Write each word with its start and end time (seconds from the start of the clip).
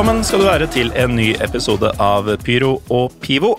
Velkommen 0.00 0.24
skal 0.24 0.40
du 0.40 0.46
være 0.46 0.66
til 0.72 0.88
en 0.96 1.10
ny 1.12 1.26
episode 1.44 1.90
av 2.00 2.24
Pyro 2.40 2.70
og 2.88 3.18
Pivo. 3.20 3.50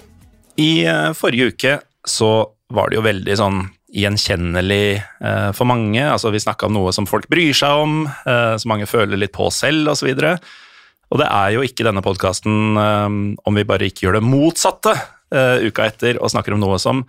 I 0.58 0.88
eh, 0.90 1.12
forrige 1.14 1.52
uke 1.52 1.74
så 2.10 2.32
var 2.74 2.90
det 2.90 2.98
jo 2.98 3.04
veldig 3.06 3.36
sånn 3.38 3.60
gjenkjennelig 3.94 4.88
eh, 4.98 5.52
for 5.54 5.70
mange. 5.70 6.02
Altså 6.02 6.32
Vi 6.34 6.42
snakka 6.42 6.66
om 6.66 6.74
noe 6.80 6.96
som 6.98 7.06
folk 7.06 7.30
bryr 7.30 7.54
seg 7.54 7.84
om, 7.84 8.02
eh, 8.10 8.56
som 8.58 8.74
mange 8.74 8.90
føler 8.90 9.22
litt 9.22 9.36
på 9.38 9.52
selv 9.54 9.94
osv. 9.94 10.10
Og, 10.10 10.18
så 10.18 11.14
og 11.14 11.22
det 11.22 11.30
er 11.30 11.54
jo 11.60 11.70
ikke 11.70 11.86
denne 11.86 12.02
podkasten 12.10 12.82
om 12.82 13.62
vi 13.62 13.70
bare 13.76 13.94
ikke 13.94 14.08
gjør 14.08 14.18
det 14.18 14.26
motsatte 14.26 14.98
uka 15.30 15.92
etter 15.94 16.18
og 16.18 16.34
snakker 16.34 16.58
om 16.58 16.66
noe 16.66 16.82
som 16.82 17.06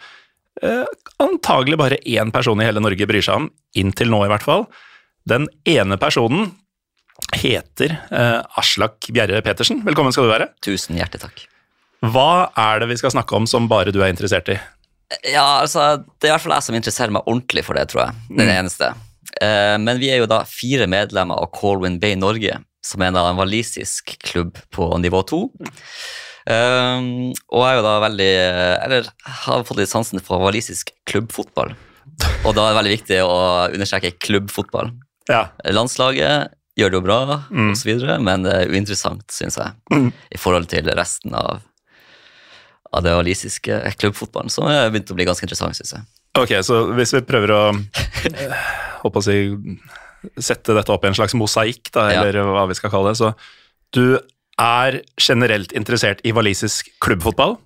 antagelig 1.24 1.80
bare 1.80 2.04
én 2.04 2.36
person 2.36 2.60
i 2.60 2.68
hele 2.68 2.84
Norge 2.84 3.08
bryr 3.08 3.24
seg 3.24 3.40
om, 3.40 3.52
inntil 3.80 4.12
nå 4.12 4.26
i 4.26 4.34
hvert 4.34 4.44
fall. 4.44 4.68
Den 5.24 5.48
ene 5.64 5.96
personen 5.96 6.52
heter 7.36 7.96
eh, 8.10 8.40
Aslak 8.60 9.08
Bjerre 9.12 9.42
Petersen. 9.44 9.82
Velkommen 9.86 10.14
skal 10.14 10.28
du 10.28 10.32
være. 10.32 10.50
Tusen 10.64 10.98
hjertelig 10.98 11.24
takk. 11.24 11.44
Hva 12.12 12.50
er 12.58 12.82
det 12.82 12.90
vi 12.90 12.98
skal 12.98 13.14
snakke 13.14 13.36
om 13.38 13.46
som 13.48 13.68
bare 13.70 13.94
du 13.94 14.00
er 14.02 14.10
interessert 14.12 14.50
i? 14.52 14.58
Ja, 15.28 15.60
altså, 15.60 16.02
Det 16.18 16.26
er 16.26 16.32
i 16.32 16.34
hvert 16.34 16.44
fall 16.46 16.56
jeg 16.56 16.66
som 16.66 16.76
interesserer 16.78 17.14
meg 17.14 17.28
ordentlig 17.28 17.64
for 17.66 17.78
det, 17.78 17.86
tror 17.92 18.06
jeg. 18.06 18.20
Det 18.30 18.42
er 18.42 18.50
det 18.50 18.58
eneste. 18.62 18.90
Eh, 19.44 19.76
men 19.82 20.00
vi 20.02 20.10
er 20.12 20.22
jo 20.22 20.30
da 20.30 20.42
fire 20.48 20.88
medlemmer 20.90 21.38
av 21.38 21.52
Colwyn 21.54 22.00
Bay 22.02 22.16
Norge, 22.18 22.58
som 22.82 23.04
er 23.04 23.12
en 23.12 23.38
walisisk 23.38 24.16
klubb 24.26 24.58
på 24.74 24.88
nivå 24.98 25.22
to. 25.28 25.44
Um, 26.42 27.30
og 27.54 27.60
jeg 27.62 27.68
er 27.68 27.76
jo 27.76 27.82
da 27.86 27.90
veldig 28.02 28.30
Eller 28.82 29.06
har 29.44 29.60
fått 29.62 29.78
litt 29.78 29.92
sansen 29.92 30.18
for 30.18 30.42
walisisk 30.42 30.90
klubbfotball. 31.06 31.70
Og 32.42 32.56
da 32.56 32.64
er 32.64 32.72
det 32.72 32.78
veldig 32.80 32.94
viktig 32.96 33.20
å 33.22 33.36
understreke 33.68 34.16
klubbfotball. 34.18 34.90
Ja. 35.30 35.44
Landslaget 35.70 36.50
gjør 36.78 36.90
det 36.90 36.98
jo 36.98 37.04
bra, 37.04 37.18
Mm. 37.50 37.74
videre, 37.84 38.18
men 38.22 38.42
det 38.46 38.52
er 38.54 38.70
uinteressant, 38.72 39.26
syns 39.30 39.56
jeg, 39.60 39.72
Mm. 39.92 40.12
i 40.32 40.38
forhold 40.38 40.68
til 40.68 40.84
resten 40.96 41.34
av, 41.34 41.60
av 42.92 43.02
det 43.02 43.12
walisiske 43.16 43.96
klubbfotballen, 43.98 44.50
som 44.50 44.64
er 44.68 44.90
begynt 44.90 45.10
å 45.10 45.14
bli 45.16 45.24
ganske 45.28 45.42
interessant, 45.44 45.76
syns 45.76 45.92
jeg. 45.92 46.02
Ok, 46.34 46.48
så 46.64 46.94
hvis 46.96 47.12
vi 47.12 47.20
prøver 47.28 47.50
å 47.52 47.62
håper 49.04 49.20
å 49.20 49.22
si, 49.22 49.36
sette 50.40 50.72
dette 50.74 50.92
opp 50.94 51.04
i 51.04 51.08
en 51.08 51.14
slags 51.14 51.34
mosaikk, 51.34 51.90
da, 51.92 52.08
Ja. 52.10 52.22
eller 52.22 52.42
hva 52.44 52.66
vi 52.68 52.74
skal 52.74 52.90
kalle 52.90 53.10
det, 53.12 53.18
så 53.18 53.34
du 53.92 54.18
er 54.58 55.02
generelt 55.20 55.72
interessert 55.72 56.20
i 56.24 56.32
walisisk 56.32 56.88
klubbfotball? 57.00 57.58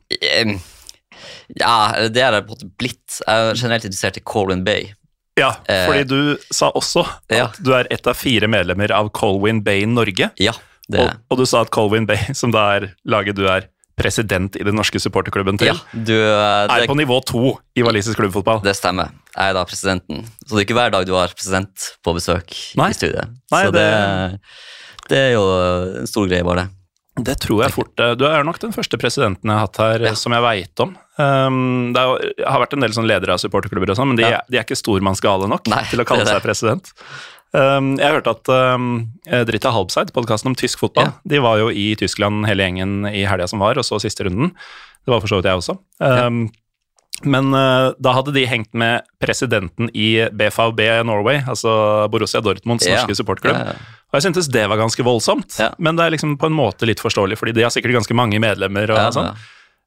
Ja, 1.58 2.08
det 2.08 2.22
er 2.22 2.32
jeg 2.40 2.46
blitt. 2.78 3.20
Jeg 3.26 3.50
er 3.50 3.54
generelt 3.54 3.84
interessert 3.86 4.16
i 4.18 4.24
Colwyn 4.26 4.64
Bay. 4.64 4.92
Ja, 5.36 5.50
Eh, 5.68 5.84
fordi 5.86 6.04
du 6.08 6.38
sa 6.50 6.70
også 6.72 7.02
at 7.04 7.36
ja. 7.36 7.46
du 7.60 7.72
er 7.76 7.88
et 7.92 8.06
av 8.08 8.16
fire 8.16 8.48
medlemmer 8.48 8.92
av 8.96 9.10
Colwyn 9.12 9.62
Bay 9.64 9.84
Norge, 9.84 10.30
Ja, 10.40 10.52
det 10.88 11.00
og, 11.02 11.10
og 11.30 11.38
du 11.42 11.46
sa 11.46 11.60
at 11.66 11.70
Colwyn 11.74 12.06
Bay, 12.08 12.16
som 12.34 12.54
da 12.54 12.62
er 12.76 12.86
laget 13.04 13.36
du 13.36 13.44
er 13.50 13.66
president 13.96 14.56
i 14.60 14.64
den 14.64 14.76
norske 14.76 15.00
supporterklubben 15.00 15.56
til, 15.60 15.70
ja, 15.72 15.76
du, 15.92 16.12
eh, 16.12 16.64
er 16.68 16.82
det, 16.82 16.88
på 16.88 16.96
nivå 16.96 17.20
to 17.24 17.54
i 17.76 17.84
walisisk 17.84 18.18
klubbfotball. 18.20 18.60
det 18.64 18.76
stemmer. 18.76 19.12
Jeg 19.36 19.50
er 19.50 19.54
da 19.56 19.64
presidenten. 19.68 20.24
Så 20.46 20.54
det 20.54 20.62
er 20.62 20.66
ikke 20.68 20.76
hver 20.80 20.92
dag 20.92 21.06
du 21.08 21.14
har 21.16 21.32
president 21.36 21.90
på 22.04 22.16
besøk 22.16 22.52
Nei. 22.76 22.90
i 22.92 22.96
studiet. 22.96 23.32
Nei, 23.52 23.62
så 23.64 23.72
det, 23.76 23.86
det 25.08 25.18
er 25.20 25.32
jo 25.36 25.44
en 26.02 26.08
stor 26.08 26.28
greie, 26.28 26.44
bare. 26.44 26.68
Det 26.68 26.75
tror 27.16 27.62
jeg 27.64 27.72
fort. 27.72 27.98
eh, 28.00 28.14
Du 28.14 28.24
er 28.26 28.44
nok 28.44 28.58
den 28.60 28.72
første 28.72 28.98
presidenten 29.00 29.44
jeg 29.48 29.56
har 29.56 29.66
hatt 29.66 29.76
her 29.78 30.00
Ja. 30.04 30.08
eh, 30.10 30.14
som 30.14 30.32
jeg 30.32 30.42
veit 30.42 30.80
om. 30.80 30.96
Um, 31.18 31.92
det 31.94 32.00
har 32.46 32.60
vært 32.60 32.74
en 32.74 32.80
del 32.80 32.90
sånn 32.92 33.06
ledere 33.08 33.32
av 33.32 33.38
supporterklubber, 33.40 33.88
og 33.90 33.96
sånn, 33.96 34.08
men 34.08 34.16
de, 34.16 34.22
Ja. 34.22 34.40
de 34.50 34.58
er 34.58 34.64
ikke 34.64 34.76
stormannsgale 34.76 35.48
nok 35.48 35.66
Nei, 35.66 35.82
til 35.88 36.00
å 36.00 36.04
kalle 36.04 36.26
seg 36.26 36.42
president. 36.42 36.92
Um, 37.54 37.96
jeg 37.96 38.12
hørte 38.12 38.30
at 38.36 38.48
um, 38.76 39.12
Drita 39.24 39.72
Halbseid, 39.72 40.12
podkasten 40.12 40.48
om 40.48 40.54
tysk 40.54 40.78
fotball, 40.78 41.06
Ja. 41.06 41.12
de 41.26 41.38
var 41.38 41.56
jo 41.58 41.68
i 41.70 41.94
Tyskland 41.96 42.44
hele 42.46 42.62
gjengen 42.68 43.06
i 43.08 43.24
helga 43.24 43.48
som 43.48 43.60
var, 43.60 43.78
og 43.78 43.84
så 43.84 43.96
siste 43.98 44.24
runden. 44.28 44.50
Det 45.06 45.08
var 45.14 45.20
for 45.20 45.28
så 45.28 45.40
vidt 45.40 45.48
jeg 45.48 45.56
også. 45.56 45.78
Men 47.24 47.50
da 47.50 48.12
hadde 48.12 48.34
de 48.34 48.44
hengt 48.44 48.74
med 48.74 49.00
presidenten 49.18 49.88
i 49.94 50.28
BFAB 50.28 50.80
Norway, 51.06 51.40
altså 51.48 52.10
Borussia 52.10 52.42
Dortmunds 52.42 52.84
Ja. 52.86 52.96
norske 53.06 53.16
supportklubb. 53.16 53.74
Og 54.16 54.22
jeg 54.22 54.30
syntes 54.30 54.48
det 54.48 54.62
var 54.72 54.80
ganske 54.80 55.04
voldsomt, 55.04 55.58
Ja. 55.60 55.74
men 55.76 55.98
det 55.98 56.06
er 56.06 56.14
liksom 56.14 56.38
på 56.40 56.48
en 56.48 56.56
måte 56.56 56.88
litt 56.88 57.02
forståelig, 57.04 57.36
fordi 57.36 57.52
de 57.52 57.66
har 57.66 57.70
sikkert 57.74 57.98
ganske 57.98 58.16
mange 58.16 58.40
medlemmer 58.40 58.88
og 58.88 58.96
Ja, 58.96 59.10
sånn. 59.12 59.36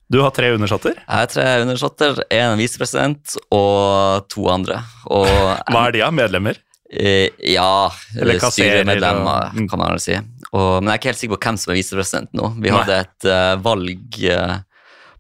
Du 0.10 0.22
har 0.22 0.30
tre 0.34 0.52
undersåtter. 0.54 0.94
Jeg 0.94 1.18
har 1.18 1.26
tre 1.30 1.48
undersåtter, 1.64 2.24
en 2.30 2.58
visepresident 2.58 3.36
og 3.54 4.28
to 4.30 4.46
andre. 4.50 4.84
Og 5.10 5.26
Hva 5.74 5.88
er 5.88 5.98
de 5.98 6.02
av 6.06 6.14
medlemmer? 6.14 6.62
Eh, 6.94 7.30
ja, 7.54 7.92
Eller 8.18 8.40
styremedlemmer, 8.42 9.52
mm. 9.54 9.68
kan 9.70 9.82
man 9.82 9.94
vel 9.94 10.02
si. 10.02 10.18
Og, 10.52 10.80
men 10.82 10.90
jeg 10.90 10.94
er 10.94 11.02
ikke 11.02 11.12
helt 11.12 11.22
sikker 11.22 11.36
på 11.36 11.44
hvem 11.46 11.60
som 11.62 11.74
er 11.74 11.78
visepresident 11.82 12.34
nå. 12.38 12.54
Vi 12.62 12.74
hadde 12.74 13.02
et 13.04 13.30
uh, 13.30 13.56
valg 13.66 14.22
eh, 14.30 14.56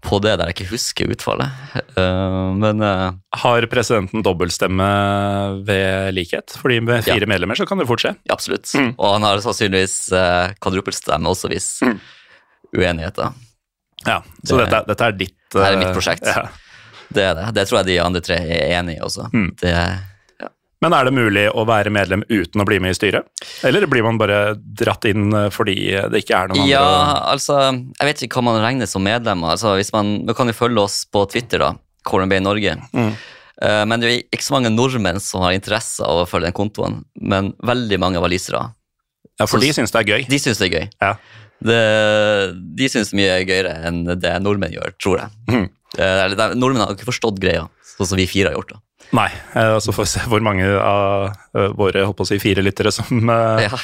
på 0.01 0.19
det 0.23 0.37
der 0.39 0.47
jeg 0.47 0.55
ikke 0.55 0.69
husker 0.71 1.11
utfallet. 1.11 1.49
Uh, 1.97 2.53
men 2.55 2.79
uh, 2.81 3.11
Har 3.41 3.65
presidenten 3.71 4.23
dobbeltstemme 4.23 4.85
ved 5.67 6.13
likhet? 6.15 6.55
Fordi 6.61 6.79
med 6.81 7.03
fire 7.03 7.19
Ja. 7.25 7.27
medlemmer 7.27 7.55
så 7.59 7.67
kan 7.67 7.77
det 7.81 7.87
fort 7.89 7.99
skje. 8.05 8.15
absolutt. 8.31 8.71
Mm. 8.75 8.93
Og 8.97 9.13
han 9.17 9.23
har 9.27 9.41
sannsynligvis 9.43 9.97
uh, 10.15 10.53
kvadruppelstemme 10.63 11.27
også, 11.29 11.49
hvis 11.51 11.81
Mm. 11.83 11.99
uenigheter. 12.77 13.33
Ja, 14.05 14.21
Så 14.45 14.57
Det- 14.57 14.69
dette, 14.69 14.85
dette 14.88 15.01
er 15.05 15.11
ditt 15.11 15.35
Det 15.51 15.61
er 15.61 15.73
eh, 15.73 15.79
mitt 15.79 15.93
prosjekt. 15.95 16.23
Ja. 16.25 16.47
Det 17.11 17.23
er 17.23 17.33
det. 17.35 17.53
Det 17.55 17.67
tror 17.67 17.77
jeg 17.79 17.85
de 17.88 17.99
andre 17.99 18.21
tre 18.21 18.35
er 18.35 18.79
enig 18.79 18.97
i 18.97 19.01
også. 19.01 19.29
Mm. 19.33 19.55
Det, 19.59 19.73
Men 20.81 20.94
er 20.95 21.03
det 21.09 21.12
mulig 21.12 21.41
å 21.51 21.66
være 21.67 21.91
medlem 21.91 22.22
uten 22.31 22.62
å 22.63 22.66
bli 22.67 22.78
med 22.79 22.94
i 22.94 22.97
styret? 22.97 23.25
Eller 23.67 23.84
blir 23.91 24.06
man 24.06 24.17
bare 24.22 24.56
dratt 24.56 25.03
inn 25.09 25.25
eh, 25.35 25.50
fordi 25.51 25.75
det 26.13 26.22
ikke 26.23 26.38
er 26.38 26.47
noen 26.53 26.62
andre? 26.62 26.69
Ja, 26.72 26.84
å- 26.85 27.25
altså 27.34 27.57
Jeg 28.00 28.07
vet 28.07 28.23
ikke 28.23 28.40
hva 28.40 28.45
man 28.47 28.62
regner 28.63 28.88
som 28.88 29.03
medlem. 29.03 29.44
Altså, 29.44 29.73
man, 29.94 30.13
man 30.25 30.35
kan 30.38 30.47
jo 30.47 30.56
følge 30.56 30.79
oss 30.85 31.01
på 31.12 31.25
Twitter, 31.31 31.59
da. 31.59 31.73
Bay 32.31 32.39
Norge. 32.39 32.78
Mm. 32.95 33.12
Uh, 33.59 33.84
men 33.85 34.00
det 34.00 34.07
er 34.07 34.22
ikke 34.31 34.45
så 34.47 34.56
mange 34.56 34.69
nordmenn 34.72 35.19
som 35.19 35.41
har 35.44 35.51
interesse 35.51 36.00
av 36.00 36.22
å 36.23 36.28
følge 36.31 36.47
den 36.47 36.56
kontoen. 36.56 37.01
Men 37.19 37.51
veldig 37.59 38.00
mange 38.00 38.22
walisere. 38.23 38.72
ja, 39.38 39.45
for 39.45 39.59
de 39.59 39.73
syns 39.75 39.91
det 39.91 40.00
er 40.00 40.07
gøy. 40.13 40.23
De 40.31 40.39
syns 40.39 40.57
det 40.63 40.69
er 40.72 40.78
gøy. 40.79 40.88
Ja. 41.03 41.12
Det, 41.59 41.79
de 42.79 42.88
syns 42.88 43.12
mye 43.13 43.34
er 43.35 43.44
gøyere 43.44 43.73
enn 43.89 44.06
det 44.16 44.31
nordmenn 44.41 44.72
gjør, 44.78 44.94
tror 44.95 45.19
jeg. 45.19 45.29
Mm. 45.51 45.68
Uh, 46.00 46.53
nordmenn 46.56 46.85
har 46.85 46.95
ikke 46.95 47.09
forstått 47.12 47.41
greia, 47.44 47.68
sånn 47.97 48.07
som 48.13 48.18
vi 48.22 48.29
fire 48.31 48.53
har 48.53 48.56
gjort. 48.62 48.72
da. 48.78 48.81
Nei, 49.15 49.29
eh, 49.57 49.75
så 49.81 49.93
får 49.95 50.05
vi 50.05 50.11
se 50.11 50.23
hvor 50.29 50.43
mange 50.45 50.67
av 50.69 51.31
eh, 51.57 51.71
våre 51.77 52.03
holdt 52.05 52.17
på 52.19 52.25
å 52.27 52.29
si, 52.29 52.37
fire 52.41 52.61
lyttere 52.61 52.91
som, 52.93 53.09
eh, 53.29 53.63
Ja, 53.65 53.79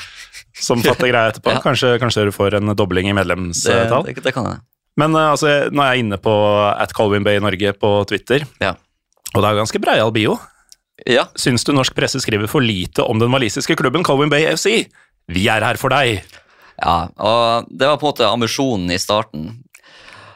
som 0.62 0.84
fatter 0.86 1.10
greia 1.10 1.32
etterpå. 1.32 1.52
Ja. 1.56 1.62
Kanskje, 1.64 1.96
kanskje 2.02 2.28
du 2.28 2.34
får 2.36 2.60
en 2.60 2.76
dobling 2.78 3.10
i 3.10 3.14
det, 3.14 3.18
medlemstall. 3.24 4.06
det, 4.06 4.20
det 4.26 4.34
kan 4.36 4.52
jeg. 4.52 4.62
Men 5.02 5.18
altså, 5.20 5.50
nå 5.76 5.82
er 5.84 5.96
jeg 5.96 6.06
inne 6.06 6.20
på 6.24 6.34
at 6.72 6.94
Colvin 6.96 7.26
Bay 7.26 7.42
Norge 7.44 7.74
på 7.82 7.90
Twitter, 8.08 8.46
Ja. 8.64 8.76
og 9.34 9.42
det 9.42 9.50
er 9.50 9.58
ganske 9.64 9.82
breial 9.84 10.14
bio. 10.16 10.38
Ja, 11.10 11.26
Syns 11.36 11.66
du 11.68 11.74
norsk 11.76 11.92
presse 11.98 12.22
skriver 12.24 12.48
for 12.48 12.64
lite 12.64 13.04
om 13.04 13.20
den 13.20 13.34
walisiske 13.34 13.76
klubben 13.76 14.06
Colvin 14.08 14.32
Bay 14.32 14.46
FC? 14.54 14.86
Vi 15.28 15.48
er 15.52 15.66
her 15.66 15.76
for 15.82 15.90
deg! 15.92 16.22
ja, 16.76 17.08
og 17.18 17.68
det 17.72 17.88
var 17.88 17.98
på 17.98 18.06
en 18.08 18.12
måte 18.14 18.28
ambisjonen 18.30 18.92
i 18.92 19.00
starten. 19.00 19.50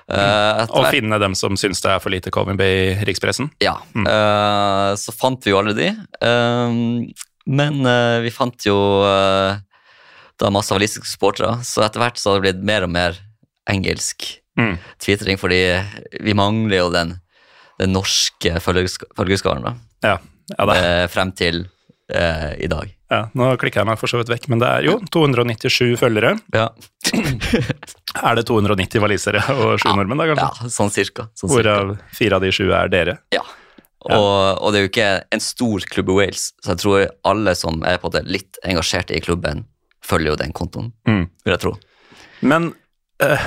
Eh, 0.09 0.61
og 0.73 0.87
finne 0.89 1.19
dem 1.21 1.35
som 1.37 1.57
syns 1.59 1.83
det 1.83 1.91
er 1.93 2.01
for 2.01 2.13
lite 2.13 2.31
Colvin 2.33 2.57
Bay 2.59 2.77
i 2.89 3.05
rikspressen. 3.07 3.51
Ja, 3.61 3.77
Mm. 3.93 4.07
Uh, 4.07 4.95
så 4.97 5.13
fant 5.13 5.43
vi 5.45 5.51
jo 5.53 5.59
alle 5.59 5.75
de. 5.77 5.89
Uh, 6.23 7.05
men 7.49 7.79
vi 8.23 8.29
fant 8.29 8.65
jo 8.67 8.75
da 10.39 10.51
masse 10.53 10.69
walisiske 10.71 11.07
supportere, 11.09 11.55
så 11.65 11.81
etter 11.81 11.99
hvert 12.03 12.19
så 12.21 12.29
har 12.31 12.39
det 12.39 12.45
blitt 12.45 12.67
mer 12.67 12.85
og 12.85 12.91
mer 12.93 13.17
engelsk 13.69 14.35
Mm. 14.59 14.75
tvitring, 14.99 15.39
fordi 15.39 15.59
vi 16.21 16.33
mangler 16.35 16.77
jo 16.77 16.89
den, 16.93 17.15
den 17.79 17.93
norske 17.95 18.59
følgerskaren, 18.61 19.65
da, 19.65 19.73
Ja, 20.03 20.17
ja, 20.51 21.07
frem 21.07 21.31
til 21.31 21.63
i 22.11 22.67
dag. 22.67 22.93
Ja, 23.09 23.21
nå 23.33 23.49
klikka 23.61 23.81
jeg 23.81 23.87
meg 23.89 23.97
for 24.01 24.07
så 24.11 24.19
vidt 24.21 24.29
vekk, 24.29 24.47
men 24.53 24.59
det 24.61 24.67
er 24.69 24.85
jo 24.89 24.97
297 25.13 25.95
følgere. 26.01 26.35
Ja, 26.53 26.67
Er 28.29 28.35
det 28.37 28.45
290 28.49 29.01
walisere 29.01 29.41
og 29.53 29.79
sju 29.79 29.89
Ja. 29.89 29.95
nordmenn, 29.97 30.17
da, 30.19 30.27
kanskje? 30.33 30.65
ja 30.65 30.69
sånn 30.73 30.91
cirka. 30.93 31.27
Sånn. 31.37 31.49
Hvorav 31.51 31.95
fire 32.15 32.37
av 32.37 32.41
de 32.45 32.51
sju 32.53 32.67
er 32.73 32.89
dere. 32.91 33.17
Ja. 33.33 33.41
Og, 34.09 34.61
og 34.63 34.71
det 34.73 34.79
er 34.79 34.85
jo 34.85 34.89
ikke 34.93 35.07
en 35.35 35.41
stor 35.43 35.83
klubb 35.91 36.09
i 36.09 36.15
Wales, 36.21 36.45
så 36.63 36.71
jeg 36.73 36.79
tror 36.85 37.07
alle 37.27 37.53
som 37.59 37.81
er 37.83 37.97
på 37.99 38.09
det 38.13 38.23
litt 38.31 38.57
engasjerte 38.63 39.17
i 39.17 39.19
klubben, 39.21 39.65
følger 40.05 40.31
jo 40.33 40.37
den 40.39 40.53
kontoen, 40.55 40.91
Mm. 41.05 41.25
vil 41.45 41.51
jeg 41.53 41.59
tro. 41.65 41.73
Men 42.41 42.69
eh, 43.21 43.43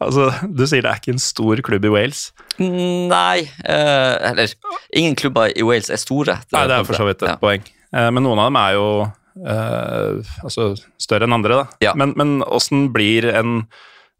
altså, 0.00 0.28
du 0.46 0.62
sier 0.70 0.82
det 0.86 0.92
er 0.92 1.00
ikke 1.02 1.16
en 1.16 1.18
stor 1.24 1.56
klubb 1.66 1.84
i 1.84 1.90
Wales. 1.90 2.28
Nei, 2.62 3.48
eh, 3.64 4.14
eller 4.30 4.54
ingen 4.94 5.16
klubber 5.18 5.50
i 5.50 5.62
Wales 5.66 5.90
er 5.90 5.98
store. 6.00 6.38
Nei, 6.54 6.66
det 6.70 6.78
er 6.78 6.86
for 6.86 6.94
så 7.00 7.08
vidt 7.10 7.22
et 7.26 7.40
poeng. 7.42 7.66
Eh, 7.94 8.10
men 8.14 8.24
noen 8.24 8.40
av 8.40 8.50
dem 8.50 8.58
er 8.60 8.74
jo 8.76 8.88
eh, 9.04 10.34
altså 10.44 10.72
større 11.00 11.28
enn 11.28 11.36
andre, 11.38 11.62
da. 11.62 11.80
Ja. 11.88 11.94
Men, 11.98 12.42
åssen 12.46 12.88
blir 12.94 13.28
en 13.32 13.62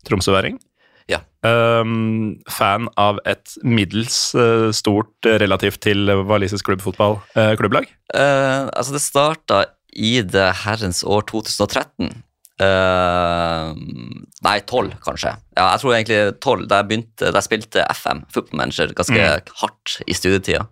tromsøværing 0.08 0.60
Ja. 1.10 1.22
Um, 1.42 2.38
fan 2.50 2.88
av 3.00 3.20
et 3.28 3.54
middels 3.64 4.34
uh, 4.36 4.68
stort, 4.76 5.14
relativt 5.24 5.80
til 5.86 6.10
walisisk 6.28 6.68
klubbfotball, 6.68 7.20
uh, 7.36 7.52
klubblag? 7.60 7.88
Uh, 8.12 8.68
altså, 8.72 8.96
det 8.96 9.04
starta 9.04 9.60
i 9.96 10.18
det 10.22 10.48
herrens 10.64 11.04
år 11.06 11.24
2013. 11.30 12.10
Eh, 12.58 13.68
nei, 14.42 14.56
tolv, 14.66 14.96
kanskje. 15.04 15.30
Ja, 15.54 15.68
jeg 15.72 15.82
tror 15.82 15.94
egentlig 15.94 16.18
tolv. 16.42 16.66
Da 16.70 16.80
jeg 16.80 16.88
begynte, 16.90 17.30
da 17.30 17.38
jeg 17.38 17.46
spilte 17.46 17.84
FM, 17.94 18.24
Football 18.34 18.62
Manager, 18.64 18.94
ganske 18.98 19.28
hardt 19.62 19.98
i 20.06 20.16
studietida. 20.16 20.64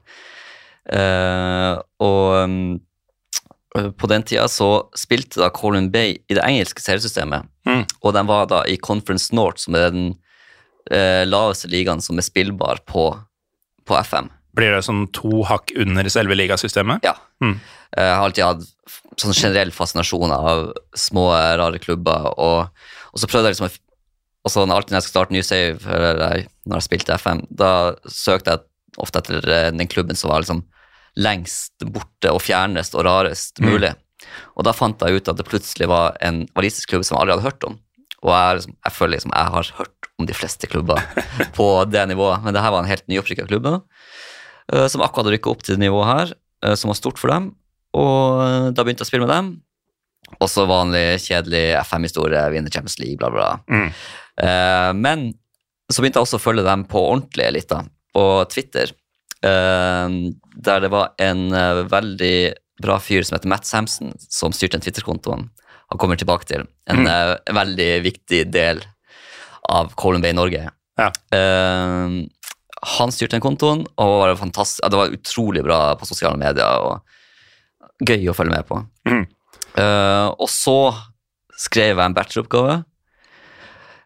Eh, 0.92 1.74
og 2.04 2.44
um, 2.44 2.78
på 3.98 4.08
den 4.08 4.22
tida 4.24 4.46
så 4.48 4.86
spilte 4.96 5.40
da 5.42 5.50
Colin 5.52 5.90
Bay 5.92 6.14
i 6.30 6.36
det 6.38 6.44
engelske 6.44 6.82
seriesystemet, 6.84 7.48
Mm. 7.66 7.82
og 8.06 8.12
den 8.14 8.28
var 8.28 8.44
da 8.46 8.60
i 8.70 8.76
Conference 8.78 9.34
North, 9.34 9.58
som 9.64 9.74
er 9.74 9.88
den 9.90 10.04
eh, 10.90 11.24
laveste 11.26 11.66
ligaen 11.66 11.98
som 12.00 12.16
er 12.16 12.22
spillbar 12.22 12.78
på, 12.86 13.08
på 13.84 13.96
FM. 14.06 14.28
Blir 14.54 14.70
det 14.76 14.84
sånn 14.86 15.08
to 15.12 15.42
hakk 15.44 15.72
under 15.76 16.06
selve 16.08 16.36
ligasystemet? 16.38 17.02
Ja. 17.04 17.16
Mm. 17.42 17.56
Jeg 17.90 18.12
har 18.14 18.22
alltid 18.22 18.44
hatt 18.46 18.62
sånn 19.18 19.34
generell 19.34 19.72
fascinasjon 19.74 20.30
av 20.32 20.70
små, 20.94 21.26
rare 21.58 21.82
klubber, 21.82 22.30
og, 22.38 22.70
og 23.10 23.18
så 23.20 23.26
prøvde 23.28 23.50
jeg 23.50 23.58
liksom 23.58 23.82
og 24.46 24.52
så 24.54 24.62
alltid 24.62 24.92
når 24.94 25.00
jeg 25.00 25.04
skal 25.08 25.10
starte 25.16 25.34
ny 25.34 25.40
save, 25.42 25.90
eller 25.90 26.44
når 26.70 26.78
jeg 26.78 26.86
spilte 26.86 27.16
FM, 27.18 27.40
da 27.50 27.70
søkte 28.06 28.52
jeg 28.54 28.62
ofte 29.02 29.18
etter 29.18 29.48
eh, 29.50 29.70
den 29.74 29.90
klubben 29.90 30.14
som 30.14 30.30
var 30.30 30.44
liksom 30.44 30.62
lengst 31.16 31.84
borte 31.92 32.32
og 32.34 32.42
fjernest 32.44 32.94
og 32.94 33.04
rarest 33.06 33.60
Mm. 33.60 33.70
mulig. 33.72 33.94
Og 34.56 34.64
da 34.64 34.72
fant 34.72 35.00
jeg 35.00 35.16
ut 35.20 35.28
at 35.28 35.36
det 35.36 35.46
plutselig 35.48 35.88
var 35.88 36.16
en 36.24 36.46
walisisk 36.56 36.88
klubb 36.90 37.04
som 37.04 37.16
jeg 37.16 37.22
aldri 37.24 37.36
hadde 37.36 37.46
hørt 37.50 37.64
om. 37.68 37.78
Og 38.24 38.30
jeg, 38.32 38.56
liksom, 38.58 38.74
jeg 38.84 38.92
føler 38.96 39.14
liksom 39.16 39.32
jeg 39.36 39.52
har 39.54 39.70
hørt 39.78 40.08
om 40.18 40.26
de 40.26 40.34
fleste 40.34 40.66
klubber 40.72 41.02
på 41.58 41.66
det 41.92 42.06
nivået, 42.08 42.42
men 42.42 42.54
det 42.56 42.62
her 42.64 42.72
var 42.72 42.82
en 42.82 42.88
helt 42.90 43.06
nyopprykka 43.08 43.46
klubb 43.46 43.62
da, 43.68 43.74
eh, 44.72 44.86
som 44.88 45.00
akkurat 45.04 45.26
hadde 45.26 45.36
rykka 45.36 45.50
opp 45.52 45.62
til 45.62 45.76
det 45.76 45.84
nivået 45.84 46.08
her, 46.08 46.32
eh, 46.64 46.74
som 46.74 46.88
var 46.88 46.96
stort 46.98 47.18
for 47.20 47.28
dem. 47.32 47.50
Og 47.96 48.42
eh, 48.42 48.70
da 48.72 48.82
begynte 48.84 49.04
jeg 49.04 49.08
å 49.08 49.12
spille 49.12 49.26
med 49.28 49.34
dem. 49.34 49.50
Også 50.42 50.64
vanlig, 50.66 51.04
kjedelig 51.22 51.64
FM-historie, 51.86 52.40
vinner 52.50 52.72
Champions 52.72 52.98
League, 52.98 53.16
bla, 53.20 53.28
bla. 53.30 53.50
Mm. 53.70 53.92
Men 54.98 55.20
så 55.92 56.02
begynte 56.02 56.18
jeg 56.18 56.26
også 56.26 56.40
å 56.40 56.42
følge 56.42 56.64
dem 56.66 56.82
på 56.90 56.98
ordentlig 56.98 57.46
litt, 57.54 57.68
da, 57.70 57.84
på 58.16 58.24
Twitter. 58.50 58.90
Eh, 59.44 60.16
der 60.56 60.80
det 60.84 60.92
var 60.92 61.12
en 61.22 61.50
eh, 61.52 61.84
veldig 61.90 62.38
bra 62.82 62.98
fyr 63.00 63.24
som 63.24 63.36
heter 63.36 63.50
Matt 63.50 63.68
Samson, 63.68 64.12
som 64.20 64.52
styrte 64.52 64.78
en 64.78 64.84
Twitter-konto 64.84 65.36
han 65.86 66.00
kommer 66.02 66.18
tilbake 66.18 66.48
til. 66.48 66.66
En 66.90 67.06
eh, 67.06 67.36
veldig 67.54 67.90
viktig 68.06 68.42
del 68.52 68.82
av 69.70 69.92
Colin 69.98 70.22
Bay 70.22 70.34
Norge. 70.34 70.64
Ja. 70.96 71.10
Uh, 71.34 72.24
han 72.96 73.12
styrte 73.12 73.36
den 73.36 73.44
kontoen, 73.44 73.82
og 73.98 74.12
var 74.22 74.32
det 74.32 74.96
var 74.96 75.14
utrolig 75.14 75.62
bra 75.66 75.80
på 75.98 76.08
sosiale 76.08 76.38
medier. 76.40 76.80
og 76.80 78.06
Gøy 78.06 78.28
å 78.30 78.36
følge 78.36 78.54
med 78.54 78.66
på. 78.68 78.80
Mm. 79.08 79.24
Uh, 79.76 80.30
og 80.38 80.48
så 80.50 80.78
skrev 81.58 81.96
jeg 81.96 82.04
en 82.04 82.16
bacheloroppgave 82.16 82.78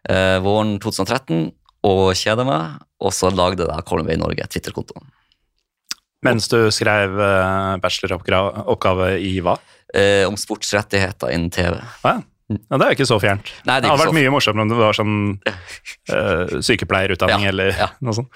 uh, 0.09 0.37
våren 0.43 0.77
2013 0.83 1.51
og 1.87 2.03
kjeda 2.17 2.45
meg, 2.47 2.81
og 3.01 3.13
så 3.15 3.31
lagde 3.33 3.67
jeg 3.69 3.87
Colin 3.87 4.09
Bay 4.09 4.19
Norge, 4.19 4.49
Twitter-kontoen. 4.51 5.07
Mens 6.25 6.49
du 6.51 6.57
skrev 6.73 7.17
eh, 7.21 7.77
bacheloroppgave 7.81 9.13
i 9.25 9.39
hva? 9.41 9.55
Eh, 9.93 10.27
om 10.27 10.37
sportsrettigheter 10.37 11.33
innen 11.33 11.49
TV. 11.51 11.79
Ja. 12.05 12.13
ja, 12.53 12.77
det 12.77 12.85
er 12.85 12.93
jo 12.93 12.97
ikke 12.99 13.09
så 13.09 13.17
fjernt. 13.23 13.49
Nei, 13.65 13.79
Det 13.79 13.87
det 13.87 13.91
hadde 13.91 14.05
vært 14.05 14.17
mye 14.19 14.33
morsommere 14.33 14.67
om 14.67 14.71
det 14.71 14.79
var 14.79 14.97
sånn 14.97 15.15
eh, 16.13 16.55
sykepleierutdanning 16.61 17.47
Ja, 17.49 17.53
eller 17.55 17.73
ja. 17.73 17.89
noe 18.05 18.17
sånt. 18.21 18.31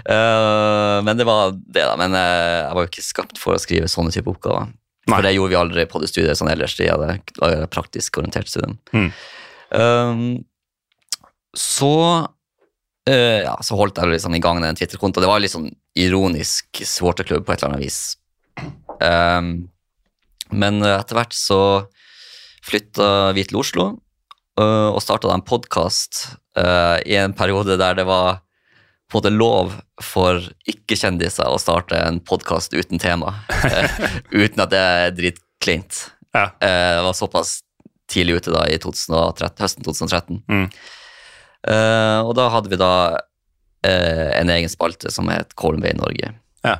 Uh, 0.00 0.98
men 1.04 1.20
det 1.20 1.28
var 1.28 1.52
det, 1.52 1.84
da. 1.84 1.94
Men 2.00 2.16
uh, 2.16 2.22
jeg 2.64 2.76
var 2.78 2.86
jo 2.86 2.92
ikke 2.94 3.04
skapt 3.04 3.40
for 3.42 3.58
å 3.58 3.62
skrive 3.62 3.90
sånne 3.92 4.14
type 4.16 4.32
oppgaver. 4.32 4.72
Nei. 5.10 5.16
For 5.16 5.26
det 5.26 5.34
gjorde 5.36 5.52
vi 5.52 5.60
aldri 5.60 5.86
på 5.90 6.00
det 6.00 6.10
studiet 6.10 6.38
sånn 6.40 6.50
ellers. 6.52 6.78
Jeg 6.80 6.92
hadde 6.92 7.18
var 7.40 7.68
praktisk 7.72 8.20
orientert 8.20 8.48
student. 8.48 8.80
Mm. 8.96 9.10
Um, 9.70 10.24
så 11.56 11.94
eh, 13.08 13.40
ja, 13.46 13.54
så 13.64 13.78
holdt 13.78 14.00
jeg 14.00 14.12
liksom 14.12 14.36
i 14.36 14.42
gang 14.42 14.60
den 14.62 14.78
Twitter-kontoen. 14.78 15.24
Det 15.24 15.30
var 15.30 15.42
litt 15.42 15.54
sånn 15.54 15.70
ironisk 15.98 16.82
supporterklubb 16.84 17.46
på 17.46 17.54
et 17.54 17.62
eller 17.62 17.74
annet 17.74 17.86
vis. 17.86 18.00
Um, 19.00 19.50
men 20.50 20.82
eh, 20.82 20.98
etter 20.98 21.16
hvert 21.16 21.36
så 21.36 21.60
flytta 22.66 23.32
vi 23.36 23.46
til 23.48 23.62
Oslo 23.62 23.86
uh, 24.60 24.90
og 24.90 25.00
starta 25.00 25.30
en 25.32 25.46
podkast 25.46 26.26
i 26.60 27.14
en 27.14 27.32
periode 27.32 27.76
der 27.78 27.94
det 27.96 28.04
var 28.04 28.40
på 29.10 29.18
en 29.18 29.22
måte 29.22 29.30
lov 29.34 29.72
for 30.02 30.44
ikke-kjendiser 30.70 31.50
å 31.50 31.58
starte 31.58 31.98
en 31.98 32.20
podkast 32.22 32.74
uten 32.76 33.00
tema. 33.02 33.34
eh, 33.66 33.90
uten 34.44 34.62
at 34.62 34.70
det 34.70 34.78
er 34.78 35.14
dritkleint. 35.16 36.04
Ja. 36.34 36.46
Eh, 36.62 36.94
det 36.98 37.04
var 37.08 37.16
såpass 37.18 37.60
tidlig 38.10 38.40
ute 38.40 38.54
da 38.54 38.66
i 38.70 38.78
2013, 38.78 39.62
høsten 39.64 39.86
2013. 39.86 40.42
Mm. 40.46 40.68
Eh, 41.68 42.20
og 42.24 42.34
da 42.38 42.48
hadde 42.54 42.70
vi 42.72 42.78
da 42.80 42.92
uh, 43.16 44.28
en 44.36 44.50
egen 44.52 44.70
spalte 44.72 45.10
som 45.12 45.28
het 45.32 45.54
Colin 45.60 45.84
i 45.88 45.94
Norge. 45.96 46.32
Ja. 46.64 46.76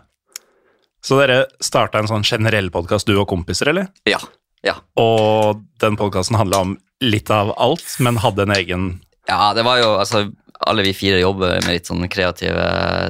Så 1.04 1.18
dere 1.20 1.46
starta 1.64 2.00
en 2.00 2.08
sånn 2.10 2.24
generell 2.24 2.70
podkast, 2.72 3.08
du 3.08 3.16
og 3.20 3.28
kompiser, 3.30 3.72
eller? 3.72 3.88
Ja. 4.08 4.20
ja. 4.66 4.78
Og 5.00 5.62
den 5.80 5.96
podkasten 6.00 6.36
handla 6.40 6.62
om 6.66 6.74
litt 7.04 7.30
av 7.32 7.54
alt, 7.56 7.86
men 8.04 8.20
hadde 8.20 8.44
en 8.44 8.56
egen 8.58 8.88
Ja, 9.28 9.54
det 9.56 9.64
var 9.64 9.78
jo 9.80 9.94
altså 9.96 10.26
Alle 10.68 10.82
vi 10.84 10.92
fire 10.92 11.20
jobber 11.22 11.54
med 11.64 11.72
litt 11.72 11.88
sånn 11.88 12.04
kreative 12.12 12.66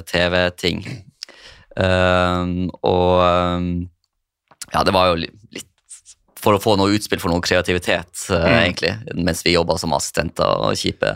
TV-ting. 0.07 0.85
Um, 1.75 2.69
og 2.87 3.19
ja, 4.71 4.85
det 4.87 4.95
var 4.95 5.11
jo 5.11 5.17
litt 5.19 5.67
for 6.41 6.55
å 6.57 6.63
få 6.63 6.77
noe 6.79 6.95
utspill 6.95 7.19
for 7.21 7.33
noe 7.33 7.43
kreativitet, 7.43 8.15
uh, 8.31 8.47
Mm. 8.47 8.55
egentlig, 8.63 8.93
mens 9.19 9.43
vi 9.45 9.57
jobba 9.57 9.75
som 9.83 9.93
assistenter 9.93 10.47
og 10.47 10.79
kjipe, 10.79 11.11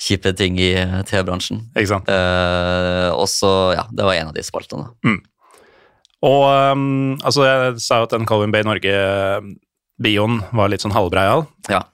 kjipe 0.00 0.32
ting 0.36 0.58
i 0.60 0.72
uh, 0.78 1.00
TV-bransjen. 1.06 1.62
Ikke 1.74 1.90
sant? 1.92 2.10
Eh, 2.10 3.10
og 3.14 3.28
så, 3.30 3.52
ja, 3.76 3.86
det 3.90 4.06
var 4.06 4.18
en 4.18 4.32
av 4.32 4.36
de 4.36 4.44
spaltene. 4.46 4.90
Og 6.24 6.44
um, 6.72 7.16
altså, 7.20 7.44
jeg 7.46 7.80
sa 7.84 8.00
jo 8.00 8.08
at 8.08 8.14
den 8.14 8.28
Colin 8.28 8.52
Bay 8.54 8.64
Norge-bioen 8.66 10.40
var 10.56 10.72
litt 10.72 10.84
sånn 10.84 10.94
halvbreial. 10.96 11.44
Ja. 11.68 11.84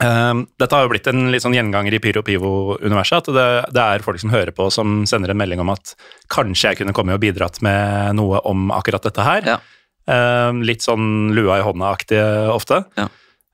Um, 0.00 0.46
dette 0.60 0.76
har 0.76 0.86
jo 0.86 0.92
blitt 0.92 1.08
en 1.10 1.28
litt 1.32 1.44
sånn 1.44 1.56
gjenganger 1.56 1.96
i 1.96 2.00
Pyro 2.02 2.22
Pivo-universet. 2.24 3.28
At 3.28 3.36
det, 3.36 3.48
det 3.76 3.84
er 3.84 4.04
folk 4.04 4.20
som 4.22 4.32
hører 4.32 4.52
på, 4.56 4.68
som 4.72 5.02
sender 5.08 5.32
en 5.32 5.40
melding 5.40 5.62
om 5.64 5.72
at 5.72 5.94
kanskje 6.32 6.72
jeg 6.72 6.80
kunne 6.80 6.94
komme 6.96 7.16
og 7.16 7.22
bidratt 7.24 7.60
med 7.64 8.16
noe 8.20 8.40
om 8.48 8.70
akkurat 8.76 9.04
dette 9.08 9.26
her. 9.26 9.54
Ja. 9.56 9.58
Um, 10.10 10.62
litt 10.66 10.84
sånn 10.84 11.32
lua 11.36 11.60
i 11.60 11.64
hånda-aktig 11.64 12.20
ofte. 12.52 12.84
Ja. 13.00 13.08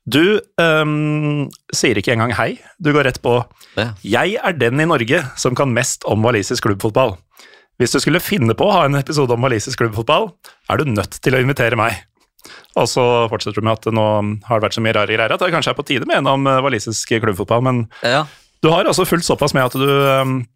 Du 0.06 0.38
um, 0.62 1.48
sier 1.75 1.98
ikke 1.98 2.14
engang 2.14 2.32
hei. 2.38 2.52
Du 2.78 2.92
går 2.94 3.08
rett 3.08 3.22
på 3.22 3.40
Ja. 3.76 3.92
'Jeg 4.00 4.38
er 4.38 4.52
den 4.54 4.80
i 4.80 4.86
Norge 4.86 5.25
som 5.36 5.54
kan 5.54 5.75
mest 5.75 6.04
om 6.06 6.22
walisisk 6.22 6.64
klubbfotball'. 6.64 7.16
Hvis 7.76 7.92
du 7.92 8.00
skulle 8.00 8.22
finne 8.25 8.54
på 8.56 8.64
å 8.64 8.72
ha 8.72 8.84
en 8.86 8.96
episode 8.96 9.34
om 9.34 9.42
walisisk 9.42 9.82
klubbfotball, 9.82 10.30
er 10.70 10.76
du 10.78 10.84
nødt 10.84 11.20
til 11.20 11.34
å 11.34 11.42
invitere 11.42 11.76
meg. 11.76 12.06
Og 12.76 12.88
så 12.88 13.02
fortsetter 13.28 13.60
du 13.60 13.66
med 13.66 13.76
at 13.76 13.92
nå 13.92 14.06
har 14.46 14.60
det 14.60 14.64
vært 14.68 14.76
så 14.78 14.84
mye 14.84 14.94
rare 14.96 15.12
greier 15.12 15.32
at 15.32 15.42
det 15.42 15.52
kanskje 15.52 15.75
er 15.75 15.78
på 15.78 15.84
tide 15.84 16.08
med 16.08 16.22
en 16.22 16.30
om 16.32 16.46
eh, 16.46 16.62
walisisk 16.64 17.16
klubbfotball, 17.20 17.64
men 17.66 17.82
ja. 18.02 18.25
du 18.62 18.70
har 18.70 18.88
altså 18.88 19.04
fulgt 19.04 19.26
såpass 19.28 19.56
med 19.56 19.66
at 19.66 19.76
du 19.76 19.90
um, 19.90 20.46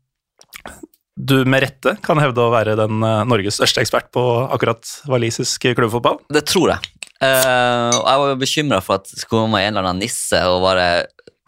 du 1.21 1.45
med 1.45 1.65
rette 1.65 1.97
kan 2.05 2.21
hevde 2.23 2.41
å 2.41 2.53
være 2.53 2.79
den 2.79 3.03
eh, 3.05 3.25
Norges 3.29 3.59
største 3.59 3.83
ekspert 3.83 4.09
på 4.15 4.23
akkurat 4.49 4.87
walisisk 5.11 5.67
klubbfotball. 5.77 6.23
Det 6.33 6.47
tror 6.49 6.77
jeg. 6.77 6.93
Og 7.21 8.07
jeg 8.09 8.21
var 8.23 8.29
jo 8.33 8.41
bekymra 8.41 8.81
for 8.85 9.01
at 9.01 9.11
det 9.11 9.21
skulle 9.21 9.45
komme 9.45 9.61
en 9.61 9.75
eller 9.77 9.91
annen 9.91 10.01
nisse 10.07 10.41
og 10.49 10.63
bare 10.65 10.89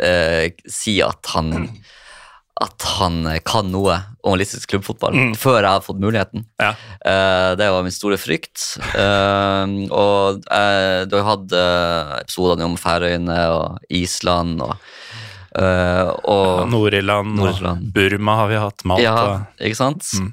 uh, 0.03 0.47
si 0.69 0.99
at 1.05 1.33
han 1.35 1.55
at 2.63 2.85
han 3.01 3.25
kan 3.49 3.71
noe 3.73 3.95
om 4.23 4.37
listisk 4.39 4.69
klubbfotball 4.71 5.17
Mm. 5.17 5.31
før 5.35 5.57
jeg 5.65 5.71
hadde 5.73 5.87
fått 5.87 5.99
muligheten. 6.03 6.45
Ja. 6.61 6.75
Uh, 7.03 7.57
det 7.59 7.67
var 7.75 7.83
min 7.83 7.91
store 7.95 8.19
frykt. 8.21 8.77
Uh, 8.93 9.89
og 9.91 10.45
uh, 10.47 11.01
du 11.09 11.17
har 11.17 11.27
hatt 11.33 11.55
uh, 11.57 12.13
episodene 12.21 12.69
om 12.69 12.77
Færøyene 12.79 13.39
og 13.57 13.81
Island 13.91 14.63
og, 14.63 14.77
uh, 15.59 16.13
og 16.29 16.69
Nord-Irland, 16.71 17.35
Nord-Irland. 17.41 17.91
Burma 17.97 18.37
har 18.45 18.53
vi 18.53 18.61
hatt, 18.63 18.85
Malta. 18.87 19.03
Ja, 19.03 19.67
ikke 19.67 19.81
sant? 19.81 20.07
Mm. 20.21 20.31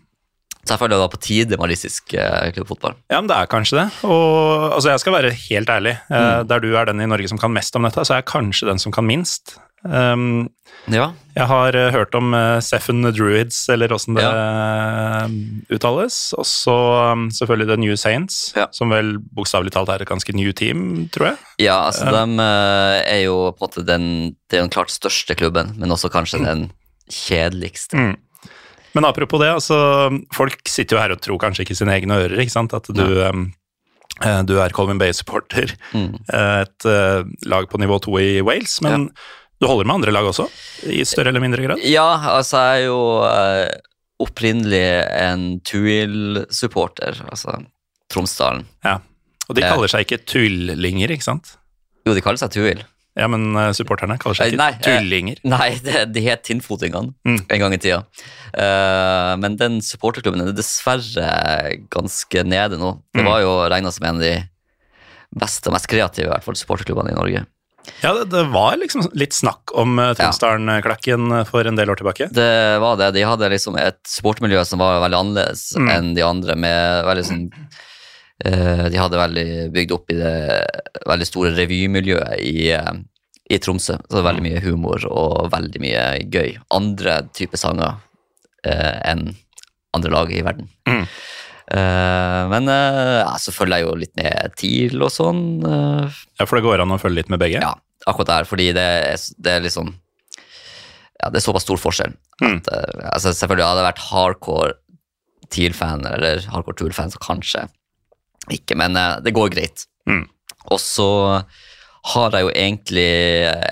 Så 0.70 0.76
jeg 0.76 0.82
føler 0.84 0.94
det 1.00 1.02
var 1.02 1.10
på 1.16 1.22
tide 1.26 1.58
med 1.58 1.72
listisk 1.74 2.14
eh, 2.14 2.52
klubbfotball. 2.54 2.94
Ja, 3.10 3.18
men 3.24 3.30
det 3.32 3.38
er 3.40 3.50
kanskje 3.50 3.80
det. 3.80 3.88
Og 4.06 4.68
altså, 4.76 4.92
jeg 4.94 5.02
skal 5.02 5.16
være 5.18 5.32
helt 5.50 5.70
ærlig. 5.80 5.96
Eh, 6.12 6.28
Mm. 6.30 6.46
Der 6.52 6.60
du 6.62 6.68
er 6.78 6.86
den 6.86 7.02
i 7.02 7.08
Norge 7.10 7.28
som 7.32 7.40
kan 7.42 7.52
mest 7.56 7.74
om 7.76 7.88
dette, 7.88 8.04
så 8.06 8.14
er 8.14 8.22
jeg 8.22 8.30
kanskje 8.30 8.68
den 8.70 8.78
som 8.80 8.94
kan 8.94 9.08
minst. 9.10 9.56
Um, 9.82 10.50
Ja. 10.92 11.14
jeg 11.36 11.48
har 11.48 11.76
eh, 11.76 11.90
hørt 11.96 12.14
om 12.16 12.34
uh, 12.36 12.60
Seffen 12.60 13.02
Druids, 13.16 13.62
eller 13.72 13.88
åssen 13.96 14.18
det 14.20 14.26
eh, 14.28 15.76
uttales. 15.76 16.18
Og 16.38 16.46
så 16.48 16.76
um, 17.14 17.30
selvfølgelig 17.32 17.68
The 17.72 17.78
New 17.82 17.96
Saints, 17.96 18.54
Ja. 18.60 18.68
som 18.76 18.92
vel 18.94 19.16
bokstavelig 19.34 19.72
talt 19.76 19.90
er 19.94 20.04
et 20.04 20.10
ganske 20.12 20.36
new 20.36 20.52
team, 20.52 21.08
tror 21.16 21.32
jeg. 21.32 21.38
Ja, 21.66 21.78
altså 21.90 22.12
de 22.12 22.44
eh, 22.44 22.98
er 23.16 23.22
jo 23.26 23.38
på 23.56 23.64
en 23.64 23.68
måte 23.70 23.86
den 23.88 24.10
den 24.52 24.70
klart 24.74 24.92
største 24.94 25.36
klubben, 25.40 25.76
men 25.80 25.92
også 25.96 26.10
kanskje 26.12 26.44
den 26.44 26.68
kjedeligste. 27.10 27.96
Mm. 27.98 28.16
Men 28.96 29.06
apropos 29.06 29.40
det, 29.42 29.50
altså, 29.54 29.78
folk 30.34 30.60
sitter 30.68 30.96
jo 30.98 31.02
her 31.02 31.12
og 31.14 31.22
tror 31.22 31.38
kanskje 31.42 31.66
ikke 31.68 31.76
sine 31.78 31.94
egne 31.98 32.18
ører, 32.24 32.40
ikke 32.42 32.56
sant? 32.56 32.74
At 32.74 32.90
du 32.94 33.06
um, 33.30 33.50
Eh, 34.26 34.42
Du 34.44 34.58
er 34.60 34.74
Colvin 34.76 34.98
Bay-supporter, 35.00 35.70
Mm. 35.96 36.16
eh, 36.34 36.62
et 36.66 36.86
eh, 36.90 37.24
lag 37.48 37.70
på 37.72 37.78
nivå 37.80 38.02
to 38.04 38.18
i 38.20 38.42
Wales, 38.44 38.82
men 38.84 39.06
du 39.62 39.68
holder 39.68 39.86
med 39.88 39.94
andre 39.96 40.12
lag 40.12 40.26
også, 40.28 40.50
i 40.92 41.06
større 41.08 41.30
eller 41.32 41.40
mindre 41.40 41.64
grad? 41.64 41.80
Ja, 41.88 42.18
altså 42.36 42.58
jeg 42.58 42.82
er 42.82 42.86
jo 42.90 43.00
opprinnelig 44.20 44.82
en 45.22 45.46
Tuil-supporter, 45.64 47.22
altså 47.32 47.62
Tromsdalen. 48.12 48.66
Ja. 48.84 48.98
Og 49.48 49.56
de 49.56 49.64
kaller 49.64 49.88
seg 49.92 50.06
ikke 50.06 50.20
tullinger, 50.28 51.14
ikke 51.16 51.26
sant? 51.26 51.54
Jo, 52.06 52.14
de 52.18 52.22
kaller 52.26 52.42
seg 52.42 52.52
Tuil. 52.54 52.84
Ja, 53.18 53.28
men 53.28 53.56
eh, 53.58 53.72
supporterne 53.76 54.18
kaller 54.22 54.36
seg 54.38 54.46
Eh, 54.46 54.52
ikke 54.54 54.62
nei, 54.62 54.72
eh, 54.74 54.84
tullinger. 54.86 55.40
Nei, 55.44 55.70
det, 55.86 56.06
de 56.14 56.22
het 56.28 56.44
Tinnfotingene 56.48 57.14
Mm. 57.26 57.40
en 57.50 57.60
gang 57.60 57.74
i 57.74 57.78
tida. 57.82 58.04
Uh, 58.54 59.36
men 59.38 59.56
den 59.60 59.80
supporterklubben 59.86 60.42
er 60.48 60.54
dessverre 60.58 61.30
ganske 61.94 62.44
nede 62.46 62.78
nå. 62.80 62.96
Det 63.14 63.22
Mm. 63.24 63.30
var 63.30 63.42
jo 63.42 63.52
regna 63.70 63.92
som 63.92 64.06
en 64.08 64.16
av 64.16 64.22
de 64.22 64.36
beste 65.36 65.68
og 65.70 65.74
mest 65.76 65.88
kreative 65.88 66.26
i 66.28 66.32
hvert 66.32 66.44
fall, 66.44 66.56
supporterklubbene 66.56 67.12
i 67.12 67.18
Norge. 67.18 67.46
Ja, 68.04 68.14
det, 68.14 68.30
det 68.30 68.44
var 68.54 68.76
liksom 68.78 69.08
litt 69.18 69.34
snakk 69.34 69.72
om 69.78 69.98
uh, 70.00 70.14
Tromsdalen-klakken 70.14 71.46
for 71.50 71.66
en 71.66 71.76
del 71.80 71.90
år 71.90 71.98
tilbake. 72.02 72.28
Det 72.34 72.80
var 72.82 72.98
det. 73.00 73.12
De 73.16 73.24
hadde 73.26 73.50
liksom 73.50 73.78
et 73.82 74.00
supportermiljø 74.08 74.62
som 74.68 74.80
var 74.82 75.02
veldig 75.04 75.20
annerledes 75.20 75.72
Mm. 75.78 75.90
enn 75.94 76.14
de 76.18 76.22
andre. 76.26 76.56
med 76.56 77.06
veldig 77.06 77.26
sånn 77.26 77.46
De 78.40 78.96
hadde 79.00 79.20
veldig 79.20 79.48
bygd 79.76 79.92
opp 79.92 80.12
i 80.14 80.16
det 80.20 80.34
veldig 81.10 81.28
store 81.28 81.50
revymiljøet 81.58 82.40
i, 82.40 82.70
eh, 82.72 82.94
i 83.52 83.58
Tromsø. 83.60 83.98
Så 84.00 84.14
det 84.14 84.22
var 84.22 84.30
veldig 84.32 84.46
mye 84.46 84.62
humor 84.64 85.04
og 85.10 85.50
veldig 85.52 85.82
mye 85.84 86.04
gøy. 86.32 86.54
Andre 86.72 87.18
typer 87.36 87.60
sanger 87.60 87.98
eh, 88.64 88.96
enn 89.12 89.26
andre 89.98 90.12
lag 90.14 90.32
i 90.32 90.44
verden. 90.46 90.70
Mm. 90.88 91.04
Eh, 91.70 92.44
men 92.54 92.70
eh, 92.72 93.20
ja, 93.26 93.34
så 93.42 93.52
følger 93.54 93.82
jeg 93.82 93.88
jo 93.90 93.96
litt 94.06 94.16
med 94.18 94.56
TIL 94.58 95.02
og 95.06 95.12
sånn. 95.14 95.42
eh, 95.66 96.20
Ja, 96.40 96.46
For 96.48 96.58
det 96.60 96.66
går 96.66 96.82
an 96.86 96.96
å 96.96 97.00
følge 97.02 97.20
litt 97.24 97.30
med 97.34 97.42
begge? 97.44 97.60
ja, 97.62 97.74
akkurat 98.08 98.32
der, 98.32 98.48
fordi 98.50 98.70
det 98.78 98.86
det 99.44 99.52
er 99.58 99.66
liksom 99.66 99.92
Ja, 101.20 101.28
det 101.34 101.42
er 101.42 101.44
såpass 101.44 101.66
stor 101.68 101.76
forskjell. 101.82 102.14
Mm. 102.42 102.62
At, 102.62 102.70
eh, 102.72 103.10
altså, 103.12 103.34
selvfølgelig 103.36 103.68
hadde 103.68 103.82
jeg 103.84 103.90
vært 103.90 104.06
hardcore 104.14 104.74
TIL-fan, 105.52 106.06
eller 106.08 106.40
hardcore 106.54 106.78
Tool-fan, 106.80 107.12
så 107.12 107.20
kanskje 107.20 107.66
ikke, 108.56 108.76
men 108.80 108.96
eh, 108.98 109.18
det 109.26 109.34
går 109.36 109.50
greit. 109.54 109.86
Mm. 110.10 110.26
Og 110.74 110.80
så 110.82 111.08
har 112.14 112.32
jeg 112.36 112.46
jo 112.46 112.50
egentlig 112.56 113.06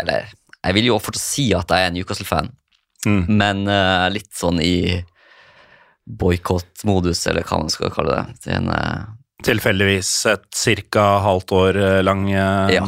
Eller 0.01 0.27
jeg 0.67 0.73
vil 0.75 0.85
jo 0.89 0.97
fortsatt 0.99 1.23
si 1.23 1.45
at 1.55 1.69
jeg 1.71 1.83
er 1.85 1.91
en 1.91 1.97
Newcastle-fan, 1.99 2.53
Mm. 3.05 3.25
men 3.37 3.59
uh, 3.69 4.07
litt 4.09 4.33
sånn 4.35 4.57
i 4.59 4.97
boikottmodus, 6.07 7.21
eller 7.29 7.45
hva 7.47 7.59
man 7.61 7.69
skal 7.71 7.91
kalle 7.93 8.15
det. 8.17 8.51
Er 8.51 8.57
en 8.61 8.71
uh, 8.73 9.05
Tilfeldigvis 9.45 10.09
et 10.33 10.63
ca. 10.91 11.03
halvt 11.21 11.51
år 11.53 11.77
eh, 11.77 11.99
lang, 12.03 12.23
uh, 12.33 12.67
Ja. 12.73 12.83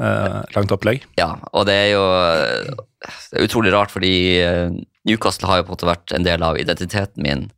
eh, 0.00 0.38
langt 0.56 0.72
opplegg. 0.72 1.04
Ja, 1.20 1.34
og 1.52 1.66
det 1.68 1.74
er 1.76 1.90
jo 1.92 2.04
det 2.08 3.38
er 3.38 3.44
utrolig 3.44 3.72
rart, 3.74 3.92
fordi 3.92 4.40
eh, 4.40 4.70
Newcastle 5.04 5.46
har 5.50 5.60
jo 5.60 5.66
på 5.68 5.72
en 5.72 5.76
måte 5.76 5.90
vært 5.90 6.14
en 6.16 6.24
del 6.24 6.42
av 6.42 6.56
identiteten 6.58 7.22
min 7.22 7.50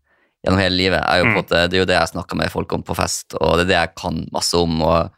gjennom 0.43 0.59
hele 0.61 0.77
livet. 0.77 1.03
Mm. 1.07 1.33
måte, 1.37 1.67
det 1.71 1.77
er 1.79 1.83
jo 1.85 1.89
det 1.89 1.99
jeg 2.01 2.13
snakker 2.15 2.37
med 2.41 2.51
folk 2.53 2.73
om 2.75 2.83
på 2.83 2.97
fest, 2.99 3.35
og 3.41 3.57
det 3.61 3.65
er 3.67 3.71
det 3.73 3.81
jeg 3.81 3.95
kan 4.03 4.23
masse 4.35 4.55
om. 4.59 4.81
og 4.83 5.11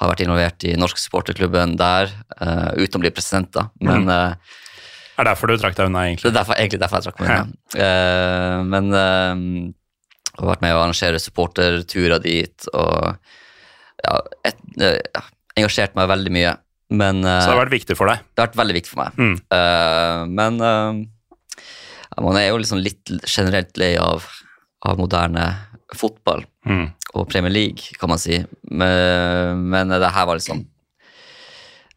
har 0.00 0.08
vært 0.14 0.22
involvert 0.24 0.64
i 0.64 0.70
norsk 0.80 0.96
supporterklubben 0.96 1.74
der, 1.76 2.08
uh, 2.40 2.70
uten 2.80 2.96
å 2.96 3.00
bli 3.02 3.10
president, 3.12 3.50
da. 3.52 3.66
Men 3.84 4.06
Mm. 4.06 4.08
eh, 4.08 4.34
Er 5.20 5.24
derfor 5.28 5.46
du 5.48 5.58
trakk 5.58 5.76
deg 5.76 5.90
unna, 5.90 6.06
egentlig? 6.08 6.22
det 6.24 6.30
er 6.32 6.38
derfor, 6.38 6.54
egentlig 6.56 6.80
derfor 6.80 6.96
jeg 6.96 7.04
trakk 7.04 7.20
meg 7.20 7.28
unna. 7.28 7.44
Uh, 7.76 8.62
men 8.64 8.88
uh, 8.96 9.36
jeg 10.24 10.38
har 10.40 10.48
vært 10.54 10.62
med 10.64 10.72
å 10.72 10.80
arrangere 10.80 11.20
supporterturer 11.20 12.22
dit, 12.24 12.68
og 12.72 13.18
ja, 14.06 14.20
et, 14.48 14.56
uh, 14.80 15.20
engasjert 15.60 15.94
meg 15.94 16.08
veldig 16.08 16.32
mye. 16.32 16.56
Men 16.88 17.20
uh, 17.20 17.36
Så 17.42 17.50
det 17.52 17.58
har 17.58 17.64
vært 17.66 17.76
viktig 17.76 17.96
for 18.00 18.08
deg? 18.08 18.24
det 18.24 18.40
har 18.40 18.48
vært 18.48 18.56
veldig 18.62 18.78
viktig 18.80 18.94
for 18.94 19.04
meg. 19.04 19.20
Mm. 19.20 19.36
Men 20.32 20.56
man 22.24 22.36
er 22.40 22.48
jo 22.48 22.56
liksom 22.56 22.80
litt 22.80 23.12
generelt 23.28 23.76
lei 23.76 23.92
av, 24.00 24.24
av 24.86 24.98
moderne 25.00 25.48
fotball 25.96 26.44
Mm. 26.68 26.90
og 27.16 27.24
Premier 27.30 27.50
League, 27.52 27.96
kan 27.98 28.10
man 28.12 28.18
si. 28.20 28.36
Men, 28.68 29.62
men 29.72 29.88
det 29.88 30.10
her 30.12 30.26
var 30.28 30.36
liksom 30.36 30.58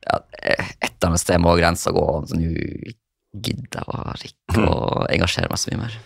ja, 0.08 0.20
Et 0.40 0.88
eller 0.88 1.10
annet 1.10 1.20
sted 1.20 1.42
må 1.44 1.52
grensa 1.60 1.92
gå. 1.92 2.06
Så 2.30 2.40
nå 2.40 2.48
gidder 3.34 3.82
jeg 3.82 3.88
bare 3.90 4.30
ikke 4.30 4.63
å 4.63 5.04
engasjere 5.12 5.52
meg 5.52 5.60
så 5.60 5.72
mye 5.74 5.82
mer. 5.84 5.98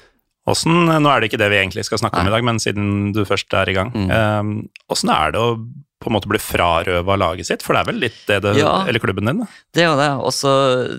Hvordan, 0.48 1.03
nå 1.03 1.12
er 1.12 1.19
det 1.22 1.27
ikke 1.29 1.41
det 1.41 1.50
vi 1.51 1.60
egentlig 1.60 1.84
skal 1.86 2.00
snakke 2.00 2.22
om 2.24 2.29
i 2.29 2.34
dag, 2.34 2.46
men 2.48 2.60
siden 2.63 3.12
du 3.15 3.25
først 3.27 3.51
er 3.60 3.69
i 3.69 3.75
gang. 3.75 3.91
Mm. 3.91 4.10
eh, 4.15 5.17
er 5.17 5.36
det 5.36 5.41
å 5.43 5.57
på 5.98 6.12
en 6.12 6.13
måte 6.13 6.29
bli 6.29 6.39
frarøva 6.39 7.17
laget 7.19 7.50
sitt? 7.50 7.65
For 7.65 7.75
det 7.75 7.81
er 7.81 7.89
vel 7.91 8.01
litt 8.05 8.19
det 8.29 8.41
det 8.46 8.55
Ja. 8.57 8.86
Eller 8.88 9.01
klubben 9.03 9.25
din, 9.27 9.41
da? 9.43 9.48
Det 9.74 9.84
er 9.84 9.89
jo 9.91 9.98
det. 10.00 10.12
Og 10.24 10.31
så 10.34 10.51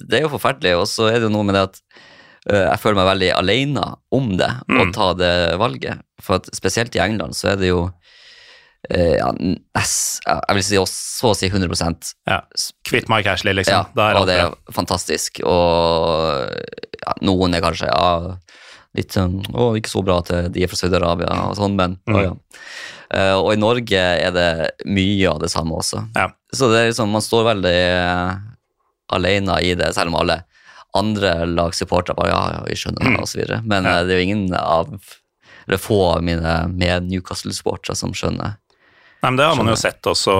det 0.05 0.19
er 0.19 0.27
jo 0.27 0.35
forferdelig. 0.37 0.75
Og 0.79 0.87
så 0.91 1.09
er 1.09 1.19
det 1.19 1.29
jo 1.31 1.35
noe 1.35 1.47
med 1.49 1.55
det 1.57 1.65
at 1.71 1.81
jeg 2.47 2.79
føler 2.81 2.95
meg 3.01 3.09
veldig 3.11 3.31
alene 3.37 3.85
om 4.15 4.37
det, 4.39 4.51
å 4.69 4.85
Mm. 4.87 4.93
ta 4.95 5.13
det 5.15 5.33
valget. 5.59 6.01
For 6.21 6.37
at 6.37 6.47
spesielt 6.55 6.95
i 6.97 7.01
England 7.03 7.35
så 7.35 7.51
er 7.53 7.57
det 7.57 7.69
jo 7.69 7.91
eh, 8.91 9.17
ja, 9.19 9.33
jeg 9.35 10.55
vil 10.55 10.63
si 10.65 10.77
også, 10.79 10.99
så 11.19 11.31
å 11.33 11.37
si 11.37 11.49
100 11.51 12.15
Ja. 12.27 12.41
Kvitt 12.87 13.09
Mike 13.11 13.27
Ashley, 13.31 13.53
liksom. 13.53 13.75
Ja, 13.97 14.09
er 14.11 14.17
og 14.21 14.27
det 14.31 14.37
er 14.41 14.55
fantastisk. 14.73 15.41
Og 15.45 16.49
ja, 17.05 17.15
noen 17.27 17.55
er 17.55 17.61
kanskje 17.65 17.91
ja, 17.91 18.37
litt 18.97 19.13
sånn 19.13 19.43
Å, 19.53 19.73
ikke 19.77 19.91
så 19.93 20.03
bra 20.05 20.19
at 20.23 20.31
de 20.55 20.63
er 20.65 20.71
fra 20.71 20.77
Saudi-Arabia 20.79 21.29
og 21.51 21.57
sånn, 21.59 21.75
men 21.77 21.99
Mm. 22.09 22.15
og, 22.15 22.23
ja. 22.23 22.33
Eh, 23.11 23.35
og 23.41 23.53
i 23.55 23.57
Norge 23.57 23.97
er 23.99 24.31
det 24.33 24.71
mye 24.85 25.29
av 25.31 25.39
det 25.41 25.49
samme 25.51 25.73
også. 25.79 26.03
Ja. 26.17 26.29
Så 26.53 26.69
det 26.71 26.79
er 26.83 26.89
liksom, 26.91 27.09
man 27.11 27.23
står 27.25 27.45
veldig 27.55 27.79
uh, 28.05 28.35
alene 29.17 29.55
i 29.65 29.75
det, 29.75 29.95
selv 29.95 30.09
om 30.13 30.21
alle 30.21 30.43
andre 30.97 31.33
lagsupportere 31.47 32.17
bare 32.17 32.31
ja, 32.33 32.43
ja, 32.57 32.61
vi 32.69 32.77
skjønner 32.81 33.05
det, 33.05 33.19
osv. 33.21 33.33
så 33.35 33.39
videre. 33.43 33.61
Men 33.69 33.85
Ja. 33.85 33.99
eh, 33.99 34.07
det 34.07 34.15
er 34.15 34.23
jo 34.23 34.29
ingen 34.29 34.55
av 34.55 34.95
eller 35.69 35.77
få 35.85 35.99
av 36.15 36.23
mine 36.25 36.55
med 36.73 37.11
Newcastle-supportere 37.11 37.95
som 37.97 38.15
skjønner. 38.17 38.55
Nei, 39.21 39.29
men 39.31 39.37
det 39.37 39.45
har 39.51 39.57
man 39.59 39.69
jo 39.69 39.77
sett 39.77 40.01
også 40.09 40.37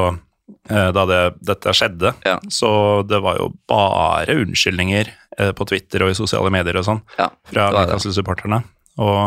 eh, 0.71 0.89
da 0.97 1.05
det, 1.11 1.19
dette 1.45 1.75
skjedde. 1.77 2.15
Ja. 2.25 2.39
Så 2.49 2.71
det 3.07 3.21
var 3.21 3.37
jo 3.37 3.51
bare 3.69 4.39
unnskyldninger 4.41 5.11
eh, 5.39 5.53
på 5.53 5.67
Twitter 5.69 6.07
og 6.07 6.15
i 6.15 6.17
sosiale 6.17 6.49
medier 6.55 6.79
og 6.81 6.87
sånn 6.89 7.03
Ja, 7.19 7.29
fra. 7.53 7.69
Newcastle-supporterne. 7.77 8.63
Og 8.97 9.21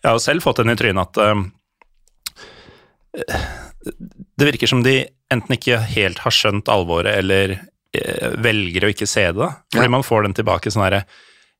jeg 0.00 0.08
har 0.08 0.16
jo 0.16 0.24
selv 0.24 0.42
fått 0.46 0.62
den 0.62 0.72
i 0.72 0.78
trynet 0.78 1.04
at 1.04 1.20
det 4.36 4.44
virker 4.50 4.66
som 4.70 4.82
de 4.84 5.02
enten 5.32 5.56
ikke 5.56 5.78
helt 5.94 6.18
har 6.24 6.34
skjønt 6.34 6.68
alvoret, 6.72 7.12
eller 7.20 7.58
velger 8.42 8.86
å 8.86 8.90
ikke 8.92 9.06
se 9.08 9.24
det. 9.30 9.36
da. 9.38 9.50
Fordi 9.74 9.88
Ja. 9.88 9.92
man 9.96 10.02
får 10.06 10.22
den 10.28 10.34
tilbake 10.34 10.70
sånn 10.72 10.84
herre 10.84 11.04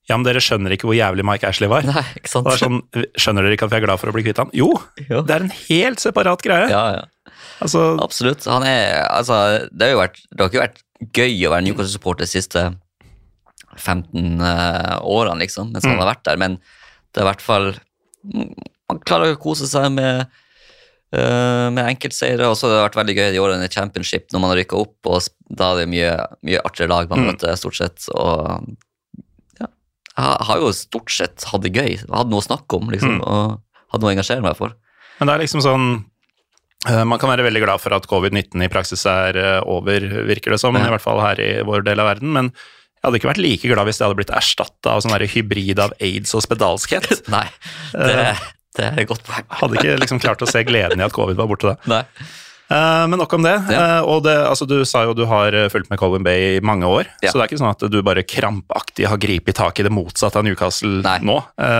Ja, 0.08 0.14
men 0.16 0.22
dere 0.22 0.38
skjønner 0.38 0.70
ikke 0.70 0.86
hvor 0.86 0.94
jævlig 0.94 1.24
Mike 1.26 1.48
Ashley 1.48 1.66
var. 1.68 1.82
Nei, 1.82 2.02
ikke 2.14 2.30
sant? 2.30 2.46
Sånn, 2.60 2.76
Skjønner 3.18 3.42
dere 3.42 3.56
ikke 3.56 3.66
at 3.66 3.72
vi 3.72 3.76
er 3.80 3.86
glad 3.88 3.98
for 3.98 4.06
å 4.08 4.14
bli 4.14 4.22
kvitt 4.22 4.38
han? 4.38 4.50
Jo, 4.54 4.68
jo, 5.10 5.22
det 5.26 5.34
er 5.34 5.40
en 5.48 5.50
helt 5.66 5.98
separat 5.98 6.42
greie. 6.46 6.68
ja, 6.70 6.84
ja. 7.00 7.04
Altså, 7.60 7.98
Absolutt. 8.00 8.44
Han 8.46 8.62
er, 8.62 9.02
altså, 9.10 9.66
det, 9.72 9.82
har 9.88 9.92
jo 9.96 9.98
vært, 10.04 10.20
det 10.30 10.40
har 10.44 10.50
ikke 10.52 10.62
vært 10.62 10.82
gøy 11.16 11.46
å 11.48 11.50
være 11.56 11.64
Newcastle-supporter 11.66 12.22
de 12.22 12.30
siste 12.30 12.62
15 13.76 14.40
uh, 14.40 14.96
årene, 15.02 15.40
liksom, 15.42 15.72
mens 15.72 15.84
han 15.84 15.96
Mm. 15.96 16.02
har 16.04 16.14
vært 16.14 16.22
der, 16.24 16.36
men 16.38 16.58
det 17.12 17.20
er 17.20 17.26
i 17.26 17.30
hvert 17.32 17.42
fall 17.44 17.74
Man 18.88 18.98
klarer 19.06 19.34
å 19.34 19.38
kose 19.40 19.66
seg 19.66 19.90
med, 19.92 20.26
eh, 21.16 21.66
med 21.74 21.86
enkeltseire, 21.90 22.46
og 22.50 22.56
så 22.58 22.68
har 22.68 22.76
det 22.76 22.84
vært 22.90 22.98
veldig 23.00 23.16
gøy 23.18 23.28
de 23.34 23.40
årene 23.42 23.66
i 23.68 23.72
championship 23.72 24.28
når 24.32 24.42
man 24.44 24.52
har 24.52 24.60
rykka 24.62 24.78
opp, 24.80 24.96
og 25.10 25.28
da 25.50 25.72
er 25.72 25.82
det 25.82 25.88
mye, 25.92 26.10
mye 26.46 26.62
artigere 26.64 26.92
lag 26.92 27.08
man 27.10 27.24
Mm. 27.24 27.30
møter, 27.32 27.56
stort 27.56 27.76
sett. 27.80 28.08
Og 28.14 28.76
ja, 29.60 29.66
jeg 30.16 30.46
har 30.48 30.60
jo 30.62 30.72
stort 30.76 31.10
sett 31.12 31.44
hatt 31.50 31.64
det 31.66 31.74
gøy, 31.76 31.96
hatt 32.08 32.28
noe 32.32 32.40
å 32.42 32.46
snakke 32.46 32.78
om, 32.78 32.90
liksom, 32.92 33.18
Mm. 33.18 33.24
og 33.26 33.60
hatt 33.92 34.00
noe 34.02 34.12
å 34.12 34.16
engasjere 34.16 34.42
meg 34.44 34.56
for. 34.56 34.72
Men 35.20 35.28
det 35.28 35.34
er 35.34 35.44
liksom 35.46 35.62
sånn 35.64 36.04
eh, 36.86 37.04
Man 37.04 37.18
kan 37.18 37.30
være 37.30 37.42
veldig 37.42 37.62
glad 37.64 37.80
for 37.80 37.94
at 37.96 38.06
covid-19 38.06 38.62
i 38.62 38.68
praksis 38.68 39.04
er 39.06 39.36
eh, 39.36 39.60
over, 39.66 39.98
virker 40.28 40.52
det 40.52 40.60
som, 40.60 40.74
Ja. 40.76 40.86
i 40.86 40.90
hvert 40.92 41.00
fall 41.02 41.20
her 41.20 41.40
i 41.40 41.62
vår 41.64 41.82
del 41.84 41.98
av 42.00 42.06
verden. 42.14 42.32
Men 42.32 42.50
jeg 42.52 43.02
hadde 43.02 43.18
ikke 43.18 43.30
vært 43.32 43.42
like 43.42 43.62
glad 43.68 43.86
hvis 43.86 43.98
det 43.98 44.06
hadde 44.06 44.16
blitt 44.18 44.34
erstatta 44.36 44.92
av 44.92 45.00
sånn 45.02 45.16
hybrid 45.26 45.78
av 45.80 45.92
aids 46.00 46.34
og 46.34 46.42
spedalskhet. 46.42 47.26
Nei, 47.32 47.48
det, 47.92 48.36
det 48.76 48.84
er 48.92 49.04
et 49.04 49.08
godt 49.08 49.24
poeng. 49.26 49.46
Hadde 49.60 49.78
ikke 49.80 49.98
liksom 50.02 50.20
klart 50.22 50.42
å 50.44 50.50
se 50.50 50.64
gleden 50.68 51.00
i 51.00 51.06
at 51.06 51.14
covid 51.16 51.36
var 51.38 51.48
borte 51.50 51.72
da. 51.74 51.76
Nei. 51.90 52.02
Eh, 52.66 53.04
Men 53.06 53.20
nok 53.20 53.30
om 53.36 53.44
det. 53.46 53.52
Ja. 53.70 53.82
Eh, 54.00 54.02
Og 54.10 54.24
det, 54.24 54.32
altså, 54.42 54.66
du 54.66 54.80
sa 54.84 55.04
jo 55.06 55.12
du 55.14 55.22
har 55.30 55.54
eh, 55.54 55.68
fulgt 55.70 55.86
med 55.88 56.00
Colin 56.00 56.24
Bay 56.26 56.56
i 56.56 56.60
mange 56.66 56.82
år, 56.90 57.06
Ja. 57.22 57.30
så 57.30 57.38
det 57.38 57.44
er 57.44 57.50
ikke 57.52 57.60
sånn 57.60 57.70
at 57.70 57.84
du 57.92 58.00
bare 58.02 58.24
krampaktig 58.26 59.06
har 59.06 59.20
gripet 59.22 59.54
tak 59.54 59.78
i 59.78 59.84
det 59.86 59.92
motsatte 59.94 60.40
av 60.40 60.42
Newcastle 60.48 60.98
Nei. 61.04 61.20
nå. 61.22 61.36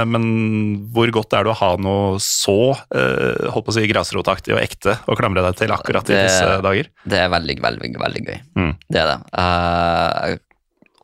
Men 0.07 0.87
hvor 0.95 1.11
godt 1.11 1.35
er 1.35 1.43
det 1.49 1.51
å 1.51 1.59
ha 1.59 1.73
noe 1.83 2.21
så 2.23 2.55
holdt 2.79 3.67
på 3.67 3.75
å 3.75 3.77
si 3.81 3.89
grasrotaktig 3.91 4.55
og 4.55 4.63
ekte 4.63 4.95
å 5.11 5.19
klamre 5.19 5.43
deg 5.43 5.59
til 5.59 5.75
akkurat 5.75 6.07
i 6.15 6.21
disse 6.23 6.63
dager? 6.63 6.87
Det 7.05 7.19
er 7.19 7.29
veldig, 7.35 7.59
veldig, 7.67 7.93
veldig 8.07 8.25
gøy. 8.31 8.41
Mm. 8.55 8.73
Det 8.89 9.03
er 9.03 9.11
det. 9.17 10.39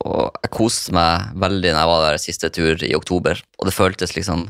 Og 0.03 0.31
jeg 0.43 0.51
koste 0.55 0.95
meg 0.97 1.35
veldig 1.39 1.71
når 1.75 1.79
jeg 1.83 1.91
var 1.93 2.07
der 2.09 2.23
siste 2.23 2.51
tur 2.55 2.81
i 2.87 2.95
oktober, 2.99 3.39
og 3.59 3.69
det 3.69 3.75
føltes 3.77 4.15
liksom 4.17 4.49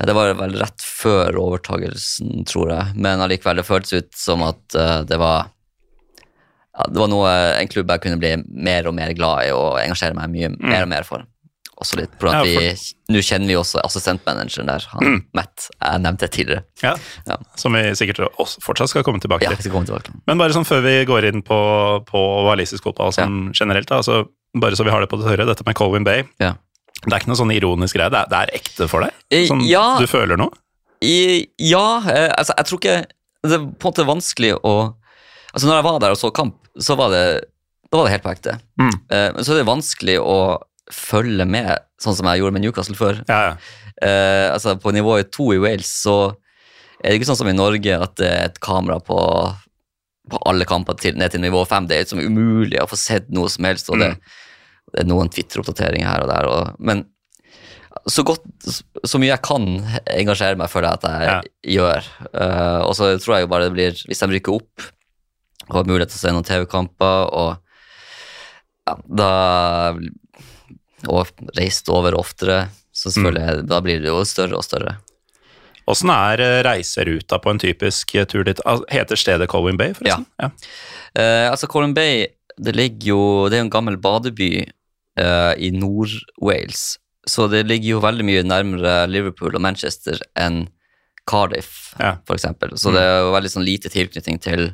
Det 0.00 0.14
var 0.16 0.32
vel 0.38 0.54
rett 0.56 0.80
før 0.82 1.36
overtagelsen, 1.36 2.46
tror 2.48 2.70
jeg, 2.72 2.94
men 2.96 3.20
allikevel, 3.20 3.60
det 3.60 3.66
føltes 3.68 3.92
ut 4.00 4.14
som 4.16 4.42
at 4.46 4.74
eh, 4.78 5.02
det 5.04 5.18
var 5.20 5.50
ja, 6.72 6.86
det 6.88 6.96
var 7.02 7.10
noe, 7.12 7.28
en 7.60 7.68
klubb 7.68 7.90
jeg 7.92 8.00
kunne 8.06 8.16
bli 8.22 8.30
mer 8.64 8.86
og 8.88 8.94
mer 8.96 9.12
glad 9.12 9.44
i 9.50 9.52
og 9.52 9.76
engasjere 9.82 10.16
meg 10.16 10.32
mye 10.32 10.48
mer 10.56 10.86
og 10.86 10.90
mer 10.94 11.04
for. 11.04 11.26
Også 11.82 11.98
litt 11.98 12.12
på 12.20 12.28
at 12.30 12.44
Mm. 12.46 12.48
Ja, 12.48 12.60
vi, 12.72 12.92
Nå 13.12 13.20
kjenner 13.26 13.50
vi 13.50 13.56
også 13.58 13.80
assistentmanageren 13.84 14.68
der, 14.70 14.84
han 14.92 15.16
Matt, 15.36 15.66
jeg 15.82 16.00
nevnte 16.04 16.28
tidligere. 16.32 16.64
Ja, 16.82 16.94
Ja. 17.28 17.36
Som 17.58 17.74
vi 17.76 17.82
sikkert 17.98 18.22
også 18.38 18.62
fortsatt 18.64 18.88
skal 18.92 19.04
komme 19.04 19.20
tilbake 19.20 19.42
Ja, 19.44 19.50
til. 19.50 19.58
vi 19.58 19.62
skal 19.68 19.72
komme 19.76 19.86
tilbake. 19.90 20.14
Men 20.26 20.38
bare 20.38 20.54
sånn 20.56 20.64
før 20.68 20.80
vi 20.86 21.04
går 21.04 21.26
inn 21.32 21.42
på, 21.42 21.58
på 22.08 22.20
walisisk 22.46 22.84
fotball 22.88 23.12
sånn 23.12 23.52
generelt, 23.52 23.88
da, 23.90 23.96
altså, 24.00 24.28
bare 24.56 24.76
så 24.78 24.84
vi 24.84 24.90
har 24.94 25.00
det 25.04 25.10
på 25.10 25.18
det 25.20 25.26
tørre, 25.28 25.46
dette 25.48 25.66
med 25.66 25.74
Colwyn 25.74 26.04
Bay. 26.04 26.24
Ja. 26.40 26.54
Det 27.02 27.12
er 27.12 27.18
ikke 27.20 27.30
noe 27.32 27.40
sånn 27.40 27.50
ironisk 27.54 27.96
greie, 27.98 28.10
det 28.14 28.20
er, 28.20 28.28
det 28.30 28.38
er 28.44 28.52
ekte 28.60 28.86
for 28.90 29.02
deg? 29.06 29.14
Eh, 29.34 29.46
Sånn, 29.48 29.64
ja. 29.66 29.84
Du 29.98 30.06
føler 30.10 30.38
noe? 30.38 30.54
I, 31.02 31.48
ja, 31.58 31.98
eh, 32.06 32.28
altså 32.38 32.54
jeg 32.54 32.68
tror 32.68 32.78
ikke 32.78 32.98
Det 33.42 33.56
er 33.56 33.62
på 33.64 33.88
en 33.88 33.90
måte 33.90 34.04
vanskelig 34.06 34.52
å 34.62 34.74
Altså 35.50 35.66
Når 35.66 35.74
jeg 35.80 35.86
var 35.88 35.96
der 36.04 36.14
og 36.14 36.20
så 36.20 36.30
kamp, 36.32 36.60
så 36.78 36.94
var 36.96 37.10
det, 37.12 37.24
da 37.90 37.98
var 37.98 38.06
det 38.06 38.12
helt 38.14 38.22
på 38.24 38.30
ekte. 38.32 38.54
Mm. 38.80 38.92
Eh, 39.10 39.26
Men 39.34 39.44
så 39.44 39.52
er 39.52 39.58
det 39.60 39.66
vanskelig 39.68 40.14
å 40.22 40.36
følge 40.92 41.44
med, 41.44 41.74
sånn 42.00 42.14
som 42.16 42.26
jeg 42.30 42.40
gjorde 42.40 42.54
med 42.56 42.64
Newcastle 42.64 42.96
før. 42.96 43.18
Ja, 43.28 43.40
ja. 43.50 43.82
Eh, 44.02 44.46
altså 44.54 44.76
På 44.80 44.94
nivået 44.94 45.28
to 45.34 45.50
i 45.52 45.58
Wales 45.60 45.90
så 46.06 46.14
er 47.02 47.10
det 47.10 47.18
ikke 47.18 47.28
sånn 47.32 47.38
som 47.42 47.50
i 47.50 47.56
Norge 47.56 47.98
at 48.06 48.14
det 48.16 48.30
er 48.30 48.48
et 48.48 48.60
kamera 48.64 48.96
på, 49.02 49.18
på 50.30 50.40
alle 50.48 50.64
kamper 50.70 50.96
til, 51.02 51.16
ned 51.18 51.34
til 51.34 51.42
nivå 51.42 51.64
fem. 51.68 51.84
Det 51.90 51.98
er 51.98 52.04
liksom 52.06 52.22
umulig 52.24 52.78
å 52.80 52.88
få 52.88 52.96
sett 52.98 53.28
noe 53.34 53.50
som 53.52 53.66
helst. 53.68 53.90
og 53.92 53.98
det, 54.00 54.14
det 54.92 55.02
er 55.02 55.08
noen 55.08 55.30
Twitter-oppdateringer 55.32 56.08
her 56.08 56.24
og 56.24 56.30
der. 56.30 56.48
Og, 56.50 56.80
men 56.84 57.04
så 58.10 58.24
godt, 58.26 58.44
så 58.66 59.20
mye 59.20 59.30
jeg 59.30 59.44
kan 59.44 59.68
engasjere 60.10 60.58
meg, 60.58 60.70
føler 60.72 60.90
jeg 60.90 61.00
at 61.00 61.06
jeg 61.12 61.76
gjør. 61.76 62.08
Uh, 62.32 62.80
og 62.88 62.96
så 62.98 63.12
tror 63.22 63.36
jeg 63.36 63.46
jo 63.46 63.52
bare 63.52 63.68
det 63.68 63.76
blir, 63.76 64.02
hvis 64.08 64.22
de 64.22 64.30
rykker 64.32 64.58
opp 64.58 64.90
og 65.68 65.78
har 65.78 65.88
mulighet 65.88 66.12
til 66.12 66.18
å 66.18 66.22
se 66.24 66.34
noen 66.34 66.48
TV-kamper, 66.48 67.30
og 67.38 67.52
ja, 68.82 68.96
da 69.06 69.32
Og 71.10 71.30
reist 71.58 71.88
over 71.90 72.14
oftere, 72.14 72.68
så 72.94 73.10
selvfølgelig, 73.10 73.64
da 73.66 73.80
blir 73.82 74.02
det 74.02 74.10
jo 74.10 74.20
større 74.26 74.58
og 74.58 74.66
større. 74.66 74.96
Åssen 75.90 76.12
er 76.14 76.38
eh, 76.42 76.60
reiseruta 76.62 77.40
på 77.42 77.50
en 77.50 77.58
typisk 77.58 78.14
eh, 78.14 78.26
tur 78.30 78.44
dit? 78.46 78.60
Heter 78.92 79.18
stedet 79.18 79.48
Colwyn 79.50 79.80
Bay, 79.80 79.96
forresten? 79.96 80.28
Ja. 80.38 80.50
Eh, 81.18 81.48
altså, 81.50 81.66
Colin 81.66 81.94
Bay 81.96 82.28
det 82.62 82.74
ligger 82.76 83.08
jo, 83.08 83.22
det 83.48 83.56
er 83.56 83.62
jo 83.62 83.66
en 83.66 83.72
gammel 83.72 83.98
badeby 83.98 84.50
eh, 85.18 85.54
i 85.58 85.70
Nord-Wales, 85.74 86.98
så 87.28 87.46
det 87.50 87.66
ligger 87.68 87.96
jo 87.96 88.02
veldig 88.02 88.24
mye 88.26 88.44
nærmere 88.46 88.94
Liverpool 89.10 89.54
og 89.54 89.62
Manchester 89.62 90.18
enn 90.38 90.68
Cardiff, 91.28 91.94
Ja. 92.00 92.16
eksempel. 92.34 92.74
Så 92.74 92.90
det 92.90 93.02
er 93.02 93.20
jo 93.22 93.32
veldig 93.32 93.50
sånn 93.52 93.66
lite 93.66 93.88
tilknytning 93.92 94.40
til 94.42 94.72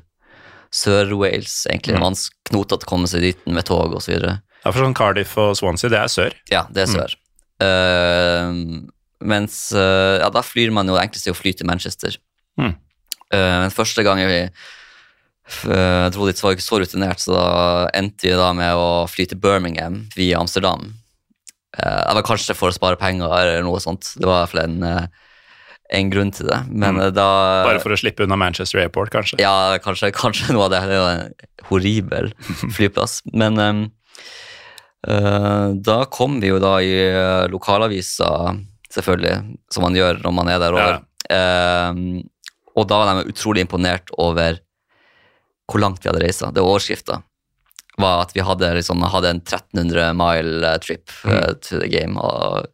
Sør-Wales, 0.73 1.67
egentlig. 1.69 1.95
Mm. 1.97 2.01
er 2.01 2.07
til 2.09 2.29
knotete 2.49 2.87
å 2.87 2.89
komme 2.89 3.09
seg 3.11 3.21
dit 3.21 3.47
med 3.47 3.67
tog 3.69 3.93
videre. 4.09 4.41
Ja, 4.65 4.73
for 4.73 4.81
sånn 4.81 4.97
Cardiff 4.97 5.37
og 5.41 5.57
Swansea, 5.57 5.91
det 5.93 6.01
er 6.01 6.13
sør. 6.13 6.35
Ja, 6.51 6.67
det 6.73 6.87
er 6.87 6.93
sør. 6.93 7.15
Eh, 7.61 8.53
mens 9.29 9.73
uh, 9.75 10.19
ja, 10.23 10.29
da 10.31 10.43
flyr 10.47 10.71
man 10.75 10.89
jo 10.91 10.99
enklest 11.01 11.27
er 11.27 11.35
å 11.35 11.39
fly 11.39 11.53
til 11.59 11.67
Manchester. 11.67 12.17
Mm. 12.61 12.75
Uh, 13.35 13.57
men 13.65 13.75
første 13.75 14.05
gang 14.07 14.21
vi 14.23 14.43
eh, 15.69 16.07
dro 16.15 16.27
dit, 16.29 16.39
så 16.39 16.47
var 16.47 16.55
jeg 16.55 16.61
ikke 16.61 16.69
så 16.69 16.81
rutinert, 16.83 17.23
så 17.23 17.35
da 17.35 17.47
endte 17.97 18.29
vi 18.29 18.35
da 18.37 18.51
med 18.57 18.79
å 18.79 18.89
fly 19.11 19.29
til 19.31 19.41
Birmingham 19.43 20.03
via 20.17 20.41
Amsterdam. 20.43 20.91
Eh, 21.79 22.03
det 22.09 22.17
var 22.19 22.27
kanskje 22.27 22.57
for 22.59 22.73
å 22.73 22.77
spare 22.77 22.99
penger 23.01 23.29
eller 23.29 23.65
noe 23.67 23.81
sånt. 23.83 24.13
Det 24.19 24.27
var 24.29 24.41
i 24.41 24.45
hvert 24.45 24.55
fall 24.55 24.65
en, 24.65 24.79
eh, 24.83 25.27
en 25.99 26.11
grunn 26.13 26.33
til 26.35 26.51
det. 26.51 26.61
Men 26.69 27.01
eh, 27.01 27.13
da 27.15 27.29
Bare 27.67 27.83
for 27.83 27.95
å 27.95 28.01
slippe 28.01 28.27
unna 28.27 28.39
Manchester 28.41 28.83
Airport, 28.83 29.13
kanskje. 29.15 29.41
ja, 29.43 29.55
kanskje, 29.85 30.13
kanskje 30.17 30.57
noe 30.57 30.67
av 30.69 30.75
det. 30.75 30.83
Det 30.89 30.97
er 30.97 31.03
jo 31.03 31.13
en 31.13 31.27
horribel 31.71 32.33
flyplass. 32.77 33.21
Men 33.33 33.63
eh, 33.65 33.85
da 35.77 36.01
kom 36.11 36.41
vi 36.43 36.51
jo 36.53 36.59
da 36.63 36.79
i 36.83 36.95
lokalavisa, 37.53 38.31
selvfølgelig, 38.93 39.59
som 39.73 39.85
man 39.85 39.97
gjør 39.97 40.23
når 40.25 40.35
man 40.35 40.51
er 40.53 40.63
der 40.63 40.77
over. 40.77 40.99
Ehm, 41.29 42.23
og 42.79 42.87
da 42.89 42.99
var 43.01 43.19
de 43.21 43.33
utrolig 43.33 43.65
imponert 43.67 44.09
over 44.17 44.57
hvor 45.69 45.81
langt 45.83 46.01
vi 46.05 46.09
hadde 46.11 46.23
reisa. 46.25 46.51
Det 46.55 46.63
overskrifta 46.65 47.23
var 47.99 48.21
at 48.23 48.31
vi 48.37 48.41
hadde, 48.47 48.69
liksom, 48.79 49.01
hadde 49.11 49.31
en 49.35 49.41
1300 49.43 50.13
mile 50.15 50.63
eh, 50.69 50.77
trip 50.79 51.11
uh, 51.27 51.53
to 51.61 51.81
the 51.83 51.89
game 51.91 52.15
og 52.23 52.69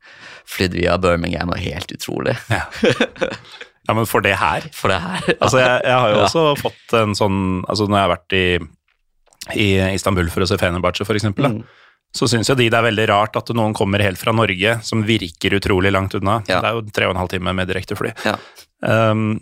flydd 0.45 0.75
via 0.77 0.99
Birmingham. 1.01 1.49
Og 1.55 1.63
helt 1.65 1.91
utrolig 1.97 2.35
Ja, 2.51 3.93
men 3.97 4.07
for 4.09 4.21
det 4.25 4.35
her 4.41 4.65
for 4.73 4.93
det 4.93 4.99
her. 5.01 5.25
Altså, 5.41 5.59
jeg, 5.61 5.81
jeg 5.85 5.97
har 6.01 6.13
jo 6.13 6.19
Ja. 6.19 6.27
også 6.29 6.45
fått 6.61 6.95
en 7.01 7.17
sånn 7.17 7.39
Altså, 7.69 7.85
når 7.89 7.99
jeg 7.99 8.05
har 8.07 8.13
vært 8.15 8.37
i, 8.37 8.45
i 9.61 9.67
Istanbul 9.95 10.29
for 10.33 10.45
å 10.45 10.49
se 10.49 10.57
Fenerbahçe, 10.61 11.05
eksempel, 11.05 11.49
Mm. 11.51 11.65
så 12.17 12.29
syns 12.31 12.49
jo 12.49 12.55
de 12.57 12.69
det 12.71 12.79
er 12.79 12.87
veldig 12.87 13.09
rart 13.11 13.37
at 13.37 13.49
noen 13.57 13.75
kommer 13.77 14.01
helt 14.05 14.21
fra 14.21 14.33
Norge, 14.33 14.77
som 14.87 15.03
virker 15.05 15.57
utrolig 15.59 15.91
langt 15.93 16.15
unna. 16.15 16.39
Ja. 16.49 16.61
Det 16.63 16.69
er 16.71 16.77
jo 16.79 16.85
tre 16.95 17.09
og 17.09 17.17
en 17.17 17.21
halv 17.25 17.33
time 17.33 17.53
med 17.57 17.69
direktefly. 17.69 18.13
Ja. 18.25 18.37
Um, 18.85 19.41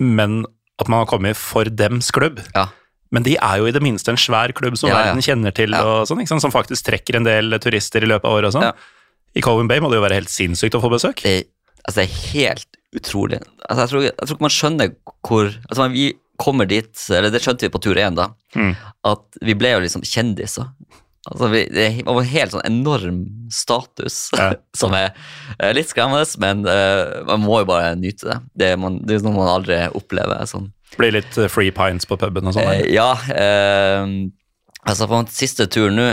men 0.00 0.42
at 0.80 0.88
man 0.88 1.04
har 1.04 1.06
kommet 1.12 1.36
for 1.36 1.64
dems 1.64 2.10
klubb. 2.10 2.40
Ja. 2.56 2.66
Men 3.12 3.24
de 3.26 3.36
er 3.42 3.58
jo 3.58 3.66
i 3.66 3.72
det 3.74 3.82
minste 3.82 4.12
en 4.12 4.16
svær 4.20 4.52
klubb 4.54 4.76
som 4.78 4.88
Ja, 4.90 4.94
ja. 4.98 5.04
verden 5.10 5.22
kjenner 5.26 5.54
til, 5.54 5.70
Ja. 5.74 6.04
sånn, 6.06 6.22
sant? 6.26 6.40
som 6.44 6.52
faktisk 6.54 6.84
trekker 6.86 7.16
en 7.16 7.24
del 7.26 7.50
turister 7.58 8.02
i 8.02 8.06
løpet 8.06 8.24
av 8.24 8.36
året 8.38 8.54
og 8.54 8.54
sånn. 8.62 8.72
I 9.34 9.40
Colwyn 9.42 9.68
Bay 9.68 9.80
må 9.80 9.90
det 9.90 9.98
jo 9.98 10.04
være 10.06 10.18
helt 10.20 10.30
sinnssykt 10.30 10.74
å 10.78 10.80
få 10.82 10.90
besøk. 10.90 11.22
det, 11.22 11.46
altså, 11.86 12.00
det 12.02 12.08
er 12.10 12.14
helt 12.32 12.66
utrolig. 12.94 13.40
Altså, 13.68 13.80
jeg, 13.82 13.88
tror, 13.90 14.02
jeg 14.02 14.16
tror 14.26 14.36
ikke 14.36 14.46
man 14.48 14.56
skjønner 14.58 14.94
hvor 15.26 15.44
altså, 15.68 15.90
Vi 15.92 16.12
kommer 16.40 16.66
dit, 16.66 16.94
eller 17.10 17.30
det 17.30 17.42
skjønte 17.42 17.66
vi 17.66 17.68
på 17.68 17.80
tur 17.82 17.94
én, 18.00 18.14
da, 18.16 18.30
Mm. 18.56 18.74
at 19.04 19.22
vi 19.42 19.54
ble 19.54 19.72
jo 19.74 19.80
liksom 19.80 20.02
kjendiser. 20.02 20.70
Altså, 21.30 21.50
vi, 21.52 21.66
det 21.68 22.04
var 22.06 22.22
helt 22.24 22.50
sånn 22.54 22.64
enorm 22.64 23.50
status, 23.52 24.30
som 24.80 24.94
er 24.94 25.12
litt 25.76 25.90
skremmende, 25.92 26.24
men 26.40 26.64
uh, 26.66 27.22
man 27.28 27.40
må 27.44 27.60
jo 27.60 27.66
bare 27.68 27.94
nyte 28.00 28.24
det. 28.30 28.38
Det 28.56 28.78
man, 28.80 29.00
det 29.04 29.18
er 29.18 29.26
noe 29.26 29.36
man 29.36 29.48
aldri 29.60 29.82
opplever. 29.92 30.40
sånn. 30.48 30.72
Blir 30.98 31.12
litt 31.12 31.38
eh, 31.38 31.48
free 31.48 31.70
pints 31.70 32.06
på 32.08 32.16
puben 32.18 32.46
og 32.50 32.54
sånn. 32.56 32.66
Eh, 32.74 32.90
ja. 32.94 33.12
Eh, 33.30 34.06
altså 34.86 35.06
på 35.10 35.20
den 35.20 35.30
siste 35.34 35.66
turen 35.70 35.96
nå, 36.00 36.08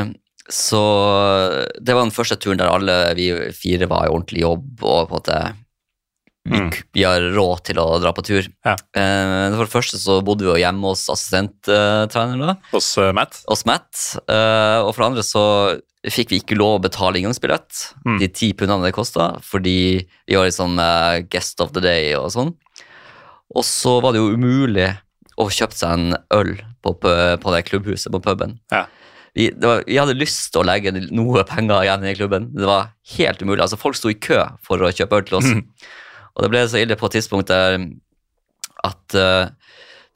så 0.48 0.80
Det 1.82 1.92
var 1.96 2.06
den 2.06 2.14
første 2.16 2.38
turen 2.40 2.60
der 2.62 2.70
alle 2.72 2.94
vi 3.18 3.32
fire 3.52 3.88
var 3.92 4.06
i 4.08 4.12
ordentlig 4.14 4.46
jobb, 4.46 4.68
og 4.84 5.10
på 5.10 5.18
en 5.18 5.18
måte 5.20 5.40
vi, 6.48 6.56
Mm. 6.62 6.70
vi 6.96 7.04
har 7.04 7.20
råd 7.36 7.64
til 7.68 7.76
å 7.84 8.00
dra 8.00 8.14
på 8.16 8.24
tur. 8.24 8.46
Ja. 8.64 8.78
For 8.96 9.66
det 9.66 9.74
første 9.74 9.98
så 10.00 10.22
bodde 10.24 10.46
vi 10.46 10.54
jo 10.54 10.62
hjemme 10.62 10.88
hos 10.94 11.02
assistenttreneren, 11.12 12.40
da, 12.40 12.54
Hos 12.72 12.88
uh, 12.98 13.12
Matt. 13.12 13.42
hos 13.50 13.66
Matt. 13.68 13.92
Og 14.24 14.94
for 14.96 15.02
det 15.04 15.10
andre 15.10 15.26
så 15.28 15.44
fikk 16.08 16.30
vi 16.32 16.40
ikke 16.40 16.56
lov 16.56 16.78
å 16.80 16.84
betale 16.86 17.20
inngangsbillett, 17.20 17.82
Mm. 18.06 18.20
de 18.22 18.28
ti 18.30 18.54
pundene 18.54 18.86
det 18.88 18.94
kosta, 18.96 19.42
fordi 19.44 20.06
vi 20.26 20.36
var 20.40 20.46
liksom 20.48 20.80
uh, 20.80 21.20
guest 21.30 21.60
of 21.60 21.74
the 21.74 21.82
day 21.84 22.14
og 22.16 22.32
sånn. 22.32 22.54
Og 23.56 23.66
så 23.66 23.98
var 24.04 24.14
det 24.14 24.22
jo 24.22 24.34
umulig 24.36 24.90
å 25.38 25.48
kjøpe 25.54 25.78
seg 25.78 25.94
en 25.94 26.18
øl 26.34 26.56
på, 26.84 26.94
på 26.98 27.54
det 27.54 27.66
klubbhuset, 27.68 28.10
på 28.14 28.22
puben. 28.24 28.58
Ja. 28.74 28.88
Vi, 29.38 29.52
det 29.54 29.70
var, 29.70 29.84
vi 29.86 30.00
hadde 30.00 30.18
lyst 30.18 30.50
til 30.50 30.64
å 30.64 30.66
legge 30.66 30.92
noe 31.14 31.44
penger 31.46 31.86
igjen 31.86 32.08
i 32.10 32.16
klubben. 32.18 32.50
Det 32.58 32.66
var 32.66 32.90
helt 33.14 33.44
umulig. 33.44 33.62
Altså, 33.62 33.78
folk 33.78 34.00
sto 34.00 34.10
i 34.10 34.18
kø 34.18 34.42
for 34.66 34.82
å 34.82 34.90
kjøpe 34.90 35.20
øl 35.20 35.28
til 35.28 35.38
oss. 35.38 35.52
Mm. 35.54 35.62
Og 36.34 36.44
det 36.44 36.50
ble 36.54 36.64
så 36.70 36.82
ille 36.82 36.98
på 36.98 37.10
et 37.10 37.20
tidspunkt 37.20 37.52
der 37.52 37.78
at 38.86 39.18
uh, 39.18 39.50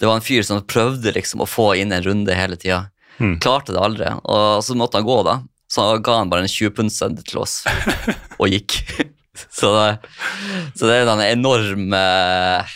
det 0.02 0.10
var 0.10 0.18
en 0.18 0.26
fyr 0.26 0.42
som 0.46 0.64
prøvde 0.66 1.14
liksom 1.14 1.44
å 1.46 1.50
få 1.50 1.76
inn 1.78 1.94
en 1.94 2.02
runde 2.06 2.34
hele 2.34 2.58
tida. 2.58 2.88
Mm. 3.22 3.38
Klarte 3.44 3.76
det 3.76 3.82
aldri. 3.82 4.10
Og 4.26 4.66
så 4.66 4.78
måtte 4.78 4.98
han 4.98 5.06
gå, 5.06 5.20
da. 5.28 5.38
Så 5.70 5.86
han 5.86 6.02
ga 6.04 6.18
han 6.18 6.32
bare 6.32 6.48
en 6.48 6.52
20-pundseddel 6.52 7.26
til 7.30 7.44
oss, 7.44 7.62
og 8.42 8.50
gikk. 8.50 8.80
så, 9.60 9.70
det, 9.78 9.86
så 10.74 10.90
det 10.90 10.98
er 10.98 11.12
en 11.14 11.22
enorm 11.24 11.94
eh, 11.96 12.74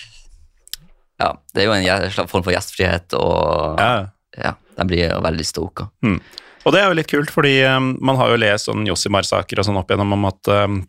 Ja, 1.21 1.31
det 1.55 1.63
er 1.63 1.69
jo 1.69 1.75
en 1.75 2.27
form 2.27 2.43
for 2.43 2.53
gjestfrihet, 2.53 3.13
og 3.17 3.79
Ja. 3.79 4.07
ja, 4.37 4.55
de 4.77 4.87
blir 4.89 5.05
jo 5.09 5.21
veldig 5.23 5.45
stoka. 5.47 5.89
Og 6.65 6.73
det 6.73 6.81
er 6.81 6.89
jo 6.89 6.97
litt 6.97 7.11
kult, 7.11 7.31
fordi 7.31 7.59
um, 7.69 7.93
man 8.01 8.17
har 8.17 8.33
jo 8.33 8.41
lest 8.41 8.67
sånn 8.67 8.87
Jossimar-saker 8.89 9.61
og 9.61 9.67
sånn 9.67 9.77
opp 9.79 9.91
igjennom 9.91 10.15
om 10.17 10.27
at 10.31 10.49
um, 10.49 10.79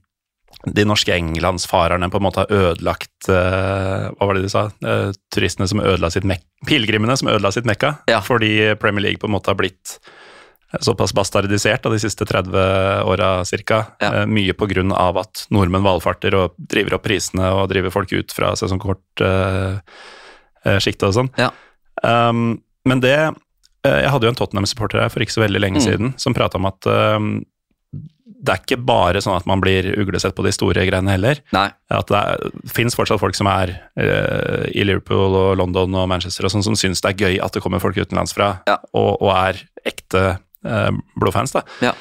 de 0.64 0.86
norske 0.88 1.12
englandsfarerne 1.12 2.08
på 2.10 2.18
en 2.18 2.24
måte 2.24 2.42
har 2.42 2.50
ødelagt 2.72 3.28
uh, 3.28 4.08
Hva 4.16 4.26
var 4.26 4.38
det 4.38 4.46
de 4.46 4.50
sa? 4.50 4.64
Uh, 4.80 5.12
turistene 5.34 5.68
som 5.68 5.82
ødela 5.84 6.10
sitt 6.10 6.26
Mekka 6.26 6.46
Pilegrimene 6.66 7.14
som 7.20 7.28
ødela 7.28 7.52
sitt 7.52 7.68
mekka. 7.68 7.92
Ja. 8.08 8.22
Fordi 8.24 8.72
Premier 8.80 9.04
League 9.04 9.20
på 9.20 9.28
en 9.28 9.34
måte 9.36 9.52
har 9.52 9.58
blitt 9.60 9.98
såpass 10.82 11.12
bastardisert 11.14 11.86
av 11.86 11.92
de 11.94 11.98
siste 12.02 12.24
30 12.26 12.50
åra 13.06 13.44
ca. 13.66 13.78
Ja. 14.02 14.10
Uh, 14.22 14.26
mye 14.26 14.54
av 14.96 15.16
at 15.22 15.46
nordmenn 15.54 15.84
valfarter 15.86 16.34
og 16.34 16.54
driver 16.58 16.94
opp 16.98 17.04
prisene 17.06 17.52
og 17.54 17.68
driver 17.70 17.90
folk 17.94 18.10
ut 18.12 18.32
fra 18.34 18.50
sesongkortsjiktet 18.58 21.06
og 21.08 21.14
sånn. 21.14 21.30
Ja. 21.38 21.50
Um, 22.02 22.58
men 22.86 23.00
det 23.00 23.14
eh, 23.16 23.32
Jeg 24.02 24.10
hadde 24.12 24.26
jo 24.26 24.30
en 24.34 24.38
Tottenham-supporter 24.38 25.00
her 25.00 25.08
for 25.12 25.22
ikke 25.24 25.32
så 25.36 25.44
veldig 25.46 25.60
lenge 25.62 25.80
Mm. 25.80 25.86
siden 25.86 26.14
som 26.20 26.34
prata 26.34 26.58
om 26.58 26.66
at 26.68 26.86
um, 26.86 27.44
det 28.46 28.52
er 28.52 28.60
ikke 28.62 28.78
bare 28.84 29.20
sånn 29.22 29.36
at 29.38 29.46
man 29.48 29.60
blir 29.62 29.88
uglesett 29.98 30.34
på 30.36 30.44
de 30.44 30.52
store 30.52 30.84
greiene 30.86 31.10
heller. 31.10 31.36
Nei. 31.56 31.70
At 31.90 32.06
det 32.12 32.18
er, 32.20 32.50
fins 32.70 32.94
fortsatt 32.94 33.20
folk 33.22 33.34
som 33.38 33.46
er 33.50 33.72
uh, 33.98 34.66
i 34.70 34.84
Liverpool 34.84 35.34
og 35.34 35.56
London 35.58 35.94
og 35.98 36.08
Manchester 36.12 36.44
og 36.46 36.52
sånn, 36.54 36.62
som 36.66 36.76
syns 36.78 37.00
det 37.02 37.10
er 37.14 37.20
gøy 37.26 37.34
at 37.42 37.52
det 37.56 37.62
kommer 37.64 37.80
folk 37.82 37.96
utenlandsfra 37.96 38.50
Ja. 38.68 38.76
og, 38.92 39.16
og 39.22 39.30
er 39.34 39.54
ekte 39.86 40.36
eh, 40.66 40.90
blodfans. 41.20 41.52
da. 41.56 41.62
Ja. 41.84 41.94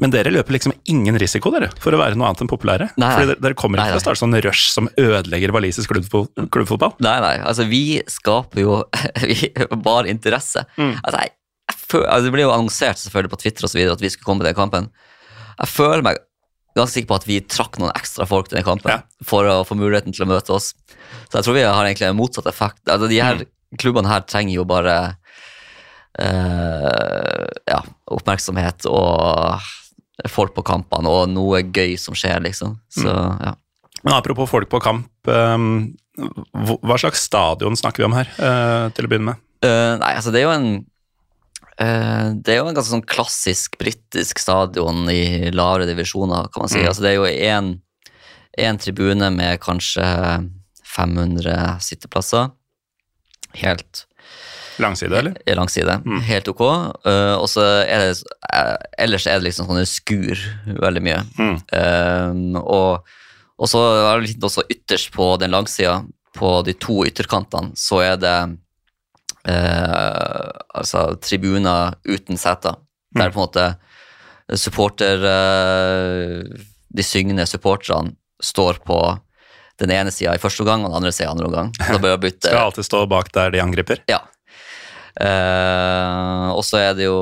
Men 0.00 0.12
dere 0.14 0.30
løper 0.30 0.54
liksom 0.54 0.72
ingen 0.86 1.16
risiko 1.18 1.50
dere, 1.50 1.72
for 1.82 1.90
å 1.90 1.98
være 1.98 2.14
noe 2.14 2.28
annet 2.28 2.44
enn 2.44 2.50
populære. 2.50 2.86
Nei. 3.02 3.08
Fordi 3.16 3.26
dere, 3.32 3.40
dere 3.42 3.56
kommer 3.58 3.80
ikke 3.82 3.96
til 3.96 3.98
å 3.98 4.04
starte 4.04 4.20
sånn 4.20 4.36
rush 4.44 4.68
som 4.70 4.86
ødelegger 4.94 5.50
walisisk 5.56 5.90
klubbfotball. 5.90 6.92
Nei, 7.02 7.16
nei, 7.24 7.32
altså 7.42 7.66
vi 7.66 7.80
skaper 8.06 8.62
jo 8.62 8.76
vi, 9.26 9.50
bare 9.82 10.06
interesse. 10.12 10.62
Mm. 10.78 10.92
Altså, 11.02 11.24
jeg, 11.24 11.34
jeg 11.72 12.04
altså, 12.04 12.22
det 12.28 12.32
ble 12.36 12.46
jo 12.46 12.52
annonsert 12.54 13.02
selvfølgelig 13.02 13.34
på 13.34 13.40
Twitter 13.42 13.66
og 13.66 13.72
så 13.74 13.80
videre 13.80 13.98
at 13.98 14.04
vi 14.06 14.12
skulle 14.14 14.28
komme 14.30 14.44
til 14.46 14.52
den 14.52 14.60
kampen. 14.60 14.88
Jeg 15.58 15.72
føler 15.74 16.06
meg 16.06 16.22
ganske 16.78 16.94
sikker 16.94 17.10
på 17.10 17.18
at 17.18 17.26
vi 17.26 17.40
trakk 17.50 17.80
noen 17.82 17.90
ekstra 17.98 18.22
folk 18.30 18.46
til 18.52 18.60
den 18.60 18.68
kampen 18.70 18.92
Ja. 18.94 19.00
for 19.26 19.50
å 19.50 19.64
få 19.66 19.74
muligheten 19.74 20.14
til 20.14 20.28
å 20.28 20.30
møte 20.30 20.54
oss. 20.54 20.76
Så 21.26 21.40
jeg 21.40 21.48
tror 21.48 21.56
vi 21.58 21.66
har 21.66 21.82
egentlig 21.88 22.06
en 22.06 22.20
motsatt 22.20 22.46
effekt. 22.46 22.84
Altså, 22.86 23.08
de 23.10 23.18
her 23.18 23.42
Mm. 23.42 23.50
klubbene 23.82 24.08
her 24.08 24.20
trenger 24.30 24.54
jo 24.54 24.64
bare 24.64 25.16
ja, 26.18 27.78
oppmerksomhet 28.10 28.86
og 28.90 29.60
folk 30.26 30.54
på 30.56 30.64
kampene 30.66 31.10
og 31.12 31.28
noe 31.30 31.60
gøy 31.62 31.94
som 32.00 32.16
skjer, 32.18 32.40
liksom. 32.42 32.78
Så 32.90 33.06
Mm. 33.06 33.40
ja. 33.44 33.54
Men 34.04 34.14
apropos 34.14 34.50
folk 34.50 34.68
på 34.70 34.80
kamp, 34.80 35.10
ehm, 35.26 35.94
hva 36.54 36.98
slags 36.98 37.22
stadion 37.26 37.76
snakker 37.76 37.98
vi 37.98 38.04
om 38.04 38.12
her, 38.14 38.28
eh, 38.38 38.90
til 38.94 39.06
å 39.06 39.08
begynne 39.08 39.32
med? 39.32 39.36
Uh, 39.64 39.98
nei, 39.98 40.14
altså 40.14 40.30
det 40.30 40.40
er 40.40 40.46
jo 40.46 40.54
en 40.54 40.86
eh, 41.78 42.30
Det 42.34 42.52
er 42.52 42.58
jo 42.60 42.68
en 42.68 42.74
ganske 42.74 42.92
sånn 42.92 43.06
klassisk 43.06 43.76
britisk 43.78 44.38
stadion 44.38 45.08
i 45.10 45.50
lavere 45.50 45.86
divisjoner, 45.86 46.50
kan 46.52 46.62
man 46.62 46.68
si. 46.68 46.78
Mm. 46.78 46.88
Altså 46.88 47.02
det 47.02 47.10
er 47.10 47.18
jo 47.18 47.78
én 48.58 48.78
tribune 48.78 49.30
med 49.30 49.60
kanskje 49.60 50.04
500 50.84 51.78
sitteplasser. 51.80 52.50
Helt 53.54 54.06
Langside, 54.78 55.12
eller? 55.18 55.34
langside. 55.56 55.98
Mm. 56.06 56.20
Helt 56.28 56.48
ok. 56.48 56.60
Uh, 57.06 57.34
og 57.40 57.48
så 57.50 57.64
er 57.82 58.04
det 58.04 58.12
eh, 58.52 58.76
Ellers 59.04 59.26
er 59.26 59.38
det 59.40 59.48
liksom 59.48 59.66
sånne 59.70 59.86
skur 59.88 60.38
veldig 60.78 61.02
mye. 61.02 61.20
Mm. 61.38 61.56
Uh, 61.72 62.60
og, 62.62 63.08
og 63.58 63.68
så 63.70 63.82
er 64.14 64.20
det 64.22 64.28
litt 64.32 64.46
også 64.50 64.64
ytterst 64.70 65.10
på 65.14 65.32
den 65.42 65.50
langsida, 65.54 66.00
på 66.38 66.52
de 66.66 66.74
to 66.78 67.00
ytterkantene, 67.08 67.72
så 67.74 67.98
er 68.04 68.16
det 68.22 68.36
uh, 69.48 70.50
altså 70.74 71.08
tribuner 71.22 71.94
uten 72.08 72.38
seter. 72.38 72.76
Der 73.16 73.30
Mm. 73.30 73.32
på 73.32 73.40
en 73.40 73.46
måte 73.46 73.66
supporter 74.58 75.22
eh, 75.24 76.42
De 76.92 77.02
syngende 77.04 77.46
supporterne 77.48 78.12
står 78.42 78.78
på 78.84 78.98
den 79.80 79.90
ene 79.94 80.10
sida 80.12 80.34
i 80.34 80.40
første 80.40 80.62
omgang 80.64 80.84
og 80.84 80.90
den 80.92 80.96
andre 81.00 81.12
sida 81.12 81.28
i 81.28 81.32
andre 81.32 81.46
omgang. 81.48 81.72
Da 81.88 81.98
bør 81.98 82.18
bytte 82.20 82.48
Skal 82.50 82.66
alltid 82.66 82.84
stå 82.84 83.02
bak 83.10 83.32
der 83.32 83.50
de 83.54 83.62
angriper. 83.64 84.02
ja. 84.08 84.20
Eh, 85.18 86.48
og 86.54 86.62
så 86.66 86.78
er 86.78 86.94
det 86.98 87.08
jo 87.08 87.18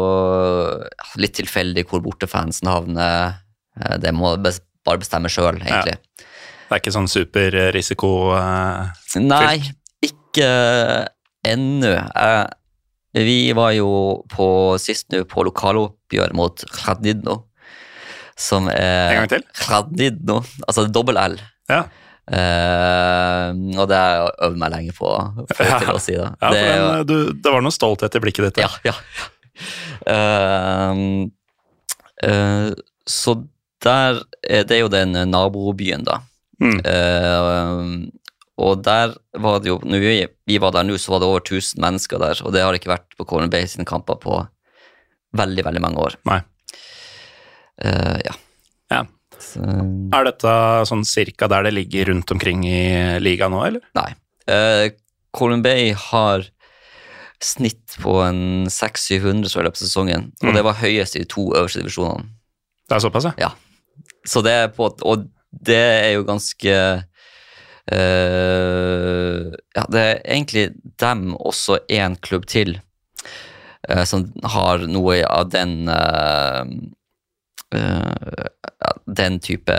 litt 1.21 1.37
tilfeldig 1.39 1.87
hvor 1.89 2.03
bortefansen 2.05 2.69
havner. 2.69 3.41
Eh, 3.81 3.97
det 4.03 4.13
må 4.17 4.35
bare 4.37 5.01
bestemme 5.01 5.33
sjøl, 5.33 5.63
egentlig. 5.65 5.97
Det 6.67 6.75
er 6.75 6.83
ikke 6.83 6.95
sånn 6.95 7.11
superrisiko 7.11 8.13
Uh, 8.35 8.89
Nei, 9.23 9.61
ikke 10.05 10.49
ennå. 11.47 11.93
Uh, 12.11 12.47
vi 13.17 13.53
var 13.57 13.73
jo 13.77 13.91
på 14.29 14.49
sist 14.83 15.09
nå 15.15 15.23
på 15.31 15.47
lokaloppgjør 15.47 16.35
mot 16.37 16.65
Khadidno, 16.75 17.39
som 18.37 18.67
er 18.69 19.15
En 19.15 19.23
gang 19.23 19.31
til? 19.37 19.47
Khadidno, 19.63 20.43
altså 20.67 20.85
dobbel 20.93 21.21
L. 21.23 21.39
Ja, 21.71 21.87
Eh, 22.27 23.51
og 23.79 23.85
det 23.87 23.95
har 24.01 24.17
jeg 24.17 24.33
øvd 24.49 24.57
meg 24.59 24.73
lenge 24.75 24.95
på, 24.97 25.11
for 25.55 25.63
Ja. 25.69 25.79
å 25.95 26.01
si 26.03 26.17
det. 26.19 26.27
ja 26.43 26.51
det 26.51 26.63
er 26.65 26.77
jo- 26.81 26.89
eh, 26.97 27.05
du, 27.07 27.17
det 27.39 27.53
var 27.55 27.63
noe 27.63 27.75
stolthet 27.75 28.17
i 28.19 28.23
blikket 28.25 28.49
ditt. 28.51 28.63
Ja, 28.65 28.71
ja. 28.87 28.95
Uh, 30.07 31.29
uh, 32.27 32.71
så 33.09 33.37
der 33.85 34.19
er 34.45 34.67
det 34.69 34.81
jo 34.83 34.89
den 34.93 35.15
nabobyen, 35.31 36.05
da. 36.05 36.19
Mm. 36.61 36.81
Og 38.57 38.79
der 38.83 39.11
var 39.37 39.59
det 39.61 39.69
jo 39.69 39.75
Når 39.85 40.01
vi, 40.01 40.13
vi 40.49 40.57
var 40.63 40.73
der 40.73 40.87
nå, 40.89 40.95
så 40.97 41.13
var 41.13 41.21
det 41.21 41.29
over 41.29 41.43
1000 41.45 41.83
mennesker 41.85 42.19
der, 42.23 42.41
og 42.43 42.55
det 42.57 42.63
har 42.65 42.73
ikke 42.79 42.89
vært 42.95 43.13
på 43.19 43.27
Corner 43.29 43.51
Bay 43.53 43.67
sine 43.69 43.85
kamper 43.85 44.17
på 44.23 44.39
veldig, 45.37 45.65
veldig 45.67 45.83
mange 45.85 46.01
år. 46.01 46.17
Nei. 46.25 46.39
Ja. 48.25 48.33
Ja. 48.91 49.03
Så, 49.47 49.63
Er 50.17 50.25
dette 50.29 50.53
sånn 50.91 51.05
cirka 51.07 51.49
der 51.53 51.63
det 51.69 51.75
ligger 51.77 52.11
rundt 52.13 52.31
omkring 52.35 52.65
i 52.69 53.19
ligaen 53.23 53.53
nå, 53.55 53.63
eller? 53.67 53.81
nei. 53.97 54.11
Uh, 54.51 54.91
Colin 55.37 55.63
Bay 55.63 55.91
har 55.93 56.45
snitt 57.43 57.97
på 58.01 58.15
en 58.25 58.67
600-700 58.73 59.51
så 59.53 59.61
i 59.61 59.65
løpet 59.67 59.83
av 59.83 59.85
sesongen, 59.87 60.23
og 60.43 60.49
Mm. 60.49 60.55
det 60.57 60.63
var 60.65 60.79
høyest 60.81 61.17
i 61.17 61.21
de 61.25 61.29
to 61.29 61.49
øverste 61.53 61.83
divisjonene. 61.83 62.31
Det 62.89 62.97
er 62.97 63.03
såpass, 63.05 63.27
ja? 63.39 63.51
Så 64.27 64.43
det 64.43 64.53
er 64.53 64.69
på 64.73 64.89
Og 65.05 65.27
det 65.53 65.77
er 65.77 66.13
jo 66.17 66.25
ganske 66.25 67.05
Uh, 67.87 69.53
Ja, 69.77 69.85
det 69.93 70.01
er 70.01 70.21
egentlig 70.25 70.65
dem 71.01 71.35
også 71.39 71.79
én 71.93 72.17
klubb 72.21 72.47
til 72.51 72.79
uh, 73.91 74.03
som 74.09 74.25
har 74.43 74.79
noe 74.91 75.21
av 75.29 75.51
den 75.53 75.85
ja, 75.87 76.65
Den 77.73 79.39
type 79.43 79.75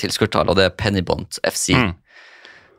tilskuertall, 0.00 0.48
og 0.50 0.56
det 0.58 0.64
er 0.68 0.76
Pennybont 0.76 1.38
FC, 1.44 1.74
Mm. 1.74 1.94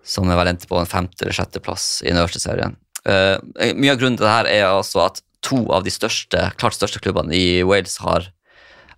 som 0.04 0.30
er 0.30 0.36
vel 0.40 0.48
endte 0.48 0.68
på 0.68 0.80
en 0.80 0.86
femte- 0.90 1.22
eller 1.22 1.34
sjetteplass 1.34 2.02
i 2.04 2.10
den 2.10 2.18
øverste 2.18 2.40
serien. 2.42 2.76
Eh, 3.06 3.38
mye 3.74 3.92
av 3.92 3.98
grunnen 4.00 4.18
til 4.18 4.26
det 4.26 4.34
her 4.34 4.46
er 4.48 4.66
altså 4.66 5.06
at 5.06 5.22
to 5.42 5.72
av 5.72 5.84
de 5.84 5.90
største, 5.92 6.52
klart 6.58 6.74
største 6.74 7.00
klubbene 7.00 7.34
i 7.34 7.64
Wales 7.64 7.98
har 7.98 8.28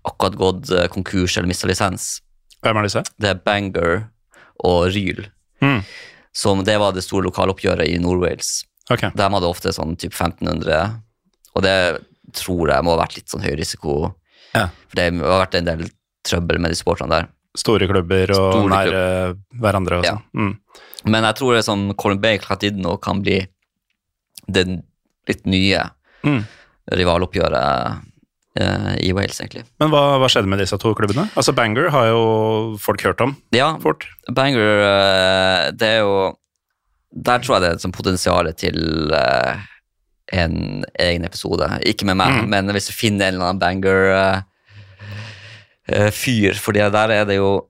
akkurat 0.06 0.36
gått 0.38 0.72
eh, 0.72 0.88
konkurs 0.88 1.38
eller 1.38 1.48
mista 1.48 1.68
lisens. 1.68 2.22
Hvem 2.64 2.78
er 2.78 2.84
disse? 2.84 3.04
Det 3.20 3.30
er 3.30 3.36
Bangor 3.46 4.10
og 4.64 4.92
Ryl. 4.94 5.28
Mm. 5.62 5.84
Som 6.34 6.64
det 6.64 6.80
var 6.80 6.94
det 6.94 7.04
store 7.04 7.24
lokaloppgjøret 7.30 7.88
i 7.90 7.98
Nord-Wales. 8.00 8.64
Okay. 8.90 9.10
De 9.16 9.22
hadde 9.22 9.48
ofte 9.50 9.70
sånn 9.74 9.96
typ 9.98 10.14
1500, 10.14 11.02
og 11.56 11.62
det 11.64 12.02
tror 12.34 12.70
jeg 12.72 12.84
må 12.84 12.96
ha 12.96 13.04
vært 13.06 13.16
litt 13.18 13.28
sånn 13.30 13.44
høy 13.44 13.56
risiko. 13.58 14.16
Ja. 14.56 14.68
For 14.90 15.00
det 15.00 15.06
har 15.22 15.46
vært 15.46 15.56
en 15.60 15.66
del 15.70 15.86
trøbbel 16.28 16.60
med 16.62 16.72
de 16.74 16.76
supporterne 16.80 17.10
der. 17.22 17.30
Store 17.58 17.88
klubber 17.90 18.32
og 18.32 18.54
Store 18.54 18.70
nære 18.72 19.02
hverandre 19.60 19.98
og 20.00 20.06
Ja. 20.06 20.14
sånn. 20.18 20.24
Mm. 20.34 20.58
Men 21.12 21.24
jeg 21.24 21.36
tror 21.36 21.56
det 21.56 21.66
som 21.66 21.94
Colin 21.96 22.22
Bay 22.22 22.38
nå, 22.38 23.02
kan 23.02 23.22
bli 23.22 23.48
det 24.48 24.68
litt 25.28 25.46
nye 25.46 25.90
Mm. 26.24 26.44
rivaloppgjøret 26.92 28.02
eh, 28.60 28.96
i 29.08 29.12
Wales, 29.14 29.40
egentlig. 29.42 29.64
Men 29.80 29.90
hva, 29.90 30.18
hva 30.20 30.28
skjedde 30.30 30.48
med 30.52 30.60
disse 30.60 30.78
to 30.78 30.94
klubbene? 30.94 31.30
Altså 31.40 31.54
Bangor 31.56 31.90
har 31.90 32.08
jo 32.12 32.78
folk 32.78 33.02
hørt 33.02 33.22
om 33.22 33.36
Ja, 33.52 33.78
fort. 33.80 34.06
Bangor, 34.30 34.82
eh, 34.84 35.72
det 35.72 35.88
er 35.88 36.00
jo 36.02 36.38
Der 37.14 37.40
tror 37.40 37.58
jeg 37.60 37.62
det 37.62 37.70
er 37.72 37.88
et 37.90 37.94
potensial 37.96 38.54
til 38.56 39.12
eh, 39.14 39.56
en 40.32 40.86
egen 41.00 41.26
episode. 41.28 41.68
Ikke 41.88 42.06
med 42.08 42.18
meg, 42.18 42.44
Mm. 42.44 42.50
men 42.50 42.68
hvis 42.76 42.88
du 42.88 42.94
finner 42.94 43.26
en 43.28 43.34
eller 43.36 43.46
annen 43.50 43.60
banger-fyr. 43.60 44.44
fordi 46.56 46.80
der 46.92 47.10
er 47.12 47.26
det 47.26 47.36
jo 47.36 47.66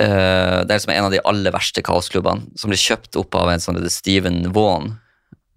uh, 0.00 0.64
Det 0.64 0.70
er 0.70 0.78
liksom 0.78 0.92
en 0.94 1.04
av 1.04 1.10
de 1.12 1.20
aller 1.24 1.50
verste 1.52 1.82
kaosklubbene, 1.82 2.42
som 2.56 2.70
blir 2.70 2.78
kjøpt 2.80 3.16
opp 3.16 3.34
av 3.34 3.48
en 3.50 3.60
sånn 3.60 3.90
Steven 3.90 4.52
Vaughan, 4.52 4.98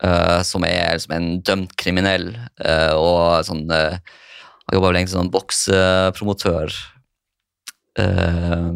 uh, 0.03 0.41
som 0.43 0.63
er 0.63 0.93
liksom 0.95 1.11
en 1.15 1.41
dømt 1.41 1.75
kriminell, 1.75 2.37
eh, 2.63 2.93
og 2.95 3.43
sånn 3.47 3.71
uh, 3.71 3.97
jobber 4.71 4.75
jobba 4.75 4.87
egentlig 4.95 5.09
som 5.11 5.21
sånn 5.25 5.31
boksepromotør. 5.33 6.69
Eh, 7.99 8.71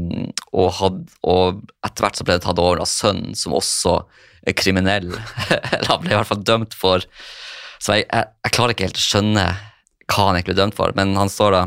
og, 0.52 0.70
had, 0.80 0.96
og 1.24 1.62
etter 1.86 2.04
hvert 2.04 2.18
så 2.18 2.26
ble 2.28 2.36
det 2.38 2.44
tatt 2.48 2.60
over 2.60 2.82
av 2.84 2.90
sønnen, 2.90 3.36
som 3.38 3.54
også 3.56 4.00
er 4.48 4.54
kriminell. 4.58 5.14
Eller 5.54 5.90
han 5.92 6.02
ble 6.04 6.12
i 6.12 6.18
hvert 6.18 6.32
fall 6.32 6.44
dømt 6.44 6.74
for 6.78 7.00
Så 7.84 8.00
jeg, 8.00 8.08
jeg, 8.08 8.32
jeg 8.46 8.56
klarer 8.56 8.76
ikke 8.76 8.88
helt 8.88 9.02
å 9.02 9.04
skjønne 9.04 9.46
hva 10.08 10.26
han 10.28 10.38
egentlig 10.38 10.54
ble 10.54 10.62
dømt 10.62 10.78
for, 10.78 10.96
men 10.96 11.16
han 11.20 11.32
står 11.32 11.56
da 11.58 11.64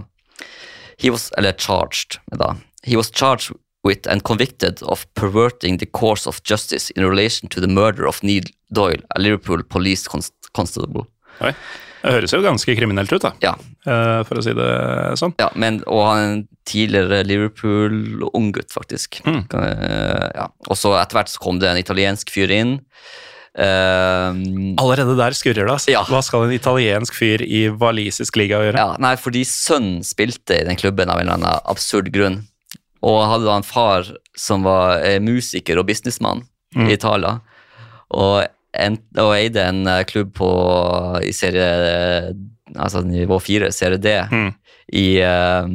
he 0.97 1.13
was, 1.13 1.29
Eller 1.37 1.53
charged 1.53 2.19
da. 2.41 2.55
He 2.87 2.97
was 2.97 3.11
charged 3.11 3.53
with 3.85 4.09
and 4.09 4.25
convicted 4.25 4.83
of 4.83 5.05
perverting 5.15 5.79
the 5.79 5.87
course 5.87 6.27
of 6.27 6.43
justice 6.43 6.91
in 6.97 7.05
relation 7.05 7.49
to 7.49 7.61
the 7.61 7.69
murder 7.69 8.07
of 8.07 8.23
Neil 8.23 8.49
Doyle, 8.73 9.03
a 9.15 9.21
Liverpool 9.21 9.63
police 9.63 10.09
const 10.09 10.33
constable. 10.53 11.05
Oi. 11.45 11.53
Det 12.07 12.13
høres 12.15 12.33
jo 12.33 12.39
ganske 12.45 12.75
kriminelt 12.79 13.11
ut, 13.11 13.25
da, 13.25 13.33
Ja, 13.43 13.53
eh, 13.85 14.21
for 14.29 14.39
å 14.39 14.43
si 14.45 14.53
det 14.55 14.67
sånn. 15.19 15.35
Ja, 15.43 15.49
men, 15.59 15.81
og 15.91 16.05
han 16.07 16.19
er 16.19 16.27
en 16.29 16.43
tidligere 16.69 17.25
Liverpool-unggutt, 17.27 18.71
faktisk. 18.71 19.19
Mm. 19.27 19.41
Eh, 19.59 20.29
ja. 20.39 20.47
Og 20.71 20.79
så 20.79 20.93
etter 21.01 21.19
hvert 21.19 21.33
så 21.33 21.43
kom 21.43 21.59
det 21.59 21.73
en 21.73 21.81
italiensk 21.81 22.31
fyr 22.31 22.53
inn, 22.55 22.77
Eh, 23.57 24.41
Allerede 24.83 25.17
der 25.19 25.37
skurrer 25.37 25.65
det. 25.65 25.73
Altså. 25.73 25.91
Ja. 25.95 26.03
Hva 26.09 26.21
skal 26.25 26.45
en 26.47 26.53
italiensk 26.57 27.15
fyr 27.17 27.43
i 27.43 27.67
walisisk 27.73 28.37
liga 28.37 28.61
gjøre? 28.65 28.77
ja, 28.83 28.97
nei, 29.03 29.15
fordi 29.21 29.45
sønnen 29.49 30.03
spilte 30.05 30.59
i 30.61 30.67
den 30.69 30.77
klubben 30.77 31.09
av 31.11 31.21
en 31.21 31.27
eller 31.29 31.39
annen 31.41 31.65
absurd 31.73 32.11
grunn. 32.15 32.43
Og 33.07 33.21
hadde 33.31 33.47
da 33.47 33.57
en 33.61 33.67
far 33.67 34.09
som 34.37 34.65
var 34.67 35.01
eh, 35.05 35.19
musiker 35.23 35.79
og 35.81 35.87
businessmann 35.89 36.45
Mm. 36.77 36.89
i 36.91 36.93
Italia. 36.97 37.31
Og, 38.11 38.43
en, 38.75 38.97
og 39.23 39.31
eide 39.37 39.63
en 39.71 39.87
eh, 39.89 40.03
klubb 40.05 40.35
på, 40.37 40.49
i 41.25 41.31
serie 41.33 42.35
Altså 42.77 43.01
nivå 43.07 43.39
fire, 43.41 43.71
serie 43.73 43.97
D, 44.03 44.11
Mm. 44.35 44.51
i, 44.93 45.05
eh, 45.23 45.69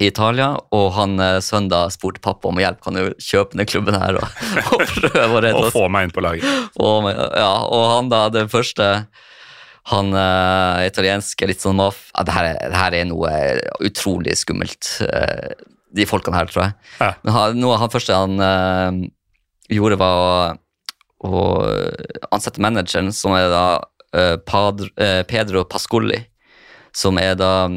i 0.00 0.08
Italia. 0.10 0.52
Og 0.74 0.88
han 0.96 1.18
søndag 1.44 1.92
spurte 1.94 2.22
pappa 2.24 2.50
om 2.50 2.60
hjelp, 2.60 2.80
kan 2.84 2.98
du 2.98 3.12
kjøpe 3.22 3.54
denne 3.54 3.68
klubben 3.68 3.98
her 3.98 4.18
og, 4.20 4.40
og 4.74 4.82
prøve 4.96 5.28
å 5.28 5.42
redde 5.44 5.60
oss? 5.60 5.70
Og 5.70 5.76
få 5.76 5.90
meg 5.92 6.08
inn 6.08 6.14
på 6.14 6.24
laget. 6.24 6.74
Og, 6.80 7.10
ja, 7.10 7.52
og 7.68 7.86
han 7.92 8.10
da, 8.12 8.26
den 8.34 8.50
første 8.52 8.90
Han 9.92 10.14
uh, 10.16 10.80
italienske, 10.80 11.44
litt 11.44 11.60
sånn 11.60 11.76
maf... 11.76 12.06
Ja, 12.14 12.22
det, 12.24 12.32
her 12.32 12.46
er, 12.54 12.60
det 12.72 12.78
her 12.80 12.94
er 12.96 13.08
noe 13.10 13.32
utrolig 13.84 14.32
skummelt, 14.40 14.88
uh, 15.04 15.52
de 15.92 16.06
folkene 16.08 16.38
her, 16.40 16.48
tror 16.48 16.62
jeg. 16.62 16.76
Ja. 17.02 17.10
Men 17.20 17.36
han, 17.36 17.58
noe 17.60 17.76
han 17.82 17.92
første 17.92 18.16
han 18.16 18.40
uh, 18.40 19.02
gjorde, 19.68 19.98
var 20.00 20.16
å, 20.16 20.30
å 21.24 21.42
ansette 22.34 22.62
manageren, 22.62 23.12
som 23.14 23.34
er 23.36 23.48
da 23.52 23.66
eh, 24.14 24.36
eh, 24.36 25.22
Pedro 25.28 25.64
Pascoli, 25.64 26.20
som 26.94 27.18
er 27.18 27.34
da 27.38 27.70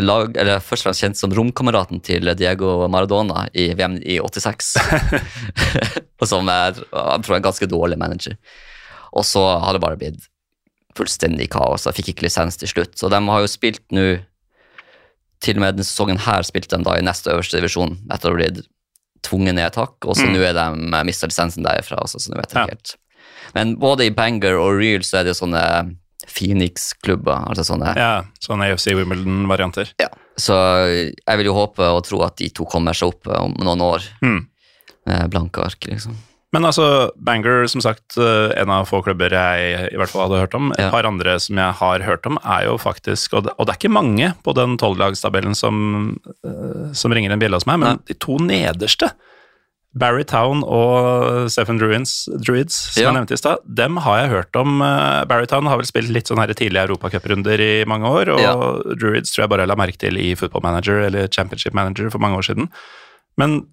lag, 0.00 0.36
eller 0.40 0.62
først 0.64 0.86
og 0.86 0.88
fremst 0.88 1.02
kjent 1.04 1.18
som 1.20 1.32
romkameraten 1.36 2.00
til 2.04 2.30
Diego 2.38 2.88
Maradona 2.88 3.46
i 3.52 3.66
VM 3.76 3.98
i 4.00 4.18
86. 4.22 4.70
og 6.20 6.28
som 6.30 6.48
er, 6.48 6.78
tror 6.80 7.36
en 7.36 7.44
ganske 7.44 7.68
dårlig 7.68 7.98
manager. 8.00 8.36
Og 9.12 9.26
så 9.28 9.42
har 9.60 9.76
det 9.76 9.82
bare 9.84 9.98
blitt 10.00 10.28
fullstendig 10.96 11.50
kaos. 11.52 11.84
Jeg 11.88 11.98
fikk 11.98 12.08
ikke 12.14 12.26
lisens 12.28 12.56
til 12.60 12.68
slutt. 12.72 12.96
Så 13.00 13.08
de 13.12 13.20
har 13.28 13.40
jo 13.44 13.50
spilt 13.50 13.82
nå 13.92 14.06
Til 15.42 15.56
og 15.58 15.62
med 15.64 15.72
denne 15.74 15.82
sesongen 15.88 16.20
her 16.22 16.44
spilte 16.46 16.78
de 16.78 16.86
da 16.86 16.92
i 16.94 17.02
neste 17.02 17.32
øverste 17.32 17.58
divisjon 17.58 17.96
etter 18.14 18.30
å 18.30 18.30
ha 18.30 18.36
blitt 18.38 18.60
tvunget 19.26 19.56
ned 19.56 19.64
et 19.66 19.78
hakk, 19.80 19.96
og 20.06 20.14
så 20.14 20.22
Mm. 20.28 20.36
nå 20.36 20.42
er 20.46 20.52
de 20.54 21.00
mista 21.08 21.26
lisensen 21.26 21.64
derfra. 21.66 21.98
Så 22.06 22.20
nå 22.30 22.36
vet 22.38 22.52
jeg 22.52 22.62
ikke 22.62 22.76
helt. 22.76 22.92
Men 23.56 23.72
både 23.76 24.06
i 24.06 24.12
Banger 24.14 24.54
og 24.54 24.78
Real 24.78 25.02
så 25.02 25.18
er 25.18 25.24
det 25.26 25.32
jo 25.34 25.40
sånne 25.42 25.96
Phoenix-klubber. 26.28 27.48
altså 27.48 27.64
sånne 27.66 27.94
Ja, 27.96 28.22
sånne 28.40 28.70
AFC 28.72 28.94
Wimbledon-varianter. 28.94 29.92
ja. 30.00 30.08
Så 30.38 30.54
jeg 31.28 31.36
vil 31.36 31.46
jo 31.46 31.52
håpe 31.54 31.84
og 31.84 32.04
tro 32.04 32.22
at 32.24 32.36
de 32.36 32.48
to 32.48 32.64
kommer 32.64 32.94
seg 32.96 33.08
opp 33.12 33.26
om 33.28 33.52
noen 33.60 33.80
år 33.84 34.02
Mm. 34.22 34.46
blanke 35.30 35.60
ark, 35.64 35.80
liksom. 35.86 36.14
Men 36.54 36.64
altså, 36.64 37.10
Banger, 37.16 37.66
som 37.66 37.80
sagt, 37.80 38.16
eh, 38.18 38.52
en 38.60 38.68
av 38.70 38.86
få 38.86 39.02
klubber 39.02 39.30
jeg 39.30 39.92
i 39.92 39.96
hvert 39.96 40.08
fall 40.08 40.28
hadde 40.28 40.40
hørt 40.40 40.54
om. 40.54 40.70
Et 40.72 40.78
Ja. 40.80 40.90
par 40.90 41.04
andre 41.06 41.38
som 41.40 41.56
jeg 41.56 41.74
har 41.74 41.98
hørt 42.00 42.26
om, 42.26 42.38
er 42.44 42.64
jo 42.66 42.76
faktisk 42.76 43.32
Og 43.34 43.44
det, 43.44 43.52
og 43.58 43.66
det 43.66 43.74
er 43.74 43.88
ikke 43.88 43.92
mange 43.92 44.34
på 44.44 44.54
den 44.54 44.76
tolvlagstabellen 44.76 45.54
som, 45.56 46.18
eh, 46.44 46.92
som 46.92 47.10
ringer 47.10 47.32
en 47.32 47.38
bjelle 47.40 47.54
hos 47.54 47.66
meg, 47.66 47.78
men 47.78 47.88
Nei. 47.96 47.98
de 48.06 48.14
to 48.14 48.36
nederste, 48.38 49.10
Barry 49.94 50.24
Town 50.24 50.62
og 50.64 51.50
Seven 51.52 51.76
Druids, 51.78 52.24
Druids 52.40 52.74
som 52.94 53.02
Ja. 53.02 53.08
jeg 53.10 53.16
nevnte 53.18 53.34
i 53.36 53.40
stad, 53.40 53.58
dem 53.68 53.98
har 53.98 54.22
jeg 54.22 54.30
hørt 54.30 54.56
om. 54.56 54.80
Eh, 54.80 55.24
Barry 55.28 55.46
Town 55.46 55.66
har 55.66 55.76
vel 55.76 55.84
spilt 55.86 56.08
litt 56.08 56.26
sånn 56.30 56.38
her 56.40 56.48
tidlige 56.54 56.86
europacuprunder 56.88 57.60
i 57.60 57.84
mange 57.84 58.08
år, 58.08 58.28
og 58.32 58.40
Ja. 58.40 58.54
Druids 58.96 59.32
tror 59.34 59.42
jeg 59.44 59.50
bare 59.50 59.60
jeg 59.66 59.68
la 59.68 59.76
merke 59.76 59.98
til 59.98 60.16
i 60.16 60.34
Football 60.34 60.62
Manager 60.62 61.00
eller 61.04 61.28
Championship 61.28 61.74
Manager 61.74 62.08
for 62.10 62.18
mange 62.18 62.36
år 62.38 62.42
siden. 62.48 62.70
Men 63.36 63.66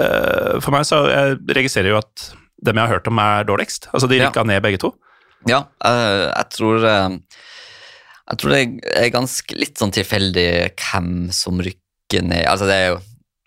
uh, 0.00 0.60
for 0.60 0.70
meg 0.72 0.84
så 0.88 1.06
jeg 1.08 1.38
registrerer 1.56 1.88
jo 1.92 1.98
at 1.98 2.32
dem 2.64 2.76
jeg 2.76 2.86
har 2.88 2.94
hørt 2.96 3.06
om 3.08 3.18
er 3.18 3.44
dårligst. 3.44 3.88
Altså 3.92 4.08
de 4.08 4.16
Ja. 4.16 4.30
ned 4.42 4.62
begge 4.62 4.78
to. 4.78 4.94
Ja, 5.46 5.64
uh, 5.84 6.32
jeg 6.32 6.50
tror 6.56 6.84
uh, 6.84 7.18
Jeg 8.28 8.38
tror 8.38 8.50
det 8.50 8.80
er 8.96 9.10
ganske 9.10 9.54
litt 9.54 9.76
sånn 9.78 9.92
tilfeldig 9.92 10.72
hvem 10.74 11.30
som 11.32 11.60
rykker 11.60 12.22
ned. 12.24 12.44
Altså, 12.46 12.66
det 12.66 12.74
er 12.74 12.88
jo 12.94 13.00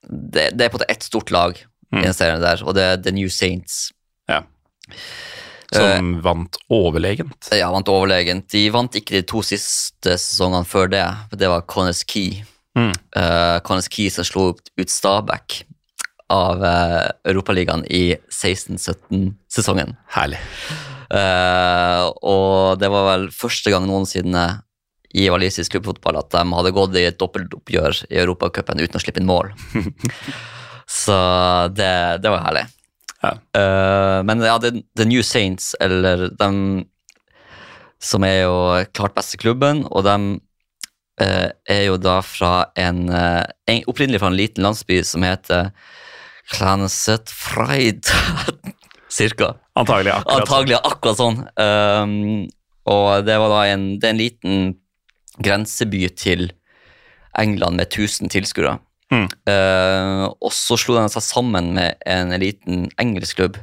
Det, 0.10 0.58
det 0.58 0.62
er 0.66 0.70
på 0.70 0.78
en 0.78 0.80
måte 0.80 0.90
ett 0.90 1.04
stort 1.04 1.30
lag 1.32 1.58
Mm. 1.90 2.02
i 2.02 2.06
den 2.06 2.16
serien 2.16 2.44
der, 2.44 2.62
og 2.66 2.76
det 2.78 2.86
er 2.86 3.02
The 3.02 3.14
New 3.16 3.30
Saints. 3.34 3.90
Ja. 4.30 4.44
Som 5.74 6.16
vant 6.26 6.58
overlegent. 6.74 7.50
Ja, 7.54 7.70
vant 7.74 7.90
overlegent. 7.92 8.48
De 8.54 8.64
vant 8.74 8.96
ikke 8.98 9.20
de 9.20 9.26
to 9.30 9.42
siste 9.46 10.16
sesongene 10.18 10.66
før 10.66 10.90
det. 10.90 11.06
Det 11.38 11.50
var 11.50 11.66
Connors 11.70 12.04
Key. 12.10 12.42
Mm. 12.78 12.94
Uh, 13.14 13.58
Connors 13.66 13.90
Key 13.92 14.10
som 14.14 14.26
slo 14.26 14.52
ut 14.54 14.94
Stabæk 14.94 15.64
av 16.34 16.62
uh, 16.62 17.10
Europaligaen 17.30 17.86
i 17.86 18.16
16-17-sesongen. 18.34 19.96
Herlig. 20.14 20.42
Uh, 21.10 22.10
og 22.22 22.82
det 22.82 22.90
var 22.94 23.08
vel 23.14 23.30
første 23.34 23.74
gang 23.74 23.88
noensinne 23.90 24.46
i 25.18 25.26
walisisk 25.34 25.74
klubbfotball 25.74 26.20
at 26.20 26.30
de 26.36 26.44
hadde 26.54 26.74
gått 26.76 26.98
i 26.98 27.08
et 27.10 27.18
dobbeltoppgjør 27.18 28.04
i 28.12 28.20
Europacupen 28.22 28.82
uten 28.82 28.98
å 28.98 29.02
slippe 29.02 29.22
inn 29.22 29.30
mål. 29.30 29.54
Så 30.90 31.16
det, 31.78 31.94
det 32.24 32.32
var 32.34 32.46
herlig. 32.48 32.66
Ja. 33.22 33.34
Uh, 33.54 34.20
men 34.26 34.42
ja, 34.42 34.58
The, 34.62 34.82
The 34.98 35.06
New 35.06 35.22
Saints, 35.22 35.76
eller 35.80 36.30
dem 36.40 36.86
som 38.00 38.24
er 38.24 38.46
jo 38.46 38.60
klart 38.96 39.18
beste 39.18 39.38
klubben, 39.38 39.84
og 39.92 40.06
dem 40.08 40.30
uh, 41.22 41.50
er 41.70 41.84
jo 41.90 42.00
da 42.02 42.20
fra 42.26 42.54
en, 42.80 43.06
uh, 43.12 43.44
en 43.70 43.84
Opprinnelig 43.92 44.24
fra 44.24 44.32
en 44.32 44.40
liten 44.40 44.66
landsby 44.66 45.02
som 45.06 45.26
heter 45.28 45.74
Clanset 46.50 47.30
Freid. 47.30 48.10
Cirka. 49.10 49.56
Antagelig 49.78 50.14
akkurat 50.14 50.30
sånn. 50.30 50.42
Antagelig 50.42 50.80
akkurat 50.80 51.20
sånn. 51.20 51.40
Um, 51.60 52.48
og 52.90 53.26
det 53.28 53.38
var 53.42 53.54
da 53.54 53.64
en, 53.74 53.90
det 54.00 54.08
er 54.08 54.16
en 54.16 54.22
liten 54.22 54.62
grenseby 55.44 56.08
til 56.18 56.50
England 57.38 57.78
med 57.80 57.90
1000 57.90 58.32
tilskuere. 58.34 58.78
Mm. 59.10 59.26
Uh, 59.50 60.26
og 60.38 60.54
så 60.54 60.78
slo 60.78 60.96
de 61.00 61.08
seg 61.10 61.26
sammen 61.26 61.74
med 61.78 61.98
en 62.10 62.34
liten 62.42 62.88
engelsk 63.02 63.42
klubb. 63.42 63.60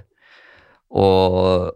Og, 0.91 1.73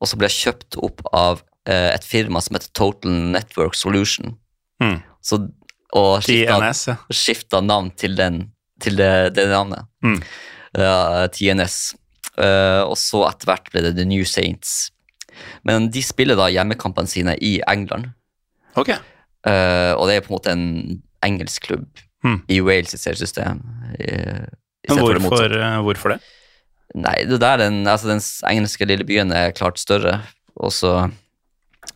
og 0.00 0.08
så 0.08 0.18
ble 0.20 0.28
jeg 0.28 0.40
kjøpt 0.48 0.78
opp 0.84 1.04
av 1.12 1.40
uh, 1.40 1.90
et 1.90 2.06
firma 2.06 2.42
som 2.44 2.58
heter 2.58 2.72
Total 2.76 3.14
Network 3.34 3.76
Solution. 3.78 4.36
Mm. 4.82 4.98
Så, 5.24 5.40
og 5.96 6.24
skifta, 6.26 6.96
skifta 7.12 7.62
navn 7.64 7.92
til, 7.96 8.16
den, 8.18 8.42
til 8.82 8.98
det, 9.00 9.36
det 9.38 9.48
navnet. 9.52 9.88
Mm. 10.04 10.20
Uh, 10.76 11.24
TNS. 11.32 11.94
Uh, 12.34 12.82
og 12.88 12.98
så 12.98 13.22
etter 13.28 13.48
hvert 13.48 13.70
ble 13.72 13.86
det 13.86 13.94
The 13.96 14.08
New 14.08 14.26
Saints. 14.28 14.90
Men 15.66 15.88
de 15.94 16.02
spiller 16.04 16.38
da 16.38 16.50
hjemmekampene 16.52 17.10
sine 17.10 17.38
i 17.42 17.56
England. 17.70 18.12
Okay. 18.78 18.98
Uh, 19.46 19.94
og 19.96 20.08
det 20.08 20.18
er 20.18 20.24
på 20.24 20.32
en 20.32 20.36
måte 20.36 20.52
en 20.54 20.66
engelsk 21.24 21.70
klubb 21.70 22.04
Mm. 22.24 22.38
i 22.48 22.60
Wales 22.64 22.90
sitt 22.94 23.00
seriesystem. 23.04 23.58
i- 24.00 24.04
i 24.04 24.88
Men 24.88 24.98
stedet 24.98 25.04
for 25.04 25.14
det 25.14 25.22
hvorfor, 25.22 25.52
eh, 25.60 25.82
hvorfor 25.84 26.08
det? 26.14 26.20
Nei, 26.94 27.24
det 27.24 27.38
der 27.40 27.56
den, 27.58 27.82
altså 27.86 28.06
den 28.08 28.20
engelske 28.50 28.86
lille 28.86 29.04
byen 29.04 29.32
er 29.32 29.52
klart 29.52 29.78
større, 29.78 30.20
og 30.56 30.70
så 30.72 31.10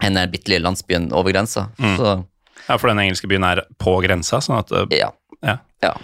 enn 0.02 0.14
den 0.14 0.30
bitte 0.30 0.48
lille 0.52 0.64
landsbyen 0.66 1.10
over 1.12 1.32
grensa. 1.32 1.68
Mm. 1.78 1.96
Så 1.96 2.24
Ja, 2.68 2.76
For 2.76 2.88
den 2.88 2.98
engelske 2.98 3.26
byen 3.28 3.44
er 3.44 3.62
på 3.80 3.94
grensa, 4.04 4.40
sånn 4.44 4.58
at 4.58 4.70
eh, 4.72 4.98
ja, 4.98 5.10
Ja. 5.42 5.58
Ja. 5.82 5.94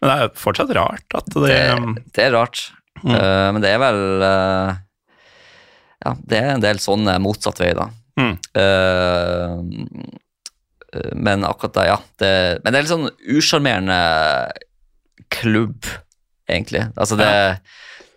Men 0.00 0.10
det 0.10 0.16
er 0.22 0.28
fortsatt 0.34 0.72
rart 0.74 1.14
at 1.14 1.26
det, 1.26 1.46
det, 1.46 2.02
det 2.12 2.24
er 2.24 2.32
rart. 2.32 2.72
Mm. 3.04 3.14
uh, 3.14 3.52
men 3.52 3.60
det 3.62 3.70
er 3.70 3.78
vel 3.78 4.22
uh, 4.22 4.74
Ja, 6.04 6.14
det 6.26 6.38
er 6.42 6.50
en 6.54 6.60
del 6.64 6.76
sånne 6.82 7.18
motsatt 7.22 7.58
vei, 7.62 7.72
da. 7.78 7.88
Mm. 8.18 8.38
Eh, 8.58 9.52
eh, 9.52 10.18
men 11.14 11.44
akkurat 11.48 11.74
det, 11.78 11.86
ja. 11.88 11.98
Det, 12.20 12.32
men 12.62 12.72
det 12.72 12.78
er 12.78 12.84
litt 12.84 12.92
sånn 12.92 13.10
usjarmerende 13.32 13.98
klubb, 15.32 15.88
egentlig. 16.50 16.84
Altså, 16.96 17.16
det, 17.20 17.30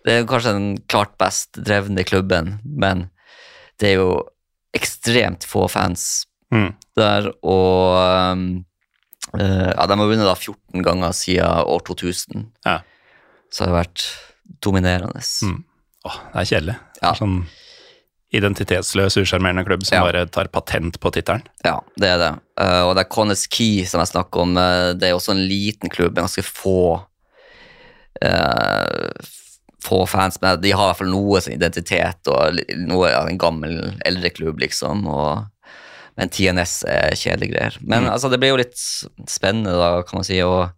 det 0.06 0.14
er 0.14 0.28
kanskje 0.28 0.56
den 0.58 0.70
klart 0.90 1.16
best 1.20 1.56
drevne 1.56 2.04
klubben, 2.06 2.56
men 2.64 3.08
det 3.80 3.92
er 3.92 4.00
jo 4.02 4.10
ekstremt 4.76 5.46
få 5.48 5.66
fans 5.72 6.26
mm. 6.52 6.70
der, 6.98 7.30
og 7.46 7.96
um, 8.36 8.46
eh, 9.38 9.70
ja, 9.72 9.86
de 9.88 9.98
har 9.98 10.10
vunnet 10.10 10.28
da 10.28 10.36
14 10.36 10.84
ganger 10.84 11.16
siden 11.16 11.64
år 11.72 11.84
2000. 11.88 12.50
Ja. 12.68 12.80
Så 13.48 13.64
har 13.64 13.72
det 13.72 13.78
vært 13.80 14.06
dominerende. 14.64 15.22
Mm. 15.46 15.62
Åh, 16.06 16.18
det 16.32 16.42
er 16.42 16.50
kjedelig. 16.52 16.76
Ja. 17.00 17.14
Sånn 17.16 17.40
identitetsløs, 18.36 19.16
usjarmerende 19.20 19.64
klubb 19.66 19.84
som 19.86 19.96
Ja. 19.98 20.04
bare 20.06 20.26
tar 20.28 20.48
patent 20.52 20.98
på 21.00 21.10
tittelen. 21.12 21.42
Ja, 21.64 21.80
det 21.96 22.08
er 22.14 22.18
det. 22.22 22.32
Eh, 22.60 22.82
og 22.86 22.94
det 22.96 23.04
er 23.06 23.10
Connes 23.14 23.46
Key 23.46 23.84
som 23.88 24.00
jeg 24.00 24.08
snakker 24.14 24.40
om. 24.44 24.56
eh, 24.56 24.92
det 24.94 25.08
er 25.10 25.14
også 25.16 25.32
en 25.34 25.44
liten 25.48 25.90
klubb 25.92 26.14
med 26.14 26.24
ganske 26.24 26.44
få 26.44 26.78
uh, 28.24 29.10
få 29.84 30.06
fans, 30.08 30.40
men 30.42 30.60
de 30.60 30.72
har 30.72 30.82
i 30.82 30.88
hvert 30.90 30.98
fall 31.02 31.12
noe 31.12 31.40
sin 31.44 31.54
identitet 31.58 32.26
og 32.32 32.56
noe 32.88 33.10
av 33.14 33.28
en 33.30 33.38
gammel, 33.38 33.76
eldre 34.08 34.30
klubb, 34.34 34.58
liksom. 34.58 35.04
Og, 35.06 35.44
men 36.16 36.32
TNS 36.32 36.80
er 36.90 37.14
kjedelige 37.14 37.52
greier. 37.54 37.76
Men 37.82 38.04
Mm. 38.04 38.10
altså, 38.14 38.30
det 38.32 38.40
blir 38.40 38.50
jo 38.54 38.62
litt 38.62 38.74
spennende, 39.30 39.76
da, 39.78 40.02
kan 40.02 40.18
man 40.18 40.24
si. 40.26 40.40
Og, 40.42 40.70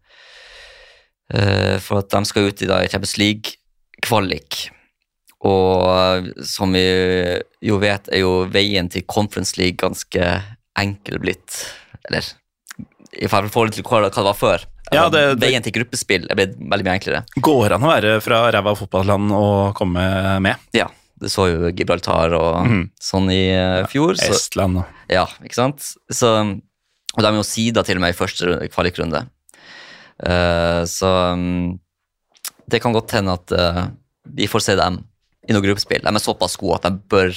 uh, 1.34 1.78
for 1.78 2.02
at 2.02 2.10
de 2.10 2.24
skal 2.28 2.48
ut 2.50 2.62
i 2.62 2.66
da, 2.68 2.82
i 2.84 2.88
Champions 2.90 3.16
League-kvalik. 3.22 4.70
Og 5.46 6.32
som 6.42 6.72
vi 6.74 6.86
jo 7.62 7.78
vet, 7.78 8.08
er 8.10 8.24
jo 8.24 8.42
veien 8.50 8.88
til 8.90 9.06
Conference 9.06 9.58
League 9.60 9.78
ganske 9.78 10.32
enkel 10.78 11.20
blitt. 11.22 11.60
Eller 12.08 12.26
i 13.18 13.30
forhold 13.30 13.74
til 13.74 13.86
hva 13.86 14.02
det 14.08 14.26
var 14.26 14.36
før. 14.36 14.66
Ja, 14.90 15.04
Altså, 15.04 15.10
det- 15.12 15.40
det- 15.40 15.48
Veien 15.48 15.62
til 15.62 15.72
gruppespill 15.72 16.26
er 16.30 16.34
blitt 16.34 16.56
veldig 16.58 16.84
mye 16.84 16.98
enklere. 16.98 17.24
Går 17.40 17.72
an 17.72 17.82
å 17.82 17.92
være 17.92 18.22
fra 18.22 18.50
ræva 18.50 18.74
fotballand 18.74 19.30
og 19.32 19.74
komme 19.74 20.40
med? 20.40 20.56
Ja, 20.72 20.88
det 21.20 21.30
så 21.30 21.46
jo 21.50 21.70
Gibraltar 21.70 22.32
og 22.32 22.66
mm. 22.66 22.90
sånn 23.00 23.30
i 23.30 23.50
eh, 23.50 23.86
fjor. 23.86 24.16
Ja, 24.16 24.30
Estland 24.32 24.78
og 24.78 24.86
ja, 25.08 25.26
ikke 25.44 25.54
sant? 25.54 25.94
Så, 26.10 26.60
og 27.14 27.22
de 27.22 27.26
er 27.26 27.36
jo 27.36 27.42
sida 27.42 27.84
til 27.84 27.96
og 27.96 28.00
med 28.00 28.14
i 28.14 28.18
første 28.18 28.68
kvalikrunde. 28.72 29.28
Uh, 30.18 30.82
så 30.82 31.32
um, 31.32 31.78
det 32.68 32.80
kan 32.82 32.92
godt 32.92 33.12
hende 33.12 33.32
at 33.38 33.52
uh, 33.52 33.86
vi 34.24 34.48
får 34.50 34.64
se 34.64 34.74
dem 34.74 35.04
i 35.48 35.56
noe 35.56 35.64
gruppespill. 35.64 36.04
De 36.04 36.12
er 36.12 36.22
såpass 36.22 36.56
gode 36.60 36.78
at 36.78 36.88
de 36.88 37.00
bør 37.08 37.32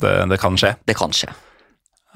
det, 0.00 0.26
det 0.32 0.40
kan 0.40 0.56
skje. 0.56 0.74
Det 0.88 0.96
kan 0.96 1.12
skje. 1.12 1.28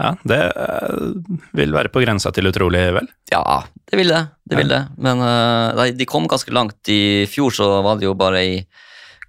Ja, 0.01 0.15
det 0.27 0.41
eh, 0.59 1.11
vil 1.55 1.75
være 1.75 1.91
på 1.95 2.03
grensa 2.03 2.33
til 2.35 2.49
utrolig, 2.51 2.81
vel? 2.97 3.07
Ja, 3.31 3.63
det 3.91 4.01
vil 4.01 4.11
det. 4.11 4.23
det, 4.49 4.59
vil 4.59 4.73
det. 4.73 4.81
Men 4.99 5.23
uh, 5.23 5.85
de 5.95 6.07
kom 6.09 6.27
ganske 6.31 6.51
langt. 6.55 6.81
I 6.91 7.27
fjor 7.31 7.55
så 7.55 7.69
var 7.85 8.01
det 8.01 8.09
jo 8.09 8.17
bare 8.19 8.41
i 8.43 8.55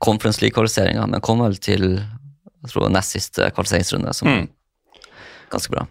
Conference 0.01 0.41
League-kvalifiseringa, 0.41 1.05
men 1.11 1.23
kom 1.23 1.43
vel 1.45 1.59
til 1.61 1.85
jeg 1.99 2.71
tror 2.71 2.89
nest 2.89 3.13
siste 3.13 3.51
kvalifiseringsrunde, 3.53 4.13
som 4.17 4.31
Mm. 4.31 4.47
ganske 5.51 5.69
bra. 5.69 5.85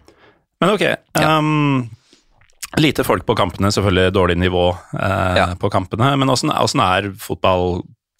Men 0.59 0.73
ok. 0.73 0.81
Ja. 0.81 1.37
Um, 1.37 1.89
lite 2.77 3.05
folk 3.07 3.23
på 3.25 3.35
kampene, 3.35 3.71
selvfølgelig 3.71 4.11
dårlig 4.11 4.35
nivå 4.37 4.73
uh, 4.75 5.35
Ja. 5.37 5.47
på 5.55 5.71
kampene. 5.71 6.17
Men 6.19 6.29
åssen 6.29 6.51
er 6.51 7.07
er 7.07 7.11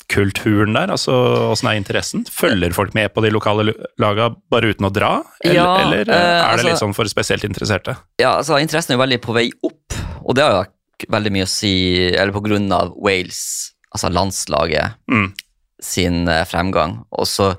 fotballkulturen 0.10 0.74
der? 0.76 0.92
Altså, 0.92 1.12
Åssen 1.52 1.70
er 1.70 1.78
interessen? 1.80 2.26
Følger 2.30 2.74
folk 2.74 2.94
med 2.94 3.14
på 3.14 3.22
de 3.24 3.32
lokale 3.32 3.74
laga 4.00 4.30
bare 4.52 4.72
uten 4.74 4.86
å 4.88 4.92
dra? 4.94 5.24
Eller, 5.44 5.56
Ja, 5.56 5.82
eller 5.82 6.10
eh, 6.10 6.16
eh, 6.16 6.16
er 6.16 6.58
det 6.58 6.66
altså- 6.66 6.68
litt 6.70 6.80
sånn 6.80 6.96
for 6.96 7.06
spesielt 7.06 7.44
interesserte? 7.44 7.98
Ja, 8.20 8.38
altså 8.38 8.60
Interessen 8.60 8.92
er 8.94 8.98
jo 8.98 9.04
veldig 9.06 9.22
på 9.22 9.34
vei 9.34 9.52
opp, 9.64 9.94
og 10.26 10.36
det 10.36 10.44
har 10.44 10.52
jo 10.66 11.08
veldig 11.12 11.32
mye 11.32 11.44
å 11.44 11.48
si 11.48 12.08
Eller 12.16 12.32
på 12.32 12.42
grunn 12.44 12.72
av 12.72 12.94
Wales, 12.98 13.74
altså 13.94 14.10
landslaget, 14.12 14.96
Mm. 15.10 15.34
sin 15.82 16.28
eh, 16.28 16.46
fremgang. 16.46 17.06
Og 17.12 17.26
så 17.26 17.58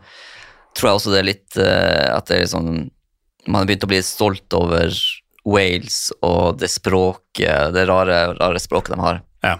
tror 0.74 0.88
jeg 0.90 1.00
også 1.00 1.12
det 1.12 1.18
er 1.18 1.32
litt 1.32 1.56
at 1.56 2.26
det 2.26 2.40
er 2.42 2.46
sånn 2.46 2.90
Man 3.48 3.60
har 3.60 3.66
begynt 3.66 3.84
å 3.84 3.88
bli 3.88 4.02
stolt 4.02 4.52
over 4.54 4.90
Wales 5.44 6.10
og 6.20 6.58
det 6.58 6.68
språket, 6.68 7.72
det 7.72 7.86
rare, 7.86 8.34
rare 8.36 8.58
språket 8.58 8.96
de 8.96 9.00
har. 9.00 9.22
Ja. 9.44 9.58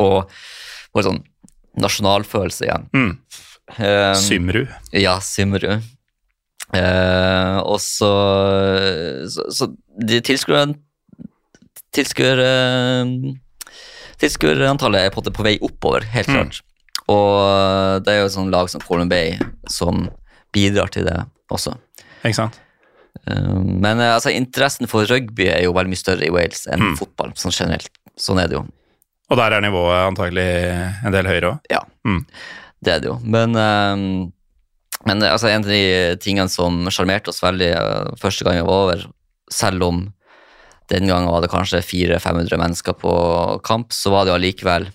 Og 0.00 0.30
får 0.96 1.02
sånn 1.04 1.22
nasjonalfølelse 1.82 2.66
igjen. 2.68 2.86
Mm. 2.94 3.12
Um, 3.78 4.14
Symru. 4.16 4.66
ja, 4.96 5.18
Symru. 5.20 5.78
Uh, 6.68 7.58
og 7.64 7.78
så, 7.80 8.08
så 9.32 9.44
Så 9.56 9.70
de 10.04 10.18
tilskuere 10.20 10.74
Tilskuer 11.96 12.40
eh, 12.44 13.12
Tilskuerantallet 14.20 15.06
er 15.08 15.12
på, 15.14 15.22
på 15.24 15.44
vei 15.46 15.54
oppover, 15.64 16.04
helt 16.12 16.28
Mm. 16.28 16.34
klart. 16.36 16.58
Og 17.08 18.02
det 18.04 18.12
er 18.12 18.18
jo 18.20 18.26
et 18.28 18.34
sånt 18.34 18.52
lag 18.52 18.68
som 18.68 18.82
Colin 18.84 19.08
Bay 19.08 19.38
som 19.70 20.08
bidrar 20.52 20.90
til 20.92 21.06
det 21.08 21.16
også. 21.50 21.72
Ikke 22.20 22.34
sant? 22.36 22.58
Eh, 23.24 23.54
men 23.64 24.00
eh, 24.04 24.12
altså, 24.18 24.28
interessen 24.34 24.86
for 24.90 25.06
rugby 25.08 25.46
er 25.48 25.62
jo 25.64 25.72
veldig 25.72 25.94
mye 25.94 26.02
større 26.02 26.26
i 26.26 26.32
Wales 26.34 26.66
enn 26.68 26.82
Mm. 26.90 26.96
fotball, 27.00 27.32
sånn 27.38 27.54
generelt. 27.56 27.88
Sånn 28.18 28.42
er 28.42 28.48
det 28.50 28.58
jo. 28.58 28.66
Og 29.28 29.36
der 29.36 29.52
er 29.52 29.60
nivået 29.60 30.06
antagelig 30.08 30.46
en 31.04 31.12
del 31.12 31.26
høyere 31.28 31.50
òg. 31.54 31.58
Ja, 31.70 31.82
Mm. 32.06 32.22
det 32.84 32.92
er 32.94 33.00
det 33.00 33.08
jo. 33.10 33.18
Men, 33.24 33.52
ehm, 33.56 34.32
men 35.06 35.20
altså, 35.22 35.48
en 35.50 35.64
av 35.64 35.68
de 35.70 36.16
tingene 36.22 36.48
som 36.48 36.86
sjarmerte 36.88 37.28
oss 37.28 37.42
veldig 37.44 37.70
eh, 37.76 38.14
første 38.20 38.44
gang 38.44 38.56
vi 38.56 38.66
var 38.68 38.84
over, 38.86 39.04
selv 39.50 39.82
om 39.82 40.12
den 40.88 41.06
gangen 41.06 41.28
var 41.28 41.42
det 41.44 41.50
kanskje 41.52 41.82
400-500 41.84 42.56
mennesker 42.58 42.94
på 42.96 43.12
kamp, 43.62 43.92
så 43.92 44.10
var 44.10 44.24
det 44.24 44.32
jo 44.32 44.38
allikevel 44.40 44.88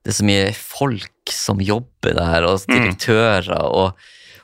det 0.00 0.14
er 0.14 0.16
så 0.16 0.24
mye 0.24 0.52
folk 0.56 1.28
som 1.30 1.58
jobber 1.60 2.14
der, 2.16 2.42
og 2.48 2.62
direktører, 2.66 3.50
og, 3.68 3.92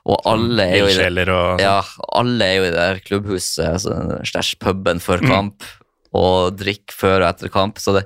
og 0.05 0.27
alle 0.29 0.67
er 0.69 0.77
jo 0.83 0.85
i 0.85 0.93
det, 0.93 1.25
ja, 1.63 1.79
alle 2.13 2.45
er 2.45 2.57
jo 2.59 2.67
i 2.67 2.71
det 2.71 2.77
der 2.77 3.01
klubbhuset, 3.07 3.65
altså, 3.65 4.21
slash 4.29 4.59
puben 4.61 5.01
før 5.01 5.23
Mm. 5.25 5.31
kamp, 5.33 5.65
og 6.13 6.59
drikk 6.61 6.93
før 6.93 7.23
og 7.25 7.29
etter 7.31 7.49
kamp. 7.49 7.79
Så 7.81 7.95
det, 7.97 8.05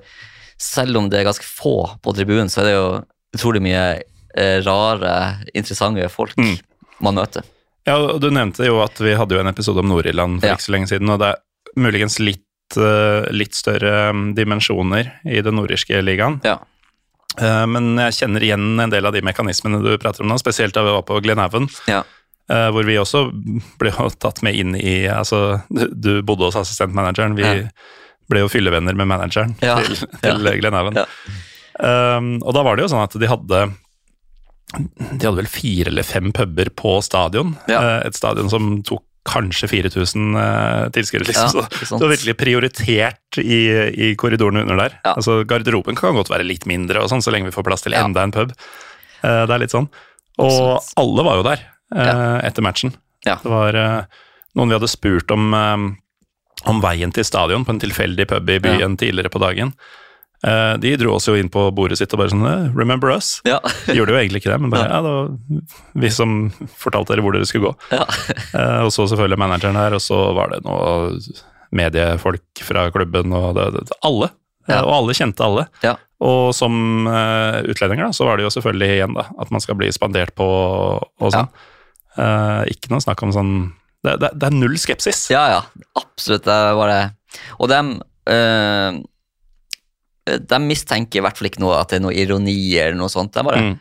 selv 0.60 0.98
om 1.00 1.08
det 1.10 1.20
er 1.22 1.28
ganske 1.30 1.46
få 1.48 1.72
på 2.04 2.12
tribunen, 2.16 2.50
så 2.52 2.60
er 2.62 2.68
det 2.68 2.74
jo 2.76 2.88
utrolig 3.38 3.62
mye 3.64 3.84
eh, 4.36 4.60
rare, 4.62 5.14
interessante 5.56 6.04
folk 6.12 6.36
Mm. 6.38 6.58
man 7.00 7.16
møter. 7.16 7.42
Ja, 7.88 7.96
og 7.96 8.20
du 8.20 8.28
nevnte 8.30 8.66
jo 8.68 8.76
at 8.84 8.98
vi 9.00 9.14
hadde 9.16 9.34
jo 9.34 9.40
en 9.40 9.48
episode 9.50 9.80
om 9.82 9.88
Nord-Irland 9.88 10.40
for 10.42 10.46
Ja. 10.50 10.54
ikke 10.54 10.66
så 10.68 10.72
lenge 10.76 10.88
siden, 10.92 11.08
og 11.10 11.18
det 11.18 11.30
er 11.32 11.40
muligens 11.80 12.18
litt, 12.20 12.44
eh, 12.76 13.26
litt 13.32 13.54
større 13.56 14.12
mm, 14.12 14.34
dimensjoner 14.36 15.10
i 15.26 15.40
den 15.42 15.56
nordirske 15.56 16.02
ligaen. 16.04 16.40
Ja. 16.44 16.58
Eh, 17.40 17.66
Men 17.66 17.96
jeg 17.96 18.12
kjenner 18.20 18.42
igjen 18.42 18.78
en 18.80 18.90
del 18.90 19.06
av 19.06 19.12
de 19.16 19.22
mekanismene 19.22 19.82
du 19.82 19.96
prater 19.98 20.22
om 20.22 20.28
nå, 20.28 20.38
spesielt 20.38 20.74
da 20.74 20.82
vi 20.84 20.90
var 20.92 21.02
på 21.08 21.20
Glenhaven, 21.22 21.68
Ja. 21.88 22.02
hvor 22.50 22.84
vi 22.84 22.96
også 22.98 23.30
ble 23.78 23.90
tatt 24.18 24.42
med 24.42 24.54
inn 24.58 24.74
i 24.74 25.06
Altså, 25.06 25.62
du, 25.70 25.86
du 25.94 26.22
bodde 26.22 26.48
hos 26.50 26.56
assistentmanageren, 26.56 27.34
vi 27.36 27.42
Ja. 27.42 27.68
Ble 28.30 28.44
jo 28.44 28.48
fyllevenner 28.52 28.96
med 28.98 29.10
manageren 29.10 29.54
Ja. 29.64 29.76
til, 29.82 29.96
til 30.22 30.46
Ja. 30.48 30.56
Glenhaven. 30.62 31.00
Ja. 31.02 31.06
Um, 31.80 32.34
og 32.44 32.52
da 32.56 32.62
var 32.66 32.76
det 32.76 32.84
jo 32.86 32.90
sånn 32.92 33.04
at 33.06 33.14
de 33.18 33.28
hadde 33.30 33.60
de 34.70 35.24
hadde 35.26 35.38
vel 35.40 35.48
fire 35.50 35.90
eller 35.90 36.06
fem 36.06 36.28
puber 36.36 36.68
på 36.78 36.98
stadion. 37.02 37.56
Eh, 37.66 38.06
Et 38.06 38.14
stadion 38.14 38.50
som 38.52 38.76
tok 38.86 39.02
kanskje 39.26 39.66
4000 39.68 40.36
uh, 40.38 40.84
tilskuere. 40.94 41.26
Liksom. 41.28 41.58
Ja, 41.58 41.86
så 41.88 41.98
var 42.00 42.12
virkelig 42.14 42.36
prioritert 42.40 43.38
i, 43.42 43.58
i 44.08 44.12
korridorene 44.18 44.62
under 44.64 44.78
der. 44.84 44.94
Ja. 45.04 45.16
Altså 45.18 45.40
Garderoben 45.44 45.98
kan 45.98 46.14
godt 46.16 46.30
være 46.32 46.46
litt 46.46 46.64
mindre, 46.70 47.02
og 47.02 47.10
sånn, 47.10 47.20
så 47.24 47.34
lenge 47.34 47.50
vi 47.50 47.54
får 47.56 47.66
plass 47.66 47.82
til 47.84 47.92
Ja. 47.98 48.04
enda 48.06 48.22
en 48.24 48.32
pub. 48.32 48.54
Uh, 49.24 49.42
det 49.50 49.56
er 49.58 49.64
litt 49.64 49.74
sånn. 49.74 49.90
Og 50.40 50.46
Absolutt. 50.48 50.94
alle 51.02 51.26
var 51.26 51.36
jo 51.36 51.42
der 51.50 51.64
eh, 51.92 52.38
etter 52.48 52.64
matchen. 52.64 52.94
Ja. 53.26 53.34
Det 53.42 53.50
var 53.52 53.76
eh, 53.76 54.20
noen 54.56 54.70
vi 54.70 54.76
hadde 54.78 54.88
spurt 54.88 55.34
om, 55.34 55.50
eh, 55.52 55.82
om 56.68 56.82
veien 56.84 57.12
til 57.14 57.24
stadion 57.24 57.64
på 57.64 57.74
en 57.74 57.82
tilfeldig 57.82 58.26
pub 58.28 58.50
i 58.52 58.60
byen 58.62 58.96
tidligere 59.00 59.32
på 59.32 59.42
dagen. 59.42 59.74
Eh, 60.40 60.74
de 60.80 60.94
dro 60.96 61.18
oss 61.18 61.28
jo 61.28 61.36
inn 61.36 61.50
på 61.52 61.66
bordet 61.76 61.98
sitt 62.00 62.12
og 62.16 62.22
bare 62.22 62.32
sånn 62.32 62.46
eh, 62.48 62.68
'Remember 62.72 63.12
us?' 63.12 63.42
Ja. 63.44 63.58
De 63.84 63.98
gjorde 63.98 64.14
jo 64.14 64.20
egentlig 64.20 64.40
ikke 64.40 64.54
det, 64.54 64.60
men 64.64 64.72
bare, 64.72 64.88
ja, 64.88 65.00
det 65.04 65.12
var 65.12 66.02
vi 66.04 66.10
som 66.16 66.36
fortalte 66.80 67.12
dere 67.12 67.24
hvor 67.24 67.36
dere 67.36 67.48
skulle 67.48 67.72
gå. 67.72 67.74
ja. 68.00 68.06
Eh, 68.56 68.80
og 68.86 68.92
så 68.94 69.04
selvfølgelig 69.10 69.40
manageren 69.40 69.76
her, 69.76 69.96
og 69.96 70.00
så 70.04 70.20
var 70.36 70.54
det 70.54 70.62
noe 70.64 71.18
mediefolk 71.76 72.64
fra 72.66 72.88
klubben 72.90 73.34
og 73.36 73.52
det, 73.58 73.66
det, 73.76 73.98
alle. 74.06 74.30
Ja. 74.68 74.80
Og 74.84 74.94
alle 74.94 75.16
kjente 75.16 75.44
alle. 75.44 75.66
Ja. 75.84 75.96
Og 76.20 76.52
som 76.52 77.06
uh, 77.08 77.62
utlendinger 77.64 78.10
da, 78.10 78.14
så 78.16 78.26
var 78.26 78.36
det 78.36 78.44
jo 78.44 78.52
selvfølgelig 78.52 78.88
igjen 78.96 79.14
da, 79.16 79.24
at 79.40 79.52
man 79.54 79.62
skal 79.64 79.78
bli 79.80 79.88
spandert 79.94 80.34
på 80.36 80.46
og 80.46 81.30
sånn. 81.32 81.48
Uh, 82.18 82.66
ikke 82.68 82.90
noe 82.92 83.00
snakk 83.00 83.22
om 83.24 83.32
sånn 83.32 83.54
det, 84.04 84.14
det, 84.22 84.30
det 84.40 84.46
er 84.48 84.54
null 84.56 84.76
skepsis. 84.80 85.26
Ja, 85.32 85.42
ja, 85.52 85.60
absolutt. 86.00 86.44
Det 86.48 86.58
var 86.78 86.88
det. 86.88 87.00
Og 87.60 87.68
de, 87.68 87.80
øh, 88.32 89.00
de 90.50 90.58
mistenker 90.64 91.20
i 91.20 91.24
hvert 91.24 91.38
fall 91.38 91.50
ikke 91.50 91.62
noe 91.64 91.78
at 91.80 91.90
det 91.92 91.98
er 92.00 92.04
noe 92.06 92.14
ironi 92.16 92.56
eller 92.78 92.98
noe 93.00 93.10
sånt. 93.12 93.32
Det 93.34 93.42
er 93.42 93.48
bare 93.50 93.62
Mm. 93.64 93.78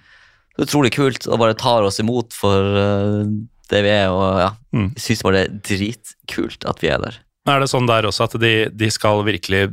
utrolig 0.59 0.91
kult 0.95 1.27
og 1.27 1.39
bare 1.39 1.53
tar 1.55 1.83
oss 1.87 1.99
imot 2.03 2.33
for 2.35 2.59
øh, 2.83 3.25
det 3.69 3.83
vi 3.85 3.89
er. 3.95 4.09
Og 4.09 4.39
ja, 4.39 4.49
Mm. 4.73 4.91
syns 4.97 5.23
bare 5.23 5.45
det 5.47 5.49
er 5.49 5.77
dritkult 5.77 6.65
at 6.67 6.81
vi 6.81 6.89
er 6.89 6.97
der. 6.99 7.19
Er 7.47 7.59
det 7.59 7.69
sånn 7.71 7.87
der 7.87 8.03
også 8.05 8.23
at 8.27 8.39
de, 8.41 8.69
de 8.69 8.89
skal 8.91 9.23
virkelig 9.25 9.69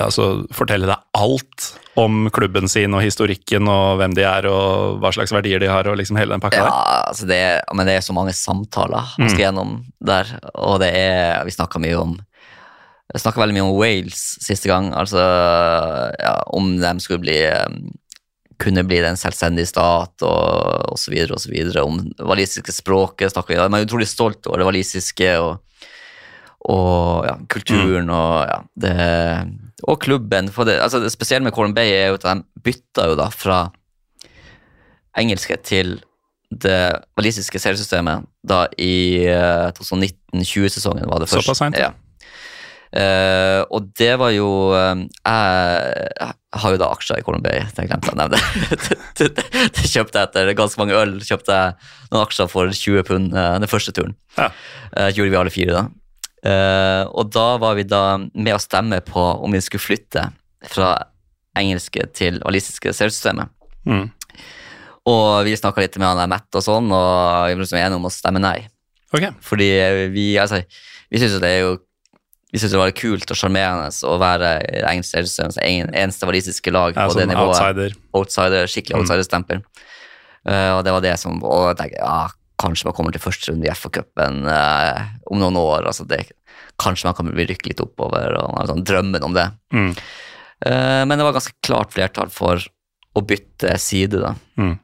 altså, 0.00 0.44
fortelle 0.52 0.86
deg 0.90 0.96
alt 1.14 1.68
om 1.96 2.28
klubben 2.34 2.66
sin 2.68 2.94
og 2.94 3.02
historikken 3.04 3.68
og 3.70 4.00
hvem 4.00 4.14
de 4.16 4.24
er 4.26 4.48
og 4.50 4.98
hva 5.02 5.12
slags 5.14 5.30
verdier 5.32 5.60
de 5.62 5.68
har 5.70 5.86
og 5.86 5.96
liksom 6.00 6.16
hele 6.18 6.34
den 6.34 6.42
pakka 6.42 6.58
Ja, 6.58 6.64
der? 6.66 7.04
altså 7.12 7.26
det 7.30 7.40
men 7.74 7.86
det 7.86 7.94
er 8.00 8.00
så 8.02 8.12
mange 8.16 8.32
samtaler 8.34 9.12
man 9.18 9.28
skal 9.30 9.38
Mm. 9.38 9.44
gjennom 9.44 9.74
der, 10.02 10.26
og 10.54 10.80
det 10.82 10.90
er 10.94 11.44
Vi 11.44 11.50
snakka 11.54 11.78
mye 11.78 11.94
om 12.00 12.16
Jeg 13.14 13.20
snakka 13.22 13.40
veldig 13.44 13.54
mye 13.54 13.68
om 13.68 13.76
Wales 13.78 14.22
siste 14.42 14.66
gang, 14.66 14.92
altså 14.96 15.20
ja, 16.18 16.34
om 16.56 16.72
de 16.80 16.92
skulle 17.04 17.20
bli 17.22 17.36
um, 17.52 17.92
kunne 18.58 18.82
bli 18.86 18.98
en 19.04 19.16
selvstendig 19.18 19.66
stat 19.68 20.22
og, 20.22 20.92
osv. 20.94 21.12
videre. 21.50 21.82
Om 21.84 21.98
det 22.16 22.26
walisiske 22.26 22.72
språket 22.72 23.32
snakker 23.34 23.54
vi 23.54 23.60
om. 23.60 23.70
De 23.74 23.80
er 23.82 23.86
utrolig 23.86 24.06
stolt 24.08 24.46
over 24.46 24.58
det 24.62 24.66
walisiske 24.68 25.30
og, 25.42 25.58
og 26.64 27.26
ja, 27.28 27.34
kulturen 27.52 28.08
og 28.12 28.36
ja, 28.48 28.58
det, 28.80 28.94
og 29.84 30.00
klubben. 30.00 30.48
For 30.52 30.68
det, 30.68 30.78
altså 30.80 31.02
det 31.02 31.12
spesielle 31.12 31.44
med 31.44 31.54
Colin 31.56 31.74
Bay 31.76 31.92
er 31.92 32.12
jo 32.12 32.20
at 32.20 32.26
de 32.28 32.62
bytta 32.64 33.08
jo 33.10 33.18
da 33.20 33.28
fra 33.34 33.66
engelske 35.20 35.58
til 35.62 35.98
det 36.54 37.02
walisiske 37.18 37.58
seriesystemet 37.58 38.24
da 38.46 38.64
i 38.78 39.26
eh, 39.26 39.68
2019-20-sesongen 39.76 41.08
var 41.10 41.22
det 41.22 41.28
først. 41.30 41.46
Såpass 41.48 41.62
seint? 41.64 41.78
ja. 41.80 41.92
Eh, 42.94 43.60
og 43.74 43.88
det 43.98 44.12
var 44.20 44.30
jo 44.30 44.48
eh, 44.78 45.00
Jeg 45.26 46.60
har 46.62 46.74
jo 46.74 46.78
da 46.78 46.92
aksjer 46.94 47.18
i 47.18 47.24
Colin 47.26 47.42
Bay, 47.42 47.64
det 47.74 47.88
glemte 47.90 48.12
jeg 48.12 48.14
å 48.14 48.20
nevne. 48.20 48.38
det, 49.18 49.32
det, 49.34 49.46
det 49.74 49.90
kjøpte 49.90 50.20
jeg 50.20 50.30
etter 50.30 50.52
ganske 50.54 50.78
mange 50.78 51.00
øl. 51.00 51.16
kjøpte 51.26 51.58
jeg 51.58 51.74
noen 52.12 52.22
aksjer 52.22 52.52
for 52.52 52.70
20 52.70 53.08
pund 53.08 53.34
uh, 53.34 53.56
den 53.58 53.70
første 53.70 53.94
turen. 53.96 54.14
Ja. 54.38 54.52
Uh, 54.94 55.10
gjorde 55.10 55.32
vi 55.32 55.40
alle 55.40 55.54
fire 55.54 55.74
da. 55.74 55.84
Eh, 56.44 57.02
og 57.08 57.30
da 57.32 57.46
var 57.62 57.78
vi 57.78 57.86
da 57.88 58.18
med 58.18 58.54
å 58.54 58.60
stemme 58.60 59.00
på 59.06 59.22
om 59.44 59.54
vi 59.54 59.62
skulle 59.64 59.84
flytte 59.84 60.26
fra 60.68 60.92
engelske 61.56 62.04
til 62.16 62.40
walisiske 62.44 62.92
selvsystemet. 62.96 63.48
Mm. 63.88 64.10
Og 65.08 65.44
vi 65.46 65.56
snakka 65.56 65.84
litt 65.84 65.96
med 66.00 66.08
han 66.08 66.20
der 66.22 66.30
Matt 66.32 66.56
og 66.56 66.64
sånn, 66.64 66.88
og 66.92 67.48
vi 67.50 67.56
ble 67.60 67.80
enige 67.80 67.98
om 67.98 68.08
å 68.08 68.12
stemme 68.12 68.40
nei. 68.42 68.58
Okay. 69.14 69.32
Fordi 69.44 69.68
vi, 70.12 70.32
altså, 70.40 70.62
vi 71.12 71.20
syns 71.22 71.36
jo 71.36 71.42
det 71.44 71.52
er 71.54 71.60
jo 71.66 71.74
vi 72.54 72.60
synes 72.62 72.70
det 72.70 72.78
var 72.78 72.92
kult 72.94 73.32
og 73.34 73.38
sjarmerende 73.38 73.88
å 74.06 74.12
være 74.22 74.48
engelsk 74.86 75.10
selvsystems 75.16 75.56
eneste 75.58 76.26
walisiske 76.28 76.70
lag 76.70 76.94
på 76.94 77.06
det 77.10 77.24
sånn 77.24 77.32
nivået. 77.32 77.50
outsider. 77.50 77.96
Outsider, 78.14 78.68
skikkelig 78.70 78.94
Mm. 78.94 79.00
outsiderstempel. 79.02 79.62
Eh, 80.46 80.70
og 80.76 80.84
det 80.86 80.92
var 80.94 81.00
det 81.02 81.18
som 81.18 81.42
Og 81.42 81.72
jeg 81.72 81.76
tenkte, 81.80 81.98
ja, 81.98 82.28
kanskje 82.60 82.86
man 82.88 82.94
kommer 82.96 83.14
til 83.14 83.22
første 83.24 83.50
runde 83.52 83.66
i 83.66 83.72
FA-cupen 83.74 84.44
eh, 84.50 85.00
om 85.30 85.40
noen 85.42 85.56
år. 85.58 85.88
altså 85.90 86.06
det, 86.08 86.22
Kanskje 86.80 87.08
man 87.08 87.16
kan 87.18 87.28
bli 87.30 87.46
rykke 87.48 87.68
litt 87.70 87.82
oppover, 87.82 88.34
og 88.38 88.68
sånn 88.70 88.84
drømmen 88.86 89.22
om 89.26 89.34
det. 89.36 89.48
Mm. 89.74 89.90
Eh, 90.66 91.02
men 91.06 91.18
det 91.18 91.26
var 91.26 91.36
ganske 91.36 91.54
klart 91.66 91.92
flertall 91.94 92.30
for 92.34 92.62
å 93.14 93.22
bytte 93.22 93.76
side, 93.78 94.22
da. 94.22 94.32
Mm. 94.58 94.76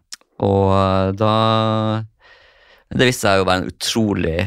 Og 0.46 0.70
eh, 0.74 1.10
da 1.18 1.32
Det 2.90 3.06
viste 3.06 3.26
seg 3.28 3.38
jo 3.38 3.44
å 3.44 3.48
være 3.48 3.62
en 3.64 3.70
utrolig 3.70 4.38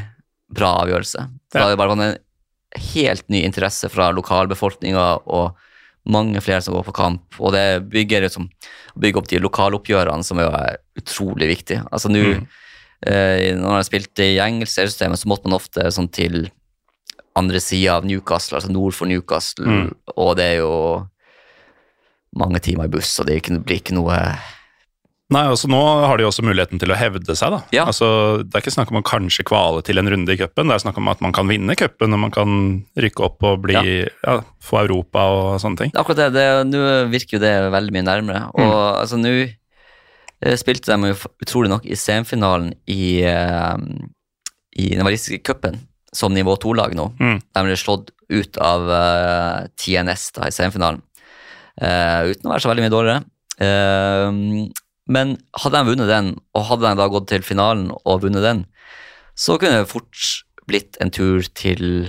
bra 0.53 0.74
avgjørelse. 0.84 1.28
Det 1.53 1.61
var 1.63 1.71
jo 1.71 1.80
bare 1.80 1.95
en 1.95 2.17
helt 2.93 3.30
ny 3.32 3.43
interesse 3.47 3.88
fra 3.91 4.09
lokalbefolkninga 4.11 5.05
og 5.32 5.53
mange 6.11 6.41
flere 6.43 6.59
som 6.65 6.76
går 6.76 6.84
på 6.89 6.95
kamp. 6.97 7.38
Og 7.39 7.53
det 7.55 7.86
bygger 7.93 8.26
liksom, 8.26 8.49
bygger 8.99 9.21
opp 9.21 9.30
de 9.32 9.39
lokaloppgjørene 9.39 10.28
som 10.28 10.41
er 10.43 10.76
utrolig 10.99 11.47
viktig. 11.53 11.80
Altså 11.91 12.11
nå, 12.11 12.24
Mm. 12.43 12.47
Eh, 13.06 13.54
når 13.60 13.80
jeg 13.82 13.89
spilte 13.91 14.28
i 14.34 14.39
engelsk 14.43 14.74
seriesystemet, 14.78 15.20
så 15.22 15.30
måtte 15.32 15.47
man 15.49 15.60
ofte 15.60 15.86
sånn 15.93 16.10
til 16.14 16.49
andre 17.36 17.60
sida 17.64 17.95
av 17.97 18.06
Newcastle, 18.06 18.60
altså 18.60 18.70
nord 18.72 18.93
for 18.93 19.10
Newcastle, 19.10 19.66
Mm. 19.66 19.93
og 20.18 20.36
det 20.38 20.43
er 20.51 20.58
jo 20.62 20.74
mange 22.38 22.60
timer 22.62 22.86
i 22.86 22.93
buss, 22.93 23.20
og 23.22 23.28
det 23.30 23.41
blir 23.66 23.80
ikke 23.82 23.95
noe 23.97 24.18
Nei, 25.34 25.47
altså 25.49 25.66
Nå 25.72 25.80
har 26.06 26.20
de 26.20 26.26
også 26.28 26.43
muligheten 26.45 26.78
til 26.78 26.91
å 26.93 26.97
hevde 26.99 27.34
seg. 27.34 27.49
da. 27.56 27.60
Ja. 27.74 27.86
Altså, 27.89 28.43
Det 28.43 28.54
er 28.54 28.62
ikke 28.62 28.74
snakk 28.76 28.91
om 28.91 28.99
å 28.99 29.06
kanskje 29.08 29.45
kvale 29.47 29.82
til 29.82 29.97
en 29.97 30.06
runde 30.12 30.30
i 30.30 30.38
cupen, 30.38 30.68
det 30.68 30.76
er 30.76 30.84
snakk 30.84 30.99
om 30.99 31.08
at 31.10 31.22
man 31.26 31.34
kan 31.34 31.47
vinne 31.49 31.74
cupen 31.80 32.14
og 32.14 32.20
man 32.20 32.34
kan 32.36 32.86
rykke 32.99 33.24
opp 33.24 33.41
og 33.41 33.64
bli, 33.64 34.04
ja. 34.06 34.36
få 34.62 34.84
Europa 34.84 35.24
og 35.34 35.62
sånne 35.64 35.80
ting. 35.80 35.91
Akkurat 35.97 36.30
det, 36.36 36.45
nå 36.70 37.10
virker 37.10 37.39
jo 37.39 37.41
det 37.41 37.54
veldig 37.74 37.95
mye 37.95 38.06
nærmere. 38.06 38.43
Og 38.54 38.99
altså 38.99 39.18
nå 39.18 39.34
spilte 40.59 40.91
de 40.91 41.11
jo 41.11 41.31
utrolig 41.43 41.71
nok 41.71 41.87
i 41.87 41.97
semifinalen 41.99 42.73
i, 42.89 43.23
eh, 43.27 43.77
i 44.79 44.89
den 44.93 45.05
walisiske 45.05 45.43
cupen 45.45 45.79
som 46.13 46.33
nivå 46.33 46.55
2-lag 46.61 46.93
nå. 46.97 47.09
Mm. 47.19 47.39
De 47.41 47.65
ble 47.65 47.77
slått 47.79 48.11
ut 48.33 48.57
av 48.61 48.85
uh, 48.89 49.65
TNS 49.81 50.27
da 50.37 50.47
i 50.49 50.53
semifinalen, 50.53 51.01
uh, 51.81 52.29
uten 52.29 52.47
å 52.47 52.53
være 52.53 52.63
så 52.63 52.69
veldig 52.69 52.85
mye 52.85 52.93
dårligere. 52.93 53.23
Uh, 53.61 54.69
men 55.13 55.35
hadde 55.59 55.79
de 55.79 55.89
vunnet 55.91 56.09
den, 56.09 56.31
og 56.55 56.67
hadde 56.69 56.85
de 56.85 57.01
da 57.01 57.09
gått 57.11 57.27
til 57.33 57.45
finalen 57.45 57.89
og 57.97 58.23
vunnet 58.23 58.45
den, 58.45 58.63
så 59.33 59.57
kunne 59.61 59.81
det 59.81 59.91
fort 59.91 60.43
blitt 60.69 60.97
en 61.03 61.11
tur 61.13 61.43
til 61.57 62.07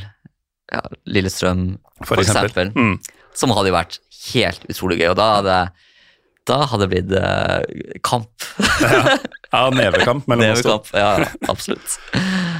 ja, 0.70 0.82
Lillestrøm, 1.10 1.66
For, 2.02 2.14
For 2.14 2.22
eksempel. 2.22 2.70
eksempel. 2.70 2.72
Mm. 2.76 3.34
som 3.34 3.52
hadde 3.56 3.74
vært 3.74 3.98
helt 4.32 4.64
utrolig 4.70 5.00
gøy. 5.00 5.08
Og 5.12 5.18
da 5.18 5.28
hadde, 5.38 5.58
da 6.48 6.58
hadde 6.68 6.84
det 6.86 6.90
blitt 6.92 7.12
eh, 7.16 7.98
kamp. 8.04 8.28
Ja, 9.52 9.62
nevekamp 9.78 10.26
mellom 10.28 10.52
oss 10.52 10.62
to. 10.64 10.74
Nevekamp. 10.76 10.90
Ja, 10.92 11.10
ja, 11.24 11.30
absolutt. 11.48 11.96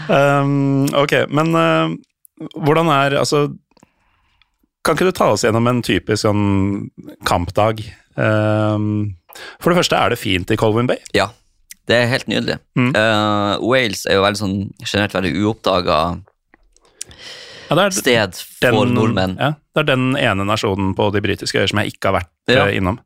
Um, 0.09 0.87
ok, 0.97 1.14
men 1.32 1.53
uh, 1.57 1.93
hvordan 2.64 2.91
er 2.93 3.18
Altså, 3.20 3.47
kan 4.85 4.97
ikke 4.99 5.09
du 5.09 5.16
ta 5.16 5.30
oss 5.32 5.45
gjennom 5.47 5.68
en 5.70 5.82
typisk 5.85 6.24
sånn 6.26 6.91
kampdag? 7.28 7.80
Um, 8.16 9.14
for 9.61 9.72
det 9.72 9.80
første, 9.82 9.97
er 9.99 10.12
det 10.14 10.20
fint 10.20 10.53
i 10.55 10.59
Colwyn 10.61 10.89
Bay? 10.89 11.01
Ja, 11.16 11.30
det 11.89 11.97
er 12.03 12.12
helt 12.12 12.28
nydelig. 12.30 12.59
Mm. 12.78 12.93
Uh, 12.97 13.57
Wales 13.64 14.05
er 14.09 14.16
jo 14.20 14.24
veldig 14.24 14.41
sånn, 14.41 14.59
generelt 14.85 15.16
veldig 15.16 15.32
uoppdaga 15.45 15.99
Ja, 17.68 17.76
det 17.76 17.85
er 17.89 17.97
sted 17.97 18.39
for 18.61 18.89
nordmenn. 18.89 19.37
Ja, 19.41 19.55
det 19.74 19.82
er 19.85 19.89
den 19.95 20.12
ene 20.20 20.45
nasjonen 20.49 20.93
på 20.97 21.09
de 21.14 21.20
britiske 21.24 21.61
øyer 21.61 21.72
som 21.72 21.80
jeg 21.82 21.95
ikke 21.97 22.12
har 22.12 22.20
vært 22.22 22.32
Ja. 22.53 22.66
eh, 22.68 22.76
innom. 22.78 23.01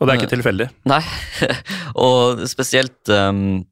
Og 0.00 0.06
det 0.08 0.14
er 0.14 0.20
ikke 0.22 0.32
tilfeldig. 0.36 0.66
Nei, 0.90 1.00
og 2.06 2.42
spesielt 2.50 3.08
um, 3.14 3.62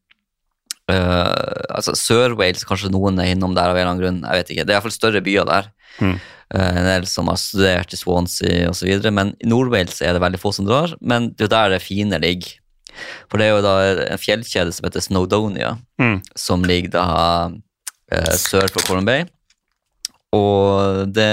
uh, 0.90 1.64
altså 1.74 1.94
Sør-Wales, 1.98 2.64
kanskje 2.68 2.92
noen 2.94 3.18
er 3.22 3.32
innom 3.34 3.56
der 3.56 3.72
av 3.72 3.76
en 3.76 3.82
eller 3.82 3.90
annen 3.92 4.02
grunn. 4.04 4.20
jeg 4.28 4.42
vet 4.42 4.52
ikke. 4.54 4.64
Det 4.68 4.72
er 4.74 4.78
iallfall 4.78 4.94
større 4.94 5.24
byer 5.24 5.48
der. 5.48 5.68
Mm. 5.98 6.14
Eh, 6.52 6.76
en 6.82 6.86
del 6.88 7.06
som 7.08 7.28
har 7.32 7.38
studert 7.40 7.92
i 7.92 7.98
Swansea 8.00 8.70
osv. 8.70 9.10
Men 9.12 9.34
i 9.40 9.48
Nord-Wales 9.50 10.00
er 10.04 10.14
det 10.16 10.22
veldig 10.24 10.40
få 10.40 10.52
som 10.56 10.68
drar. 10.68 10.94
Men 11.00 11.30
det 11.32 11.46
er 11.46 11.48
jo 11.48 11.52
der 11.56 11.74
det 11.74 11.82
fine 11.84 12.20
ligger. 12.22 12.54
For 13.32 13.40
det 13.40 13.46
er 13.48 13.54
jo 13.56 13.62
da 13.64 13.74
en 14.12 14.20
fjellkjede 14.20 14.72
som 14.76 14.84
heter 14.88 15.00
Snowdonia, 15.04 15.76
Mm. 16.02 16.18
som 16.36 16.64
ligger 16.66 16.90
da 16.92 17.04
uh, 17.52 18.34
sør 18.36 18.68
for 18.68 18.84
Colin 18.84 19.06
Bay. 19.08 19.24
Og 20.36 21.08
det 21.12 21.28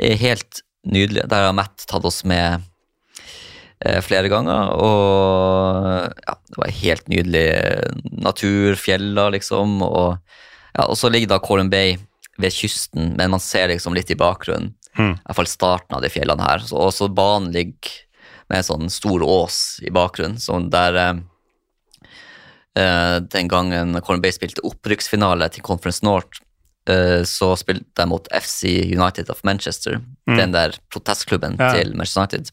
er 0.00 0.16
helt 0.20 0.62
nydelig. 0.88 1.26
Der 1.28 1.48
har 1.48 1.56
Matt 1.56 1.84
tatt 1.88 2.04
oss 2.08 2.22
med 2.24 2.56
eh, 2.56 2.64
flere 4.04 4.28
ganger, 4.30 4.68
og 4.78 6.12
ja, 6.26 6.34
det 6.52 6.58
var 6.60 6.70
helt 6.82 7.08
nydelig 7.10 7.46
natur, 8.22 8.76
fjeller, 8.78 9.32
liksom, 9.34 9.80
og, 9.82 10.18
ja, 10.76 10.84
og 10.86 10.96
så 11.00 11.10
ligger 11.10 11.28
da 11.34 11.38
Colum 11.42 11.70
Bay 11.72 11.96
ved 12.38 12.52
kysten, 12.54 13.16
men 13.18 13.30
man 13.34 13.40
ser 13.42 13.68
liksom 13.72 13.94
litt 13.94 14.10
i 14.10 14.18
bakgrunnen, 14.18 14.74
Mm. 14.92 15.14
i 15.16 15.22
hvert 15.24 15.36
fall 15.38 15.46
starten 15.48 15.96
av 15.96 16.02
de 16.04 16.10
fjellene 16.12 16.44
her, 16.44 16.58
så 16.68 16.76
også 16.76 17.06
banen 17.16 17.50
ligger 17.54 17.90
med 18.50 18.58
en 18.58 18.66
sånn 18.66 18.90
stor 18.92 19.22
ås 19.24 19.80
i 19.82 19.88
bakgrunnen, 19.90 20.36
sånn 20.36 20.66
der 20.70 20.96
eh, 21.00 21.14
eh, 22.76 23.18
den 23.20 23.48
gangen 23.48 23.96
Colin 24.04 24.20
Bay 24.20 24.32
spilte 24.34 24.60
opprykksfinale 24.68 25.48
til 25.52 25.64
Conference 25.64 26.04
North, 26.04 26.40
eh, 26.88 27.22
så 27.28 27.54
spilte 27.56 27.84
de 27.96 28.06
mot 28.10 28.28
FC 28.32 28.68
United 28.92 29.30
of 29.30 29.40
Manchester, 29.44 30.00
Mm. 30.28 30.36
den 30.36 30.52
der 30.52 30.72
protestklubben 30.90 31.56
Ja. 31.58 31.72
til 31.72 31.94
Manchester 31.96 32.20
United. 32.22 32.50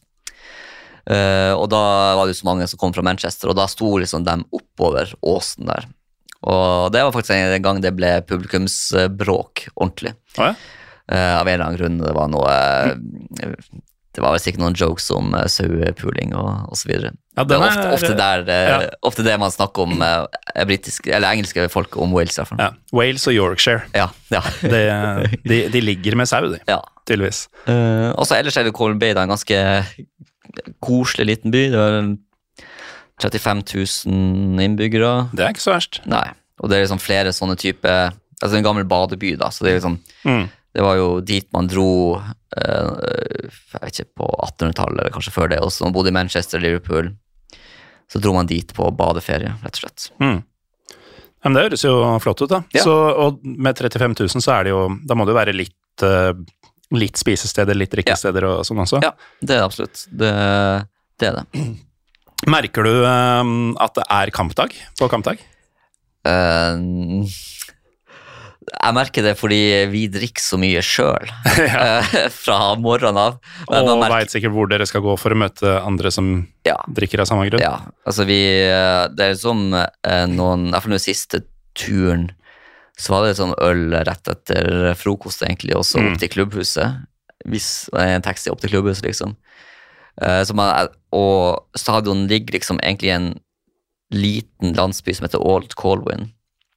Eh, 1.10 1.52
og 1.56 1.66
da 1.72 1.82
var 2.18 2.28
det 2.28 2.38
så 2.38 2.46
mange 2.46 2.68
som 2.70 2.78
kom 2.80 2.94
fra 2.94 3.04
Manchester, 3.06 3.50
og 3.50 3.58
da 3.58 3.66
sto 3.70 3.96
liksom 3.98 4.26
dem 4.26 4.44
oppover 4.54 5.10
åsen 5.26 5.70
der. 5.70 5.88
Og 6.40 6.88
det 6.94 7.02
var 7.04 7.12
faktisk 7.12 7.36
en 7.36 7.64
gang 7.64 7.82
det 7.84 7.92
ble 7.96 8.14
publikumsbråk 8.28 9.66
ordentlig. 9.74 10.14
Oh, 10.38 10.48
ja. 10.48 10.54
uh, 11.12 11.36
av 11.40 11.48
en 11.48 11.54
eller 11.54 11.66
annen 11.66 11.80
grunn. 11.80 11.98
Det 12.00 12.14
var 12.16 12.30
noe 12.32 12.54
eh, 12.54 13.58
Det 14.10 14.22
var 14.24 14.32
vel 14.32 14.40
sikkert 14.40 14.62
noen 14.62 14.78
jokes 14.78 15.10
om 15.12 15.34
uh, 15.36 15.44
sauepuling 15.52 16.32
og 16.38 16.72
osv. 16.72 16.94
Ja, 16.94 17.44
Det 17.44 17.58
er 17.58 17.66
ofte, 17.66 17.90
ofte, 17.98 18.14
der, 18.16 18.46
ja. 18.48 18.78
ofte 19.04 19.26
det 19.26 19.36
man 19.42 19.52
snakker 19.52 19.84
om 19.84 20.00
uh, 20.00 20.24
britiske, 20.64 21.12
eller 21.12 21.34
engelske 21.34 21.68
folk 21.72 21.98
om 22.00 22.16
Wales, 22.16 22.40
fall. 22.40 22.62
Ja. 22.62 22.70
Wales 22.96 23.28
og 23.28 23.36
Yorkshire. 23.36 23.84
Ja, 23.92 24.08
ja. 24.32 24.40
Det, 24.62 24.80
de, 25.44 25.60
de 25.74 25.84
ligger 25.84 26.16
med 26.22 26.30
sau, 26.30 26.48
de, 26.54 26.62
ja. 26.70 26.80
tydeligvis. 27.04 27.48
Og 27.68 28.24
så 28.24 28.40
ellers 28.40 28.56
er 28.56 28.64
det 28.64 28.74
Colin 28.78 29.02
Bay, 29.02 29.12
en 29.12 29.36
ganske 29.36 29.60
koselig 30.84 31.26
liten 31.28 31.54
by. 31.54 31.64
Det 31.72 31.80
var 31.80 31.98
35 33.20 33.62
000 34.08 34.64
innbyggere. 34.64 35.12
Det 35.36 35.44
er 35.44 35.54
ikke 35.54 35.66
så 35.66 35.74
verst. 35.74 36.00
Nei, 36.08 36.26
og 36.60 36.70
det 36.70 36.78
er 36.78 36.86
liksom 36.86 37.02
flere 37.02 37.36
sånne 37.36 37.58
type 37.60 37.98
Altså 38.40 38.56
en 38.56 38.64
gammel 38.64 38.86
badeby, 38.88 39.34
da, 39.36 39.50
så 39.52 39.66
det 39.66 39.74
er 39.74 39.82
liksom 39.82 39.98
Mm. 40.24 40.46
Det 40.74 40.82
var 40.84 40.96
jo 40.96 41.20
dit 41.24 41.46
man 41.52 41.66
dro 41.66 42.20
eh, 42.56 43.48
jeg 43.50 43.80
vet 43.82 44.00
ikke, 44.00 44.12
på 44.20 44.28
1800-tallet, 44.46 45.00
eller 45.00 45.14
kanskje 45.14 45.32
før 45.34 45.50
det 45.50 45.58
også. 45.64 45.86
Man 45.86 45.94
bodde 45.96 46.12
i 46.12 46.14
Manchester, 46.14 46.62
Liverpool. 46.62 47.10
Så 48.10 48.20
dro 48.22 48.34
man 48.36 48.46
dit 48.50 48.70
på 48.74 48.90
badeferie, 48.94 49.54
rett 49.64 49.78
og 49.78 49.82
slett. 49.82 50.06
Mm. 50.22 50.38
Men 51.44 51.56
det 51.56 51.64
høres 51.64 51.84
jo 51.86 51.94
flott 52.22 52.42
ut, 52.44 52.52
da. 52.52 52.62
Ja. 52.76 52.84
Så, 52.84 52.94
og 52.94 53.42
med 53.42 53.80
35 53.80 54.16
000 54.20 54.44
så 54.44 54.54
er 54.58 54.68
det 54.68 54.74
jo 54.74 54.82
Da 55.08 55.16
må 55.16 55.24
det 55.24 55.34
jo 55.34 55.40
være 55.40 55.56
litt, 55.56 56.04
eh, 56.06 56.32
litt 56.96 57.20
spisesteder, 57.20 57.76
litt 57.78 57.92
drikkesteder 57.92 58.46
og 58.48 58.64
sånn 58.66 58.82
også. 58.82 59.00
Ja, 59.04 59.12
det 59.40 59.54
er 59.54 59.62
det 59.62 59.68
absolutt. 59.68 60.02
Det, 60.10 60.32
det 61.20 61.30
er 61.30 61.38
det. 61.40 61.64
Merker 62.50 62.86
du 62.88 62.92
um, 63.04 63.54
at 63.80 63.94
det 63.98 64.06
er 64.10 64.32
kampdag 64.34 64.74
på 64.98 65.08
kampdag? 65.12 65.42
Uh, 66.26 67.28
jeg 68.70 68.94
merker 68.94 69.24
det 69.24 69.32
fordi 69.40 69.60
vi 69.90 70.04
drikker 70.12 70.42
så 70.42 70.58
mye 70.60 70.82
sjøl 70.84 71.30
fra 72.44 72.58
morgenen 72.80 73.18
av. 73.18 73.38
Men 73.70 73.88
og 73.88 74.02
merker- 74.02 74.16
veit 74.16 74.34
sikkert 74.34 74.54
hvor 74.54 74.70
dere 74.70 74.86
skal 74.88 75.04
gå 75.04 75.16
for 75.20 75.34
å 75.34 75.40
møte 75.42 75.76
andre 75.80 76.12
som 76.14 76.32
ja, 76.68 76.76
drikker 76.86 77.22
av 77.24 77.30
samme 77.30 77.48
grunn. 77.48 77.62
Ja, 77.64 77.76
altså 78.06 78.26
vi 78.28 78.38
eh, 78.66 79.06
Det 79.14 79.26
er 79.26 79.34
liksom 79.34 79.64
eh, 79.74 80.26
noen 80.30 80.68
I 80.68 80.74
hvert 80.74 80.86
fall 80.86 80.96
den 80.96 81.02
siste 81.02 81.42
turen 81.78 82.28
så 83.00 83.14
var 83.14 83.24
det 83.26 83.36
sånn 83.38 83.54
øl 83.64 83.86
rett 84.04 84.28
etter 84.28 84.92
frokost, 85.00 85.42
egentlig, 85.46 85.74
og 85.78 85.86
så 85.88 86.00
Mm. 86.02 86.12
opp 86.12 86.18
til 86.20 86.28
klubbhuset. 86.34 87.06
Hvis, 87.48 87.88
en 87.96 88.20
taxi 88.22 88.50
opp 88.52 88.60
til 88.60 88.70
klubbhuset, 88.74 89.06
liksom. 89.08 89.36
Eh, 90.20 90.42
som 90.44 90.58
er, 90.60 90.90
og 91.16 91.64
stadion 91.80 92.26
ligger 92.28 92.58
liksom 92.58 92.78
egentlig 92.84 93.08
i 93.08 93.16
en 93.16 93.30
liten 94.12 94.74
landsby 94.76 95.14
som 95.16 95.24
heter 95.26 95.40
Old 95.40 95.74
Colwyn. 95.80 96.32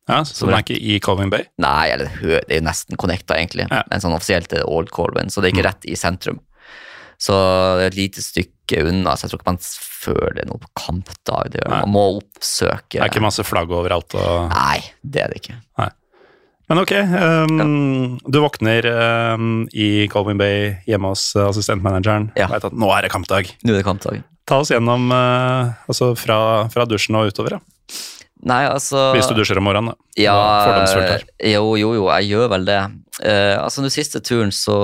Ja, 0.07 0.21
så 0.27 0.45
den 0.47 0.55
er 0.55 0.63
ikke 0.63 0.79
i 0.79 0.99
Colwyn 0.99 1.29
Bay? 1.31 1.45
Nei, 1.63 1.89
eller 1.93 2.05
det 2.21 2.41
er 2.49 2.57
jo 2.59 2.65
nesten 2.67 2.97
connecta, 2.99 3.35
egentlig. 3.39 3.67
Ja. 3.71 3.83
Men 3.89 3.99
sånn 4.03 4.15
offisielt 4.15 4.51
er 4.53 4.59
det 4.61 4.67
Old 4.67 4.91
Colwyn, 4.91 5.29
så 5.31 5.41
det 5.41 5.49
er 5.51 5.55
ikke 5.57 5.63
Mm. 5.65 5.71
rett 5.71 5.85
i 5.91 5.95
sentrum. 5.95 6.39
Så 7.19 7.31
det 7.79 7.83
er 7.83 7.87
et 7.87 7.95
lite 7.95 8.21
stykke 8.21 8.83
unna, 8.87 9.15
så 9.15 9.23
jeg 9.27 9.31
tror 9.31 9.39
ikke 9.39 9.51
man 9.53 9.57
føler 9.63 10.33
det 10.35 10.45
noe 10.49 10.59
på 10.59 10.67
kampdag. 10.75 11.51
Det 11.51 11.61
gjør. 11.63 11.69
Man 11.69 11.89
må 11.93 12.21
oppsøke 12.21 12.99
Det 12.99 13.01
er 13.01 13.09
ikke 13.09 13.21
masse 13.21 13.43
flagg 13.47 13.69
overalt 13.71 14.13
og 14.15 14.49
Nei, 14.51 14.79
det 15.03 15.21
er 15.23 15.27
det 15.29 15.41
ikke. 15.41 15.55
Men 16.71 16.79
ok, 16.79 16.91
ehm, 16.95 18.19
du 18.23 18.39
våkner 18.39 18.85
um, 19.35 19.65
i 19.75 20.07
Colvin 20.11 20.39
Bay 20.39 20.77
hjemme 20.87 21.11
hos 21.11 21.33
eh, 21.35 21.47
assistentmanageren. 21.49 22.29
Ja. 22.39 22.47
Vet 22.51 22.69
at 22.69 22.77
nå 22.77 22.87
er 22.95 23.05
det 23.05 23.11
kampdag. 23.11 23.51
Nå 23.65 23.73
er 23.73 23.81
det 23.81 23.87
kampdag. 23.87 24.21
Ta 24.47 24.61
oss 24.63 24.71
gjennom 24.71 25.11
uh, 25.11 25.75
altså 25.91 26.13
fra, 26.19 26.37
fra 26.71 26.87
dusjen 26.87 27.19
og 27.19 27.31
utover, 27.31 27.57
da. 27.57 27.99
Nei, 28.43 28.63
altså 28.67 29.09
Hvis 29.15 29.29
du 29.31 29.37
dusjer 29.37 29.59
om 29.59 29.67
morgenen, 29.67 29.93
da. 29.93 30.09
Ja, 30.19 30.37
fordomsfullt 30.67 31.11
her. 31.13 31.27
jo, 31.53 31.75
jo, 31.79 31.93
jo, 31.99 32.07
jeg 32.11 32.31
gjør 32.33 32.49
vel 32.55 32.67
det. 32.67 32.79
Uh, 33.19 33.59
altså, 33.59 33.83
den 33.83 33.93
siste 33.93 34.23
turen 34.23 34.51
så 34.55 34.77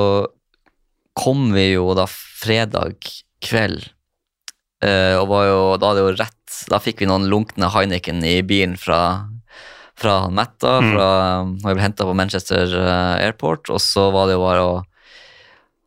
kom 1.20 1.50
vi 1.56 1.74
jo 1.74 1.92
da 1.98 2.08
fredag 2.10 3.08
kveld, 3.44 3.88
Uh, 4.80 5.20
og 5.20 5.26
var 5.28 5.42
jo, 5.44 5.64
da 5.76 5.90
det 5.92 6.04
jo 6.06 6.12
rett 6.16 6.60
Da 6.72 6.78
fikk 6.80 7.02
vi 7.02 7.08
noen 7.10 7.26
lunkne 7.28 7.68
Heineken 7.74 8.22
i 8.24 8.38
bilen 8.48 8.78
fra, 8.80 9.28
fra 10.02 10.16
han 10.26 10.36
Fra, 10.36 10.76
Mm. 10.80 11.58
Og 11.64 11.68
jeg 11.70 11.76
ble 11.76 11.84
henta 11.84 12.06
på 12.08 12.16
Manchester 12.16 12.72
eh, 12.80 13.26
Airport, 13.26 13.70
og 13.70 13.80
så 13.84 14.10
var 14.14 14.28
det 14.28 14.38
jo 14.38 14.45
bare 14.45 14.64
å 14.64 14.78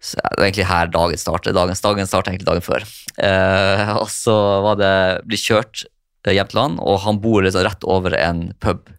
så 0.03 0.17
Det 0.19 0.39
var 0.41 0.47
egentlig 0.49 0.67
her 0.67 0.87
dagen 0.91 1.17
startet. 1.21 1.55
Dagen, 1.55 1.77
dagen 1.79 2.07
startet 2.11 2.33
egentlig 2.33 2.49
dagen 2.49 2.65
før. 2.67 2.83
Eh, 3.23 3.93
og 4.01 4.09
så 4.11 4.35
var 4.65 4.75
det 4.81 4.95
bli 5.31 5.39
kjørt 5.39 5.85
eh, 6.27 6.33
hjem 6.35 6.49
til 6.51 6.59
han, 6.59 6.75
og 6.83 6.99
han 7.05 7.21
bor 7.23 7.43
liksom 7.47 7.63
rett 7.63 7.85
over 7.87 8.17
en 8.19 8.49
pub. 8.59 8.91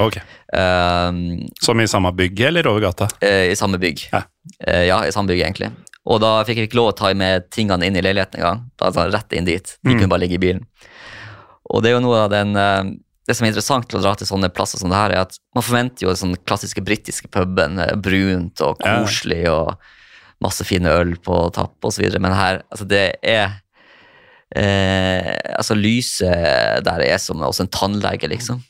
Ok. 0.00 0.16
Eh, 0.16 1.12
Som 1.60 1.80
i 1.80 1.86
samme 1.86 2.12
bygg 2.16 2.40
eller 2.48 2.66
over 2.72 2.80
gata? 2.88 3.08
eh, 3.20 3.50
I 3.52 3.56
samme 3.56 3.76
bygg. 3.78 4.06
Ja. 4.14 4.22
Eh, 4.64 4.86
ja, 4.88 5.02
i 5.04 5.12
samme 5.12 5.28
bygg, 5.28 5.44
egentlig. 5.44 5.70
Og 6.06 6.20
da 6.24 6.38
fikk 6.48 6.56
jeg 6.62 6.68
ikke 6.70 6.78
lov 6.80 6.92
å 6.94 6.96
ta 6.96 7.12
med 7.12 7.50
tingene 7.52 7.84
inn 7.84 7.96
i 7.98 8.00
leiligheten 8.04 8.40
engang. 8.40 8.64
Altså 8.80 9.10
rett 9.12 9.32
inn 9.36 9.44
dit. 9.44 9.76
De 9.84 9.90
Mm. 9.92 9.98
kunne 9.98 10.08
bare 10.14 10.20
ligge 10.24 10.38
i 10.40 10.44
bilen. 10.46 10.64
Og 11.68 11.82
det 11.82 11.90
er 11.90 11.96
jo 11.98 12.04
noe 12.04 12.24
av 12.24 12.30
den 12.30 12.56
eh, 12.56 12.84
Det 13.26 13.34
som 13.34 13.44
er 13.46 13.50
interessant 13.50 13.88
til 13.90 13.98
å 13.98 14.02
dra 14.04 14.14
til 14.14 14.28
sånne 14.28 14.48
plasser 14.54 14.78
som 14.78 14.90
det 14.92 14.96
her, 15.00 15.10
er 15.16 15.24
at 15.26 15.38
man 15.56 15.64
forventer 15.66 16.06
jo 16.06 16.12
den 16.12 16.20
sånn 16.20 16.36
klassiske 16.46 16.82
britiske 16.86 17.28
puben. 17.34 17.78
eh, 17.82 17.94
Brunt 17.96 18.60
og 18.62 18.78
Ja. 18.84 19.00
koselig 19.02 19.48
og 19.50 19.76
masse 20.40 20.64
fine 20.68 20.86
øl 20.92 21.16
på 21.16 21.52
tapp 21.52 21.74
osv. 21.82 22.06
Men 22.20 22.32
her, 22.32 22.62
altså 22.70 22.86
det 22.86 23.16
er 23.24 23.60
eh, 24.54 25.34
Altså, 25.56 25.74
lyset 25.74 26.84
der 26.86 27.00
er 27.06 27.18
som 27.18 27.40
hos 27.42 27.60
en 27.62 27.68
tannlege, 27.72 28.28
liksom. 28.30 28.62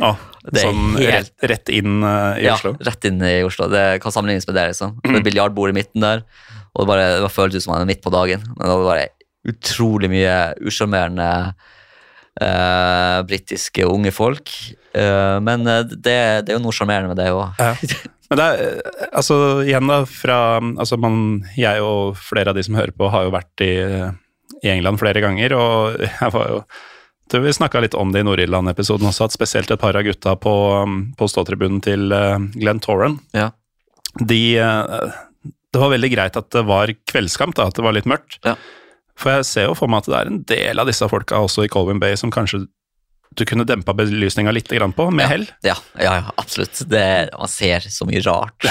Ja, 0.00 0.16
Det 0.52 0.62
sånn 0.64 0.96
helt- 0.98 1.30
rett, 1.40 1.48
rett 1.50 1.68
inn 1.70 2.02
uh, 2.02 2.34
i 2.36 2.42
ja, 2.44 2.54
Oslo? 2.54 2.74
rett 2.82 3.04
inn 3.06 3.20
i 3.22 3.42
Oslo. 3.46 3.68
Det 3.70 4.00
kan 4.02 4.12
sammenlignes 4.12 4.46
med 4.48 4.56
det. 4.58 4.66
liksom. 4.74 4.96
Det 5.02 5.10
er 5.14 5.18
et 5.20 5.24
biljardbord 5.24 5.70
i 5.70 5.76
midten 5.80 6.00
der, 6.02 6.22
og 6.74 6.82
det 6.84 6.88
bare, 6.90 7.06
det 7.14 7.22
bare 7.22 7.36
føltes 7.36 7.62
som 7.64 7.72
man 7.72 7.82
er 7.82 7.86
midt 7.94 8.02
på 8.02 8.10
dagen. 8.12 8.42
Men 8.58 8.66
det 8.66 8.76
var 8.76 8.84
bare 8.90 9.08
utrolig 9.46 10.10
mye 10.10 10.36
usjarmerende 10.66 11.54
eh, 12.40 13.22
britiske 13.28 13.86
unge 13.86 14.12
folk. 14.14 14.52
Uh, 14.96 15.38
men 15.44 15.66
eh, 15.68 15.82
det, 15.88 16.18
det 16.46 16.52
er 16.52 16.56
jo 16.56 16.64
noe 16.64 16.74
sjarmerende 16.74 17.12
med 17.12 17.20
det 17.20 17.30
òg. 17.34 17.60
Ja. 17.60 17.74
Men 18.26 18.40
det 18.40 18.44
er, 18.50 18.78
altså 19.14 19.36
igjen 19.62 19.86
da, 19.86 20.00
fra 20.10 20.36
altså 20.58 20.96
man, 20.98 21.44
Jeg 21.54 21.78
og 21.78 22.16
flere 22.18 22.50
av 22.50 22.56
de 22.56 22.64
som 22.66 22.74
hører 22.74 22.90
på, 22.90 23.06
har 23.12 23.22
jo 23.22 23.30
vært 23.30 23.62
i, 23.62 23.68
i 24.64 24.70
England 24.72 24.98
flere 24.98 25.22
ganger, 25.22 25.54
og 25.54 26.00
jeg 26.08 26.32
var 26.34 26.48
jo 26.50 26.56
tror 27.30 27.44
Vi 27.44 27.52
snakka 27.54 27.84
litt 27.84 27.94
om 27.94 28.10
det 28.10 28.24
i 28.24 28.26
Nord-Irland-episoden 28.26 29.06
også, 29.12 29.28
at 29.28 29.36
spesielt 29.36 29.70
et 29.70 29.78
par 29.78 29.94
av 29.94 30.02
gutta 30.08 30.34
på, 30.42 30.56
på 31.14 31.28
ståtribunen 31.30 31.78
til 31.86 32.10
Glenn 32.56 32.82
Torren, 32.82 33.20
Ja. 33.30 33.52
de 34.18 34.42
Det 34.58 35.84
var 35.84 35.94
veldig 35.94 36.10
greit 36.16 36.42
at 36.42 36.50
det 36.50 36.66
var 36.66 36.90
kveldskamp, 37.06 37.54
da, 37.54 37.70
at 37.70 37.78
det 37.78 37.86
var 37.86 37.94
litt 37.94 38.10
mørkt. 38.10 38.40
Ja. 38.42 38.56
For 39.16 39.32
jeg 39.32 39.48
ser 39.48 39.68
jo 39.70 39.76
for 39.78 39.90
meg 39.90 40.04
at 40.04 40.10
det 40.10 40.18
er 40.18 40.30
en 40.30 40.42
del 40.48 40.82
av 40.82 40.88
disse 40.90 41.06
folka 41.08 41.40
også 41.44 41.64
i 41.64 41.70
Colwyn 41.72 42.02
Bay 42.02 42.18
som 42.20 42.32
kanskje 42.34 42.66
du 43.36 43.44
kunne 43.48 43.66
dempa 43.68 43.92
belysninga 43.96 44.52
litt 44.54 44.70
på, 44.70 45.08
med 45.12 45.28
hell. 45.28 45.44
Ja, 45.66 45.74
ja, 46.00 46.14
ja 46.20 46.32
absolutt. 46.40 46.78
Det, 46.88 47.30
man 47.36 47.50
ser 47.52 47.84
så 47.84 48.06
mye 48.08 48.22
rart 48.24 48.64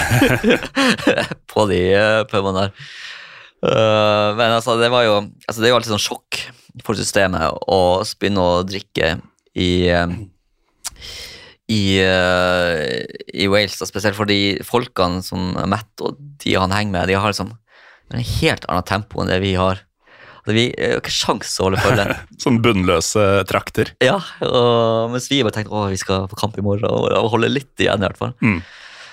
på 1.51 1.65
de 1.69 1.81
uh, 1.93 2.23
pubene 2.29 2.65
der. 2.65 2.87
Uh, 3.65 4.33
men 4.37 4.55
altså, 4.55 4.75
det 4.77 4.91
var 4.93 5.05
jo 5.05 5.13
altså, 5.47 5.61
Det 5.61 5.67
er 5.67 5.71
jo 5.71 5.77
alltid 5.79 5.93
sånn 5.95 6.03
sjokk 6.03 6.39
for 6.85 6.97
systemet 6.97 7.55
å 7.71 7.79
begynne 8.19 8.43
å 8.43 8.63
drikke 8.67 9.15
i 9.55 9.69
eh, 9.87 10.15
i, 11.71 11.97
uh, 12.03 12.75
i 13.33 13.47
Wales, 13.49 13.77
da, 13.79 13.87
spesielt 13.89 14.17
fordi 14.17 14.59
folkene 14.67 15.23
som 15.25 15.55
Matt 15.71 16.03
og 16.05 16.19
de 16.43 16.53
han 16.59 16.73
henger 16.75 16.93
med, 16.93 17.09
de 17.09 17.15
har 17.17 17.31
liksom 17.31 17.55
en 18.13 18.21
helt 18.21 18.67
annet 18.69 18.85
tempo 18.91 19.23
enn 19.23 19.31
det 19.31 19.39
vi 19.41 19.55
har. 19.57 19.81
Altså, 20.45 20.53
vi 20.59 20.65
har 20.77 20.91
jo 20.95 21.01
ikke 21.01 21.13
sjans 21.15 21.55
å 21.59 21.65
holde 21.65 21.79
følge. 21.81 22.15
Sånn 22.43 22.59
bunnløse 22.61 23.23
trakter. 23.49 23.89
Ja, 24.05 24.19
og 24.45 25.09
mens 25.15 25.25
vi 25.31 25.39
bare 25.41 25.55
tenkte 25.57 25.73
å 25.73 25.87
vi 25.89 25.97
skal 25.97 26.27
på 26.29 26.37
kamp 26.37 26.57
i 26.61 26.65
morgen 26.65 26.85
og, 26.85 27.07
holde 27.33 27.49
litt 27.49 27.73
igjen 27.81 28.03
i 28.03 28.05
hvert 28.05 28.19
fall. 28.21 28.35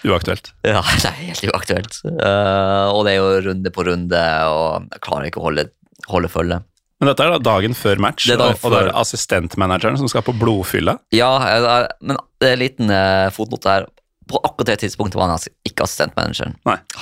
Uaktuelt. 0.05 0.51
Ja, 0.67 0.83
det 1.03 1.09
er 1.09 1.17
helt 1.23 1.45
uaktuelt. 1.53 1.97
Uh, 2.05 2.91
og 2.93 3.05
det 3.07 3.15
er 3.15 3.21
jo 3.23 3.31
runde 3.49 3.73
på 3.73 3.85
runde, 3.87 4.23
og 4.51 4.91
jeg 4.93 5.03
klarer 5.07 5.31
ikke 5.31 5.41
å 5.41 5.47
holde, 5.49 5.69
holde 6.11 6.31
følge. 6.33 6.59
Men 7.03 7.11
dette 7.11 7.25
er 7.25 7.33
da 7.35 7.39
dagen 7.43 7.73
før 7.75 7.99
match, 8.03 8.29
Det 8.29 8.37
er 8.37 8.43
dagen 8.43 8.59
og, 8.61 8.67
og 8.69 8.75
det 8.77 8.81
er 8.85 8.93
assistentmanageren 9.01 9.97
som 9.99 10.11
skal 10.11 10.23
på 10.27 10.35
blodfylla. 10.39 10.99
Ja, 11.17 11.33
jeg- 11.49 11.89
men 12.07 12.21
det 12.43 12.51
er 12.51 12.53
en 12.59 12.63
liten 12.63 12.93
uh, 12.95 13.31
fotnote 13.35 13.73
her. 13.73 13.89
På 14.31 14.39
akkurat 14.47 14.69
det 14.75 14.77
tidspunktet 14.85 15.19
var 15.19 15.27
han 15.27 15.35
altså 15.39 15.51
ikke 15.67 15.83
assistentmanageren. 15.89 16.55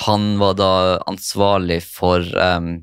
Han 0.07 0.23
var 0.41 0.55
da 0.57 0.71
ansvarlig 1.09 1.77
for 1.85 2.25
um, 2.33 2.79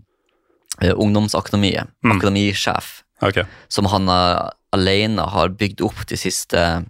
ungdomsakademiet, 0.81 1.89
Mm. 2.05 2.13
akademisjef, 2.17 3.03
okay. 3.23 3.45
som 3.69 3.89
han 3.91 4.09
uh, 4.09 4.51
alene 4.73 5.25
har 5.33 5.49
bygd 5.59 5.81
opp 5.83 6.05
de 6.07 6.17
siste 6.17 6.85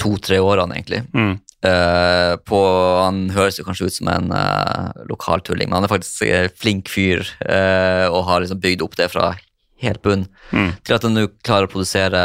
to-tre 0.00 0.38
årene, 0.40 0.74
egentlig. 0.78 1.02
Mm. 1.14 1.34
Uh, 1.60 2.36
på, 2.48 2.58
han 3.04 3.26
høres 3.36 3.58
jo 3.60 3.66
kanskje 3.66 3.90
ut 3.90 3.96
som 3.98 4.08
en 4.08 4.30
uh, 4.32 4.92
lokaltulling, 5.10 5.68
men 5.68 5.76
han 5.80 5.84
er 5.88 5.92
faktisk 5.92 6.22
en 6.24 6.54
flink 6.56 6.88
fyr 6.88 7.20
uh, 7.44 8.06
og 8.08 8.24
har 8.30 8.40
liksom 8.40 8.62
bygd 8.62 8.84
opp 8.86 8.96
det 8.96 9.10
fra 9.12 9.34
helt 9.80 10.00
bunn 10.04 10.26
Mm. 10.52 10.72
til 10.84 10.94
at 10.96 11.04
han 11.06 11.14
nå 11.14 11.26
klarer 11.46 11.68
å 11.68 11.70
produsere 11.70 12.20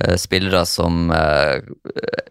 eh, 0.00 0.14
spillere 0.16 0.62
som 0.66 1.10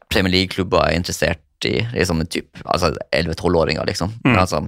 Premier 0.09 0.32
League-klubber 0.34 0.82
er 0.88 0.95
interessert 0.97 1.67
i. 1.69 1.75
Liksom 1.93 2.23
en 2.23 2.27
typ, 2.27 2.49
altså 2.65 2.89
11-12-åringer, 3.13 3.86
liksom. 3.86 4.15
Mm. 4.25 4.34
Altså, 4.41 4.63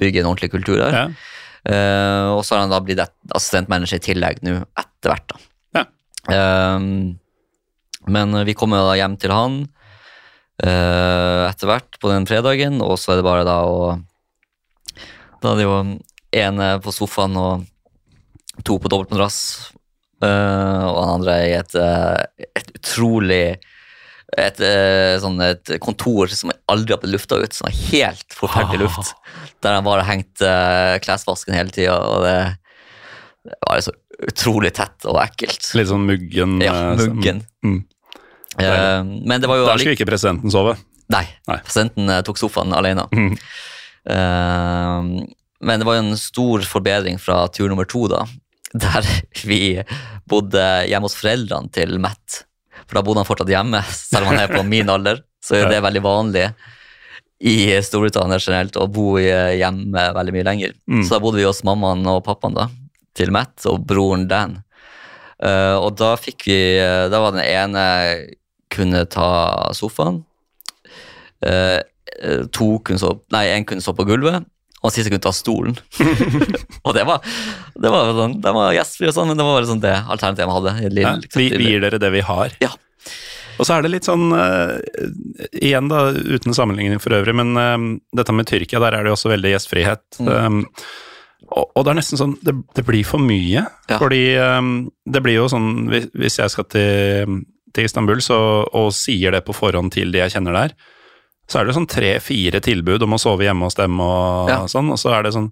bygge 0.00 0.22
en 0.22 0.30
ordentlig 0.30 0.52
kultur 0.52 0.78
der. 0.80 0.96
Ja. 0.96 1.06
Uh, 1.62 2.34
og 2.34 2.40
så 2.42 2.56
har 2.56 2.64
han 2.64 2.72
da 2.72 2.80
blitt 2.82 3.02
assistentmanager 3.30 4.00
i 4.00 4.06
tillegg 4.08 4.40
nå 4.42 4.56
etter 4.66 5.12
hvert. 5.12 5.28
da. 5.30 5.42
Ja. 5.78 5.84
Eh, 6.34 6.78
men 8.12 8.38
vi 8.46 8.54
kommer 8.58 8.82
da 8.82 8.96
hjem 8.98 9.14
til 9.22 9.34
han 9.34 9.60
uh, 10.62 11.42
etter 11.46 11.70
hvert 11.70 11.98
på 12.02 12.10
den 12.10 12.26
fredagen, 12.26 12.80
og 12.82 12.96
så 12.98 13.14
er 13.14 13.20
det 13.20 13.26
bare 13.26 13.46
da 13.46 13.60
å 13.66 13.92
Da 15.42 15.52
er 15.52 15.58
det 15.58 15.66
jo 15.66 15.76
en 16.42 16.64
på 16.82 16.94
sofaen 16.94 17.38
og 17.38 17.64
to 18.66 18.76
på 18.78 18.90
dobbeltmadrass, 18.90 19.38
uh, 20.22 20.82
og 20.86 20.98
han 20.98 21.14
andre 21.16 21.36
i 21.46 21.54
et, 21.58 21.78
et 22.58 22.74
utrolig 22.78 23.44
et, 24.38 24.60
eh, 24.64 25.18
sånn 25.20 25.40
et 25.44 25.74
kontor 25.84 26.30
som 26.32 26.52
aldri 26.72 26.94
har 26.94 27.00
blitt 27.02 27.12
lufta 27.12 27.36
ut, 27.42 27.52
som 27.52 27.68
er 27.68 27.76
helt 27.92 28.36
forferdelig 28.36 28.86
luft. 28.86 29.12
Der 29.64 29.76
han 29.76 29.84
bare 29.84 30.06
hengte 30.08 30.48
hengt 30.48 30.96
uh, 30.96 31.00
klesvasken 31.04 31.56
hele 31.56 31.74
tida, 31.74 31.98
og 32.00 32.24
det, 32.24 32.36
det 33.50 33.58
var 33.68 33.82
så 33.84 33.92
utrolig 34.22 34.72
tett 34.76 35.04
og 35.10 35.18
ekkelt. 35.22 35.68
Litt 35.76 35.90
sånn 35.90 36.06
muggen. 36.08 36.60
Ja, 36.64 36.72
eh, 36.92 36.98
som- 36.98 37.16
muggen. 37.16 37.42
Mm. 37.64 37.82
Der, 38.58 39.02
men 39.04 39.40
det 39.40 39.48
var 39.48 39.56
jo 39.56 39.64
Der 39.64 39.80
skulle 39.80 39.96
ikke 39.96 40.08
presidenten 40.10 40.52
sove. 40.52 40.74
Nei, 41.12 41.24
Nei. 41.48 41.58
presidenten 41.64 42.08
eh, 42.12 42.20
tok 42.24 42.40
sofaen 42.40 42.74
alene. 42.76 43.06
Mm. 43.12 43.36
Eh, 44.12 45.26
men 45.62 45.78
det 45.80 45.86
var 45.86 45.96
jo 45.98 46.04
en 46.04 46.18
stor 46.20 46.64
forbedring 46.66 47.20
fra 47.22 47.46
tur 47.54 47.70
nummer 47.72 47.88
to, 47.88 48.06
da. 48.12 48.24
Der 48.72 49.06
vi 49.48 49.82
bodde 50.28 50.64
hjemme 50.88 51.08
hos 51.08 51.16
foreldrene 51.18 51.72
til 51.72 51.98
Matt. 52.02 52.42
For 52.86 52.98
da 52.98 53.04
bodde 53.06 53.22
han 53.22 53.28
fortsatt 53.28 53.52
hjemme, 53.52 53.82
selv 53.96 54.26
om 54.26 54.32
han 54.32 54.44
er 54.44 54.52
på 54.52 54.64
min 54.66 54.90
alder. 54.92 55.22
Så 55.42 55.58
er 55.58 55.70
det 55.70 55.82
veldig 55.82 56.02
vanlig 56.04 56.46
i 57.42 57.56
Storbritannia 57.82 58.38
generelt 58.38 58.76
å 58.78 58.86
bo 58.86 59.16
hjemme 59.18 60.04
veldig 60.14 60.34
mye 60.36 60.46
lenger. 60.46 60.76
Mm. 60.86 61.00
Så 61.02 61.16
da 61.16 61.22
bodde 61.24 61.40
vi 61.40 61.48
hos 61.48 61.64
mammaen 61.66 62.06
og 62.06 62.22
pappaen 62.26 62.54
da, 62.54 62.68
til 63.18 63.32
Matt 63.34 63.66
og 63.70 63.82
broren 63.88 64.28
Dan. 64.30 64.60
Uh, 65.42 65.74
og 65.82 65.96
da 65.98 66.12
fikk 66.20 66.44
vi 66.46 66.58
eh, 66.78 67.08
Da 67.10 67.18
var 67.18 67.32
den 67.34 67.42
ene 67.42 67.82
kunne 68.70 69.00
ta 69.10 69.72
sofaen. 69.74 70.20
Uh, 71.42 71.82
to 72.54 72.76
kunne 72.86 73.02
sove 73.02 73.24
Nei, 73.34 73.48
én 73.50 73.66
kunne 73.66 73.82
sove 73.82 73.98
på 73.98 74.06
gulvet, 74.12 74.46
Og 74.82 74.88
han 74.90 74.94
siste 74.96 75.12
kunne 75.12 75.22
ta 75.22 75.30
stolen. 75.30 75.76
og 76.86 76.94
det 76.96 77.04
var, 77.06 77.22
det 77.78 77.90
var 77.94 78.08
sånn, 78.18 78.32
det 78.42 78.52
var 78.56 78.72
gjestfri 78.74 79.06
og 79.10 79.14
sånn, 79.14 79.28
men 79.30 79.38
det 79.38 79.44
var 79.46 79.58
bare 79.60 79.68
sånn 79.70 79.82
det 79.84 79.92
alternativet 80.10 80.42
de 80.48 80.56
hadde. 80.56 80.72
lille- 80.88 81.04
Ja, 81.06 81.12
vi, 81.38 81.48
vi 81.54 81.68
gir 81.70 81.84
dere 81.84 82.00
det 82.02 82.10
vi 82.16 82.22
har. 82.26 82.56
Ja. 82.64 82.72
Og 83.60 83.66
så 83.68 83.76
er 83.76 83.84
det 83.84 83.90
litt 83.92 84.06
sånn 84.08 84.30
uh, 84.32 84.78
Igjen, 85.52 85.86
da, 85.92 86.06
uten 86.16 86.54
sammenligning 86.56 86.98
for 87.04 87.14
øvrig, 87.14 87.34
men 87.36 87.52
uh, 87.54 87.76
dette 88.16 88.34
med 88.34 88.48
Tyrkia, 88.48 88.80
der 88.82 88.96
er 88.98 89.04
det 89.06 89.12
jo 89.12 89.16
også 89.18 89.30
veldig 89.34 89.52
gjestfrihet. 89.54 90.02
Mm. 90.24 90.30
Um, 90.32 90.62
og, 91.52 91.66
og 91.76 91.84
det 91.84 91.90
er 91.92 91.98
nesten 91.98 92.16
sånn 92.20 92.32
Det, 92.42 92.54
det 92.78 92.84
blir 92.88 93.04
for 93.06 93.20
mye. 93.22 93.62
Ja. 93.90 93.98
Fordi 94.00 94.22
um, 94.40 94.72
det 95.04 95.22
blir 95.22 95.36
jo 95.42 95.48
sånn 95.52 95.68
hvis- 95.92 96.08
Hvis 96.16 96.38
jeg 96.40 96.54
skal 96.54 96.66
til, 96.72 97.36
til 97.76 97.86
Istanbul 97.86 98.22
så, 98.24 98.38
og 98.72 98.90
sier 98.96 99.30
det 99.36 99.44
på 99.46 99.54
forhånd 99.54 99.92
til 99.94 100.10
de 100.14 100.24
jeg 100.24 100.34
kjenner 100.38 100.56
der, 100.58 100.74
så 101.50 101.60
er 101.60 101.66
det 101.68 101.74
sånn 101.76 101.88
tre-fire 101.90 102.60
tilbud 102.64 103.02
om 103.02 103.14
å 103.16 103.20
sove 103.20 103.44
hjemme 103.44 103.66
hos 103.68 103.74
dem 103.78 103.98
og 104.00 104.48
Ja. 104.48 104.60
sånn, 104.70 104.90
og 104.92 104.98
så 104.98 105.12
er 105.18 105.22
det 105.26 105.32
sånn 105.34 105.50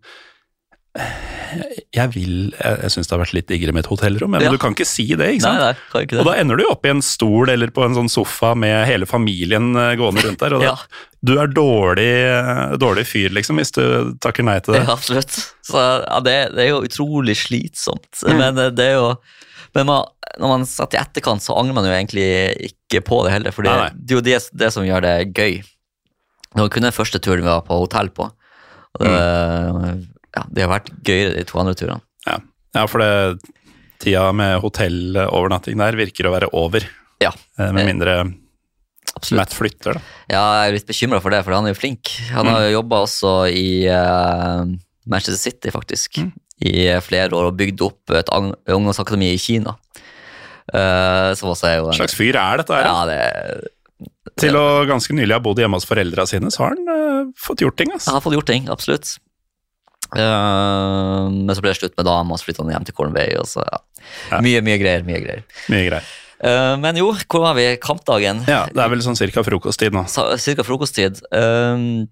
jeg 1.94 2.10
vil 2.14 2.32
Jeg, 2.50 2.78
jeg 2.84 2.90
syns 2.94 3.08
det 3.08 3.14
har 3.14 3.20
vært 3.22 3.34
litt 3.36 3.46
diggere 3.50 3.72
med 3.74 3.84
et 3.84 3.90
hotellrom, 3.90 4.30
men 4.34 4.42
Ja. 4.42 4.50
du 4.50 4.58
kan 4.58 4.74
ikke 4.74 4.86
si 4.86 5.06
det, 5.14 5.28
ikke 5.36 5.42
sant? 5.44 5.58
nei, 5.62 5.74
kan 5.92 6.02
ikke 6.06 6.18
Og 6.20 6.26
da 6.26 6.34
ender 6.38 6.56
du 6.58 6.62
jo 6.64 6.70
opp 6.74 6.84
i 6.86 6.90
en 6.90 7.02
stol 7.02 7.50
eller 7.50 7.70
på 7.74 7.84
en 7.84 7.94
sånn 7.94 8.10
sofa 8.10 8.54
med 8.58 8.86
hele 8.86 9.06
familien 9.06 9.70
eh, 9.76 9.94
gående 9.98 10.22
rundt 10.26 10.38
der, 10.42 10.54
og 10.54 10.60
da, 10.62 10.66
Ja. 10.66 10.76
du 11.24 11.38
er 11.38 11.46
dårlig, 11.46 12.08
eh, 12.26 12.76
dårlig 12.78 13.06
fyr, 13.06 13.30
liksom, 13.30 13.56
hvis 13.58 13.72
du 13.72 14.14
takker 14.20 14.44
nei 14.46 14.58
til 14.60 14.74
det. 14.74 14.82
Ja, 14.86 14.92
absolutt. 14.94 15.30
Så 15.62 15.78
ja, 16.06 16.20
det, 16.20 16.36
det 16.54 16.66
er 16.66 16.70
jo 16.70 16.82
utrolig 16.86 17.36
slitsomt. 17.38 18.10
Mm. 18.26 18.36
Men 18.38 18.58
eh, 18.58 18.70
det 18.70 18.86
er 18.92 18.98
jo 19.00 19.16
men 19.72 19.86
man, 19.86 20.04
når 20.40 20.48
man 20.50 20.64
satt 20.66 20.94
i 20.94 20.98
etterkant, 20.98 21.42
så 21.42 21.54
angrer 21.56 21.74
man 21.76 21.84
jo 21.86 21.92
egentlig 21.94 22.72
ikke 22.72 23.04
på 23.06 23.22
det 23.24 23.30
heller. 23.36 23.52
For 23.54 23.62
det, 23.62 23.70
Nei, 23.70 23.84
nei. 23.86 23.90
det 23.94 24.10
er 24.10 24.16
jo 24.18 24.24
det, 24.26 24.50
det 24.58 24.72
som 24.74 24.82
gjør 24.82 25.00
det 25.06 25.34
gøy. 25.34 25.62
Det 26.54 26.62
var 26.64 26.68
kun 26.74 26.82
den 26.82 26.92
første 26.96 27.20
turen 27.22 27.44
vi 27.44 27.50
var 27.50 27.62
på 27.66 27.78
hotell 27.78 28.08
på. 28.10 28.26
Og 28.98 29.06
det, 29.06 29.10
Mm. 29.10 30.06
ja, 30.36 30.42
det 30.50 30.62
har 30.64 30.72
vært 30.80 30.90
gøyere 31.06 31.34
de 31.36 31.44
to 31.46 31.58
andre 31.62 31.74
turene. 31.78 32.00
Ja, 32.26 32.38
ja 32.74 32.86
for 32.90 32.98
det, 32.98 33.38
tida 34.02 34.32
med 34.34 34.60
hotellovernatting 34.64 35.78
der 35.78 35.92
virker 35.98 36.26
å 36.26 36.34
være 36.34 36.48
over. 36.52 36.86
Ja, 37.22 37.30
Eh, 37.58 37.70
Med 37.72 37.82
Eh, 37.84 37.86
mindre 37.92 38.14
absolutt. 39.14 39.36
Matt 39.42 39.54
flytter, 39.54 39.94
da. 39.94 40.00
Ja, 40.30 40.42
jeg 40.64 40.68
er 40.70 40.72
litt 40.78 40.86
bekymra 40.88 41.20
for 41.20 41.30
det, 41.30 41.44
for 41.44 41.52
han 41.54 41.66
er 41.66 41.74
jo 41.74 41.80
flink. 41.80 42.08
Han 42.32 42.46
har 42.46 42.62
jo 42.62 42.80
jobba 42.82 43.02
også 43.04 43.32
i 43.52 43.86
uh, 43.88 44.64
Manchester 45.06 45.36
City, 45.50 45.70
faktisk, 45.70 46.18
Mm. 46.18 46.32
i 46.64 46.86
eh, 46.88 47.00
flere 47.00 47.30
år 47.30 47.46
og 47.52 47.56
bygd 47.56 47.80
opp 47.82 48.10
et 48.10 48.28
ungdomsakademi 48.30 49.34
i 49.34 49.38
Kina. 49.38 49.76
Uh, 50.72 51.34
som 51.34 51.50
også 51.50 51.66
er 51.66 51.76
jo 51.80 51.88
en 51.90 51.98
slags 51.98 52.14
fyr 52.14 52.36
er 52.38 52.56
dette 52.60 52.70
her? 52.72 52.84
Ja, 52.86 53.04
det 53.06 53.68
Til 54.38 54.56
å 54.56 54.84
ganske 54.88 55.16
nylig 55.16 55.34
ha 55.34 55.42
bodd 55.42 55.58
hjemme 55.62 55.80
hos 55.80 55.88
foreldra 55.88 56.26
sine, 56.28 56.52
så 56.54 56.66
har 56.66 56.76
han 56.76 56.86
uh, 56.86 57.34
fått 57.38 57.64
gjort 57.64 57.78
ting, 57.80 57.90
Altså. 57.94 58.10
Jeg 58.10 58.18
har 58.18 58.24
fått 58.24 58.36
gjort 58.38 58.50
ting, 58.50 58.70
absolutt. 58.72 59.16
Uh, 60.10 61.30
men 61.30 61.52
så 61.54 61.62
ble 61.62 61.70
det 61.70 61.78
slutt 61.78 61.94
med 61.98 62.08
dama, 62.08 62.38
så 62.38 62.48
flytta 62.48 62.64
han 62.64 62.72
hjem 62.74 62.88
til 62.88 62.96
Cornway. 62.96 63.36
Og 63.40 63.46
så, 63.50 63.64
ja. 63.66 63.80
Ja. 64.30 64.40
Mye, 64.42 64.62
mye 64.64 64.78
greier. 64.80 65.06
mye 65.06 65.22
greier. 65.22 65.46
Mye 65.70 65.86
greier. 65.86 66.10
Uh, 66.40 66.74
men 66.80 66.96
jo, 66.96 67.10
hvor 67.28 67.44
var 67.44 67.56
vi? 67.58 67.66
Kampdagen. 67.82 68.44
Ja, 68.48 68.64
det 68.72 68.80
er 68.80 68.92
vel 68.92 69.02
sånn 69.04 69.18
cirka 69.18 69.44
frokosttid 69.46 69.94
nå. 69.96 70.06
Så, 70.10 70.24
Cirka 70.40 70.64
frokosttid. 70.66 71.20
Uh, 71.34 72.06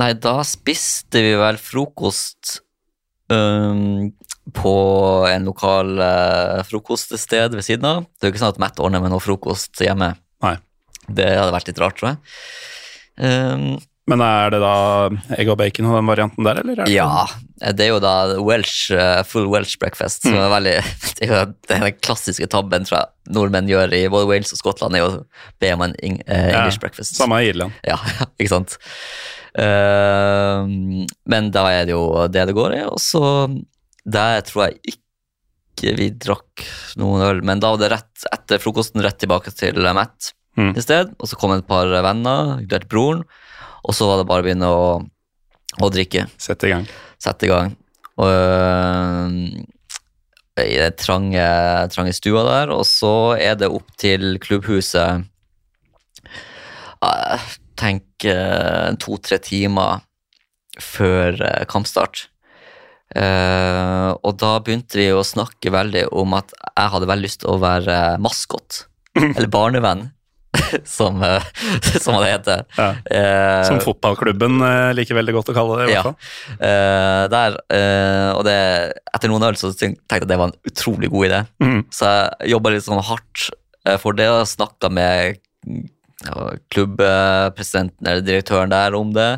nei, 0.00 0.12
da 0.22 0.36
spiste 0.46 1.22
vi 1.24 1.32
vel 1.40 1.56
frokost 1.60 2.58
eh, 3.32 3.78
på 4.52 4.74
en 5.30 5.46
lokal 5.48 5.94
frokoststed 6.68 7.54
ved 7.56 7.64
siden 7.64 7.86
av. 7.88 8.02
Det 8.04 8.26
er 8.26 8.28
jo 8.28 8.34
ikke 8.34 8.42
sånn 8.42 8.52
at 8.52 8.60
Matt 8.60 8.82
ordner 8.84 9.00
med 9.00 9.14
noe 9.14 9.22
frokost 9.24 9.80
hjemme. 9.80 10.10
Det 11.08 11.26
hadde 11.36 11.54
vært 11.54 11.68
litt 11.70 11.82
rart, 11.82 11.98
tror 11.98 12.14
jeg. 12.14 12.22
Um, 13.14 13.66
Men 14.10 14.20
er 14.20 14.50
det 14.52 14.58
da 14.60 14.74
egg 15.38 15.48
og 15.48 15.56
bacon 15.56 15.86
og 15.88 15.94
den 15.96 16.08
varianten 16.10 16.44
der, 16.44 16.58
eller? 16.60 16.80
Er 16.82 16.88
det 16.88 16.92
Ja, 16.92 17.24
det 17.72 17.86
er 17.86 17.92
jo 17.94 18.00
da 18.04 18.14
Welsh, 18.44 18.90
eh, 18.92 19.22
full 19.24 19.46
Welsh 19.48 19.78
breakfast. 19.80 20.26
Som 20.26 20.36
er 20.36 20.50
veldig, 20.52 20.74
det 21.20 21.28
er 21.28 21.32
jo 21.32 21.44
den 21.70 21.86
klassiske 22.04 22.48
tabben 22.52 22.84
tror 22.84 22.98
jeg 23.00 23.32
nordmenn 23.38 23.70
gjør 23.70 23.94
i 23.96 24.02
både 24.12 24.28
Wales 24.28 24.52
og 24.52 24.60
Skottland, 24.60 24.98
er 24.98 25.06
å 25.06 25.22
be 25.62 25.70
om 25.72 25.86
en 25.86 25.96
eh, 26.02 26.18
Ja, 26.26 26.58
English 26.60 26.82
breakfast. 26.82 27.16
Samme 27.16 27.40
i 27.40 27.48
Irland. 27.52 27.72
Ja, 27.86 27.96
ikke 28.38 28.52
sant. 28.52 28.76
Uh, 29.54 30.66
men 31.30 31.48
da 31.54 31.68
er 31.70 31.86
det 31.86 31.94
jo 31.94 32.04
det 32.28 32.42
det 32.50 32.56
går 32.56 32.72
i, 32.74 32.80
og 32.90 32.98
så 32.98 33.46
Der 34.02 34.40
tror 34.42 34.64
jeg 34.66 34.96
ikke 34.96 35.92
vi 35.94 36.08
drakk 36.10 36.64
noen 36.98 37.22
øl, 37.22 37.40
men 37.46 37.62
da 37.62 37.70
var 37.72 37.80
det 37.80 37.92
rett 37.94 38.26
etter 38.34 38.60
frokosten 38.62 39.02
rett 39.02 39.16
tilbake 39.22 39.54
til 39.54 39.78
Matt 39.96 40.34
Mm. 40.54 40.72
i 40.78 40.82
sted, 40.84 41.10
og 41.18 41.26
så 41.26 41.38
kom 41.38 41.54
et 41.54 41.66
par 41.66 41.90
venner, 41.90 42.60
inkludert 42.60 42.90
broren, 42.90 43.24
og 43.84 43.96
så 43.96 44.06
var 44.08 44.20
det 44.20 44.28
bare 44.30 44.44
å 44.44 44.46
begynne 44.46 44.68
å, 44.70 44.84
å 45.82 45.90
drikke 45.92 46.28
Sette 46.40 46.70
i 46.70 46.74
gang. 46.74 46.86
sette 47.18 47.48
i 47.48 47.50
gang. 47.50 47.74
Og, 48.22 48.30
øh, 48.30 49.28
I 50.62 50.78
den 50.78 50.94
trange, 51.00 51.44
trange 51.90 52.14
stua 52.14 52.44
der, 52.46 52.70
og 52.70 52.86
så 52.86 53.34
er 53.34 53.58
det 53.58 53.72
opp 53.74 53.90
til 53.98 54.38
klubbhuset 54.42 55.26
øh, 57.02 57.52
Tenk 57.74 58.22
øh, 58.30 58.94
to-tre 59.02 59.40
timer 59.42 60.04
før 60.80 61.38
uh, 61.42 61.64
kampstart. 61.70 62.28
Uh, 63.14 64.14
og 64.26 64.38
da 64.42 64.56
begynte 64.64 64.98
vi 64.98 65.08
å 65.14 65.22
snakke 65.26 65.70
veldig 65.74 66.08
om 66.16 66.34
at 66.38 66.54
jeg 66.54 66.92
hadde 66.94 67.08
veldig 67.10 67.26
lyst 67.28 67.42
til 67.44 67.52
å 67.52 67.60
være 67.62 67.98
maskot, 68.22 68.84
eller 69.36 69.50
barnevenn, 69.52 70.08
som, 70.96 71.22
uh, 71.22 71.42
som 72.04 72.18
det 72.20 72.30
heter. 72.32 72.64
Ja. 72.78 72.88
Eh, 73.06 73.60
Som 73.68 73.80
fotballklubben 73.84 74.60
eh, 74.64 74.90
liker 74.98 75.18
veldig 75.18 75.34
godt 75.36 75.52
å 75.52 75.56
kalle 75.56 75.78
det, 75.80 75.86
i 75.88 75.94
hvert 75.94 76.08
fall. 76.08 76.16
Ja. 76.58 77.26
der, 77.32 77.58
eh, 77.74 78.30
og 78.34 78.42
det, 78.46 78.56
etter 79.14 79.32
noen 79.32 79.46
øl 79.50 79.58
så 79.60 79.72
tenkte 79.72 80.16
jeg 80.18 80.24
at 80.24 80.30
det 80.30 80.38
var 80.40 80.50
en 80.50 80.70
utrolig 80.70 81.10
god 81.12 81.28
idé. 81.30 81.40
Mm. 81.64 81.80
Så 81.94 82.10
jeg 82.10 82.54
jobba 82.54 82.74
litt 82.74 82.86
sånn 82.86 83.02
hardt 83.04 83.48
eh, 83.86 83.98
for 84.02 84.16
det, 84.18 84.28
og 84.32 84.48
snakka 84.50 84.90
med 84.92 85.40
klubbpresidenten 86.72 88.06
eller 88.06 88.24
direktøren 88.24 88.72
der 88.72 88.94
om 88.96 89.12
det. 89.16 89.30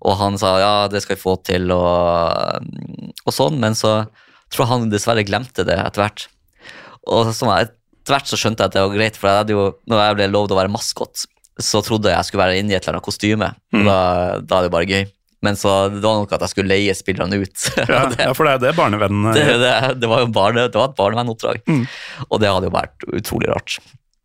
Og 0.00 0.16
han 0.20 0.38
sa 0.40 0.54
ja, 0.60 0.74
det 0.88 1.02
skal 1.04 1.16
vi 1.18 1.22
få 1.22 1.36
til, 1.44 1.72
og, 1.74 2.68
og 3.26 3.34
sånn, 3.34 3.58
men 3.60 3.76
så 3.76 4.04
tror 4.50 4.64
jeg 4.64 4.70
han 4.72 4.92
dessverre 4.92 5.24
glemte 5.28 5.66
det 5.66 5.76
etter 5.76 6.04
hvert. 6.06 6.26
Og 7.10 7.32
sånn, 7.36 7.52
etter 8.10 8.16
hvert 8.18 8.30
så 8.34 8.38
skjønte 8.42 8.66
jeg 8.66 8.72
at 8.72 8.76
det 8.76 8.82
var 8.84 8.96
greit, 8.98 9.16
for 9.16 9.30
jeg 9.30 9.40
hadde 9.44 9.54
jo, 9.56 9.68
når 9.88 10.02
jeg 10.04 10.18
ble 10.18 10.26
lovd 10.34 10.52
å 10.52 10.58
være 10.58 10.72
maskot, 10.74 11.24
så 11.60 11.80
trodde 11.86 12.10
jeg 12.10 12.18
jeg 12.18 12.28
skulle 12.30 12.42
være 12.44 12.58
inne 12.60 12.74
i 12.74 12.76
et 12.76 12.82
eller 12.84 12.98
annet 12.98 13.06
kostyme. 13.06 13.48
Og 13.78 13.86
da, 13.86 13.98
da 14.42 14.58
er 14.60 14.66
det 14.66 14.72
bare 14.74 14.88
gøy. 14.90 15.06
Men 15.40 15.56
så 15.56 15.70
det 15.88 16.02
var 16.04 16.18
nok 16.20 16.32
at 16.36 16.42
jeg 16.44 16.52
skulle 16.52 16.68
leie 16.74 16.92
spillerne 16.98 17.38
ut. 17.40 17.62
Ja, 17.88 18.02
det, 18.12 18.18
ja, 18.26 18.32
for 18.36 18.44
det 18.44 18.58
er 18.58 18.62
det 18.66 18.74
barnevennene 18.76 19.32
det, 19.32 19.44
det, 19.62 19.70
det 20.02 20.10
var 20.10 20.20
jo 20.26 20.28
barne, 20.36 20.66
det 20.68 20.76
var 20.76 20.90
et 20.90 20.98
barnevennoppdrag, 20.98 21.62
Mm. 21.70 21.86
og 22.28 22.42
det 22.42 22.50
hadde 22.52 22.68
jo 22.68 22.74
vært 22.74 23.06
utrolig 23.22 23.48
rart. 23.54 23.78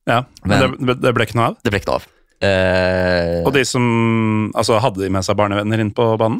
Ja, 0.09 0.23
men, 0.43 0.75
Men- 0.75 0.89
det, 0.89 0.97
det 1.05 1.13
ble 1.15 1.23
ikke 1.29 1.37
noe 1.39 1.53
av. 1.53 1.55
Det 1.63 1.71
ble 1.71 1.79
ikke 1.79 1.93
noe 1.93 2.01
av. 2.01 2.09
Eh, 2.45 3.43
Og 3.47 3.53
de 3.55 3.63
som 3.67 3.85
altså, 4.59 4.75
hadde 4.83 4.99
de 5.05 5.09
med 5.15 5.23
seg 5.25 5.37
barnevenner 5.39 5.79
inn 5.85 5.93
på 5.95 6.09
banen? 6.19 6.39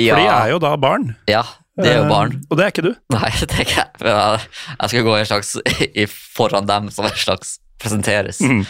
ja, 0.00 0.16
For 0.16 0.22
de 0.22 0.30
er 0.34 0.50
jo 0.54 0.58
da 0.66 0.72
barn. 0.82 1.12
ja, 1.30 1.44
det 1.78 1.88
er 1.88 1.96
jo 2.00 2.04
Eh, 2.04 2.10
barn. 2.10 2.34
Og 2.50 2.58
det 2.58 2.64
er 2.66 2.72
ikke 2.74 2.84
du. 2.84 2.92
Nei, 3.14 3.30
det 3.40 3.48
er 3.54 3.64
ikke 3.64 3.80
jeg. 3.80 4.44
Jeg 4.82 4.92
skal 4.92 5.06
gå 5.06 5.14
en 5.16 5.28
slags 5.30 5.54
i 6.02 6.06
foran 6.10 6.66
dem 6.68 6.90
som 6.92 7.06
en 7.08 7.16
slags 7.16 7.58
presenteres. 7.82 8.38
Mm. 8.44 8.60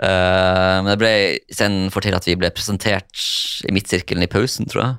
Uh, 0.00 0.76
men 0.82 0.88
det 0.90 0.98
ble 1.02 1.12
istedenfor 1.52 2.02
til 2.02 2.16
at 2.16 2.26
vi 2.26 2.34
ble 2.40 2.48
presentert 2.50 3.20
i 3.68 3.74
midtsirkelen 3.76 4.24
i 4.24 4.30
pausen, 4.32 4.66
tror 4.72 4.82
jeg. 4.86 4.96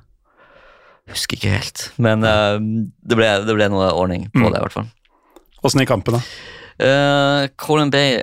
Husker 1.12 1.36
ikke 1.40 1.52
helt. 1.58 1.86
Men 2.00 2.24
uh, 2.24 2.56
det, 2.62 3.18
ble, 3.18 3.28
det 3.48 3.56
ble 3.58 3.68
noe 3.74 3.90
ordning 3.98 4.30
på 4.32 4.46
Mm. 4.46 4.52
det, 4.54 4.60
i 4.62 4.66
hvert 4.68 4.78
fall. 4.78 4.90
Åssen 5.66 5.82
gikk 5.84 5.92
kampen, 5.92 6.16
da? 6.20 6.22
Uh, 6.82 7.48
Colin 7.60 7.92
Bay 7.94 8.22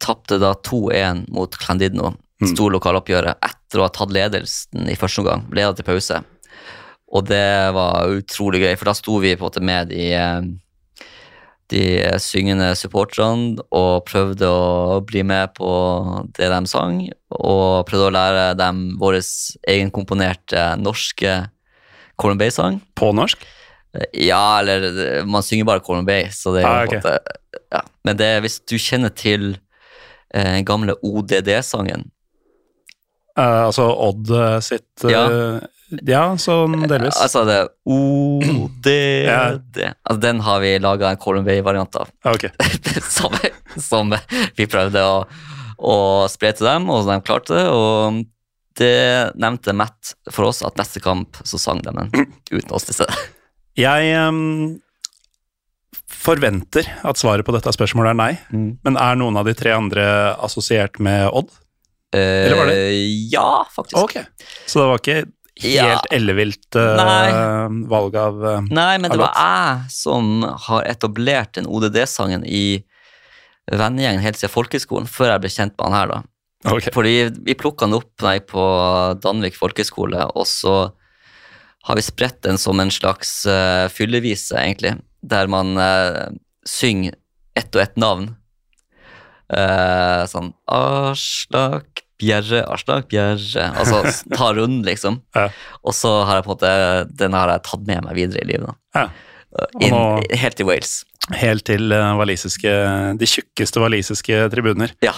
tapte 0.00 0.38
da 0.40 0.52
2-1 0.64 1.26
mot 1.34 1.56
Clandidno, 1.60 2.14
Mm. 2.40 2.54
stor 2.54 2.70
lokaloppgjøret, 2.72 3.36
etter 3.44 3.82
å 3.82 3.84
ha 3.84 3.90
tatt 3.92 4.14
ledelsen 4.16 4.86
i 4.88 4.94
første 4.96 5.20
omgang. 5.20 5.42
Leda 5.52 5.74
til 5.76 5.84
pause. 5.84 6.22
Og 7.10 7.26
det 7.26 7.44
var 7.74 8.10
utrolig 8.14 8.62
gøy, 8.62 8.74
for 8.78 8.90
da 8.90 8.94
sto 8.94 9.16
vi 9.22 9.34
på 9.34 9.42
en 9.42 9.48
måte 9.48 9.62
med 9.66 9.88
de, 9.90 10.12
eh, 10.14 11.06
de 11.70 11.84
syngende 12.22 12.68
supporterne 12.78 13.58
og 13.74 14.04
prøvde 14.06 14.46
å 14.46 15.00
bli 15.06 15.22
med 15.26 15.54
på 15.58 15.70
det 16.38 16.50
de 16.50 16.60
sang, 16.70 17.00
og 17.34 17.86
prøvde 17.88 18.10
å 18.10 18.14
lære 18.14 18.44
dem 18.58 18.84
vår 19.00 19.18
egenkomponerte 19.70 20.68
norske 20.78 21.34
Colin 22.20 22.38
Bay-sang. 22.38 22.80
På 22.94 23.10
norsk? 23.16 23.42
Ja, 24.14 24.60
eller 24.60 25.24
man 25.26 25.42
synger 25.42 25.66
bare 25.66 25.82
Colin 25.82 26.06
Bay, 26.06 26.28
så 26.30 26.54
det 26.54 26.62
er 26.62 26.68
Ah, 26.68 26.84
okay. 26.86 27.00
på 27.00 27.08
en 27.08 27.18
måte 27.18 27.36
ja. 27.72 27.80
Men 28.06 28.16
det, 28.16 28.30
hvis 28.42 28.60
du 28.66 28.76
kjenner 28.78 29.10
til 29.14 29.58
eh, 30.34 30.62
gamle 30.62 30.94
ODD-sangen 31.02 32.06
Eh, 33.38 33.62
altså 33.66 33.86
Odd 33.94 34.30
eh, 34.34 34.56
sitt 34.64 35.04
eh, 35.06 35.12
Ja. 35.14 35.22
Ja, 36.06 36.24
sånn 36.38 36.76
delvis. 36.88 37.18
Altså 37.20 37.44
det 37.48 37.58
ODD 37.90 38.90
Ja. 39.26 39.40
altså, 40.02 40.20
Den 40.22 40.42
har 40.46 40.60
vi 40.62 40.74
laga 40.82 41.10
en 41.10 41.20
Colin 41.20 41.46
Bay-variant 41.46 41.96
av. 42.00 42.10
Ja, 42.24 42.34
ok. 42.34 42.48
som, 43.16 43.34
som 43.78 44.14
vi 44.56 44.66
prøvde 44.70 45.02
å, 45.02 45.24
å 45.78 45.96
spre 46.30 46.52
til 46.56 46.68
dem, 46.70 46.90
og 46.92 47.08
de 47.08 47.18
klarte 47.26 47.56
det. 47.56 47.66
Og 47.70 48.22
det 48.80 49.32
nevnte 49.40 49.74
Matt 49.76 50.14
for 50.30 50.50
oss, 50.50 50.62
at 50.66 50.78
neste 50.80 51.02
kamp 51.04 51.40
så 51.44 51.58
sang 51.60 51.82
de 51.84 51.92
den 51.96 52.12
uten 52.52 52.76
oss 52.76 52.86
til 52.88 53.00
stede. 53.00 53.16
Jeg 53.78 54.14
um, 54.28 54.78
forventer 56.10 56.88
at 57.06 57.20
svaret 57.20 57.46
på 57.46 57.54
dette 57.54 57.72
spørsmålet 57.74 58.14
er 58.14 58.20
nei, 58.20 58.32
men 58.84 58.98
er 59.00 59.18
noen 59.18 59.38
av 59.40 59.48
de 59.48 59.54
tre 59.56 59.74
andre 59.76 60.06
assosiert 60.42 61.00
med 61.02 61.28
Odd? 61.28 61.50
Eller 62.16 62.56
var 62.58 62.66
det? 62.72 62.78
Ja, 63.30 63.66
faktisk. 63.70 63.98
Ok, 64.00 64.16
så 64.66 64.80
det 64.80 64.88
var 64.90 65.02
ikke 65.02 65.20
Ja. 65.60 65.86
helt 65.90 66.06
ellevilt 66.14 66.76
uh, 66.78 67.66
valg 67.90 68.14
av 68.16 68.38
uh, 68.40 68.68
Nei, 68.70 68.94
men 69.02 69.12
det 69.12 69.18
var 69.20 69.34
jeg 69.36 69.90
som 69.92 70.44
har 70.68 70.86
etablert 70.88 71.54
den 71.58 71.68
ODD-sangen 71.68 72.46
i 72.48 72.82
vennegjengen 73.70 74.22
helt 74.24 74.40
siden 74.40 74.52
folkeskolen, 74.52 75.08
før 75.10 75.34
jeg 75.34 75.42
ble 75.44 75.52
kjent 75.52 75.76
med 75.76 75.86
han 75.86 75.98
her, 75.98 76.14
da. 76.14 76.20
Okay. 76.70 76.92
Fordi 76.92 77.14
vi 77.46 77.56
plukka 77.56 77.86
den 77.86 77.96
opp 77.96 78.24
nei, 78.24 78.38
på 78.44 78.64
Danvik 79.22 79.56
folkehøgskole, 79.56 80.26
og 80.34 80.48
så 80.48 80.74
har 81.88 81.96
vi 81.96 82.04
spredt 82.04 82.42
den 82.44 82.60
som 82.60 82.80
en 82.82 82.92
slags 82.92 83.46
uh, 83.48 83.86
fyllevise, 83.92 84.58
egentlig, 84.60 84.96
der 85.24 85.48
man 85.48 85.72
uh, 85.80 86.28
synger 86.68 87.16
ett 87.56 87.72
og 87.74 87.82
ett 87.84 87.96
navn. 88.00 88.28
Uh, 89.50 90.26
sånn 90.30 90.52
Aslak 90.70 91.99
Bjerre, 92.20 92.62
Arsdag, 92.70 93.08
Bjerre 93.10 93.66
Altså 93.80 94.02
ta 94.34 94.52
runden, 94.56 94.84
liksom. 94.86 95.20
Ja. 95.38 95.48
Og 95.82 95.96
så 95.96 96.12
har 96.28 96.40
jeg 96.40 96.46
på 96.46 96.52
en 96.52 96.56
måte 96.58 96.72
Den 97.18 97.36
har 97.38 97.52
jeg 97.54 97.64
tatt 97.66 97.84
med 97.88 98.04
meg 98.06 98.18
videre 98.18 98.44
i 98.44 98.50
livet. 98.52 98.76
Ja. 98.96 99.08
Nå- 99.90 100.22
helt 100.38 100.58
til 100.60 100.68
Wales. 100.68 101.00
Helt 101.34 101.64
til 101.66 101.90
valisiske, 101.90 102.70
de 103.18 103.28
tjukkeste 103.28 103.82
walisiske 103.82 104.44
tribuner. 104.52 104.94
Ja. 105.04 105.14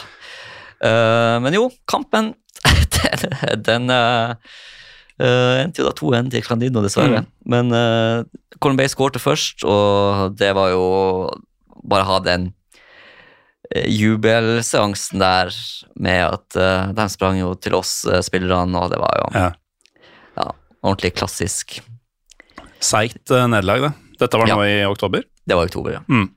Uh, 0.82 1.38
men 1.44 1.54
jo, 1.54 1.68
kampen 1.86 2.32
Den, 2.96 3.62
den 3.62 3.90
uh, 3.92 4.34
endte 5.62 5.82
jo 5.82 5.86
da 5.88 5.92
2-1 5.98 6.30
til 6.32 6.44
Clandino, 6.46 6.82
dessverre. 6.82 7.22
Mm. 7.22 7.30
Men 7.54 7.74
uh, 7.74 8.24
Colin 8.62 8.80
skårte 8.90 9.22
først, 9.22 9.64
og 9.66 10.34
det 10.38 10.52
var 10.56 10.72
jo 10.72 10.84
bare 11.82 12.06
ha 12.06 12.18
den 12.24 12.50
jubelseansen 13.88 15.22
der 15.22 15.52
med 15.96 16.20
at 16.26 16.58
uh, 16.58 16.92
de 16.96 17.06
sprang 17.12 17.38
jo 17.40 17.54
til 17.60 17.76
oss 17.78 18.02
uh, 18.08 18.18
spillerne, 18.24 18.76
og 18.78 18.92
det 18.92 19.00
var 19.00 19.18
jo 19.20 19.26
Ja. 19.38 19.48
ja, 20.36 20.46
ordentlig 20.82 21.14
klassisk. 21.16 21.80
Seigt 22.82 23.30
uh, 23.30 23.46
nederlag, 23.48 23.88
det. 23.88 23.92
Dette 24.22 24.38
var 24.38 24.50
nå 24.50 24.60
i 24.66 24.84
oktober. 24.86 25.24
Det 25.46 25.56
var 25.58 25.66
i 25.66 25.70
oktober, 25.72 25.96
ja. 25.98 26.02
Mm. 26.08 26.28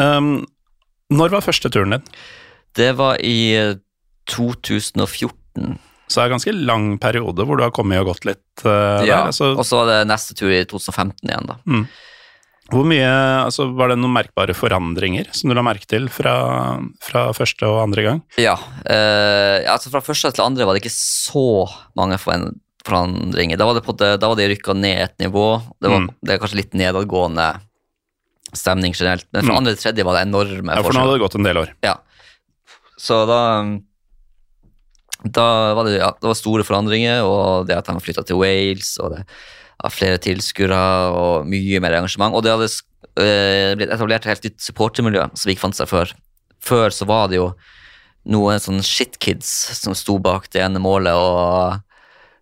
Um, 0.00 0.32
når 1.10 1.32
var 1.34 1.44
første 1.44 1.68
turen 1.72 1.96
din? 1.96 2.04
Det 2.78 2.92
var 2.96 3.18
i 3.20 3.38
uh, 3.58 3.74
2014. 4.30 5.78
Så 6.10 6.18
det 6.18 6.22
er 6.22 6.28
en 6.30 6.36
ganske 6.38 6.54
lang 6.56 6.86
periode 7.02 7.44
hvor 7.46 7.58
du 7.58 7.62
har 7.66 7.74
kommet 7.74 8.00
og 8.02 8.12
gått 8.14 8.28
litt 8.28 8.44
Uh, 8.60 9.00
Ja, 9.08 9.22
der. 9.24 9.26
Altså, 9.30 9.54
og 9.56 9.64
så 9.64 9.78
var 9.80 9.86
det 9.88 10.08
neste 10.10 10.34
tur 10.36 10.50
i 10.52 10.64
2015 10.68 11.30
igjen, 11.30 11.46
da. 11.48 11.54
Hvor 12.70 12.84
mye, 12.86 13.06
altså, 13.44 13.66
var 13.76 13.88
det 13.92 13.98
noen 13.98 14.14
merkbare 14.14 14.54
forandringer 14.56 15.28
som 15.36 15.50
du 15.50 15.54
la 15.58 15.62
merke 15.66 15.86
til 15.90 16.08
fra, 16.12 16.34
fra 17.02 17.28
første 17.36 17.66
og 17.68 17.80
andre 17.84 18.02
gang? 18.06 18.20
Ja, 18.40 18.54
eh, 18.86 19.66
altså 19.70 19.90
fra 19.92 20.00
første 20.04 20.30
til 20.34 20.44
andre 20.44 20.66
var 20.68 20.74
det 20.76 20.82
ikke 20.84 20.94
så 20.94 21.44
mange 21.98 22.18
forandringer. 22.22 23.58
Da 23.60 23.66
var 23.68 23.74
det 23.78 23.84
på 23.86 23.96
det, 23.98 24.12
da 24.22 24.30
var 24.30 24.38
det 24.40 24.48
rykka 24.54 24.74
ned 24.78 25.02
et 25.08 25.18
nivå. 25.26 25.46
Det, 25.80 25.90
var, 25.90 26.00
Mm. 26.06 26.10
det 26.22 26.34
er 26.34 26.38
kanskje 26.42 26.60
litt 26.62 26.72
nedadgående 26.78 27.48
stemning 28.54 28.94
generelt. 28.96 29.26
Men 29.32 29.44
fra 29.44 29.52
Mm. 29.52 29.58
andre 29.58 29.74
til 29.76 29.82
tredje 29.92 30.04
var 30.04 30.14
det 30.18 30.26
enorme 30.28 30.74
Ja, 30.74 30.82
for 30.82 30.92
nå 30.92 31.00
hadde 31.04 31.18
det 31.18 31.24
gått 31.26 31.34
en 31.38 31.44
del 31.46 31.56
år. 31.64 31.74
Ja. 31.84 31.96
Så 32.98 33.26
da 33.26 33.40
Da 35.22 35.74
var 35.76 35.84
det, 35.84 35.98
ja, 36.00 36.10
det 36.16 36.24
var 36.30 36.34
store 36.34 36.64
forandringer, 36.64 37.20
og 37.28 37.66
det 37.68 37.76
at 37.76 37.84
de 37.84 37.92
flytta 38.00 38.24
til 38.24 38.38
Wales, 38.40 38.96
og 38.98 39.10
det 39.12 39.18
var 39.18 39.26
flere 39.88 40.20
tilskuere 40.20 40.78
og 41.16 41.46
mye 41.48 41.80
mer 41.80 41.96
engasjement. 42.00 42.34
Og 42.36 42.44
det 42.44 42.52
hadde 42.52 42.68
uh, 42.68 43.76
blitt 43.80 43.92
etablert 43.94 44.26
et 44.26 44.34
helt 44.34 44.48
nytt 44.50 44.60
supportermiljø 44.60 45.28
som 45.32 45.52
ikke 45.52 45.64
fant 45.64 45.78
seg 45.78 45.88
før. 45.88 46.12
Før 46.60 46.92
så 46.92 47.08
var 47.08 47.30
det 47.32 47.40
jo 47.40 47.52
noen 48.28 48.60
sånne 48.60 48.84
shitkids 48.84 49.48
som 49.80 49.96
sto 49.96 50.18
bak 50.20 50.50
det 50.52 50.60
ene 50.60 50.82
målet 50.82 51.16
og 51.16 51.78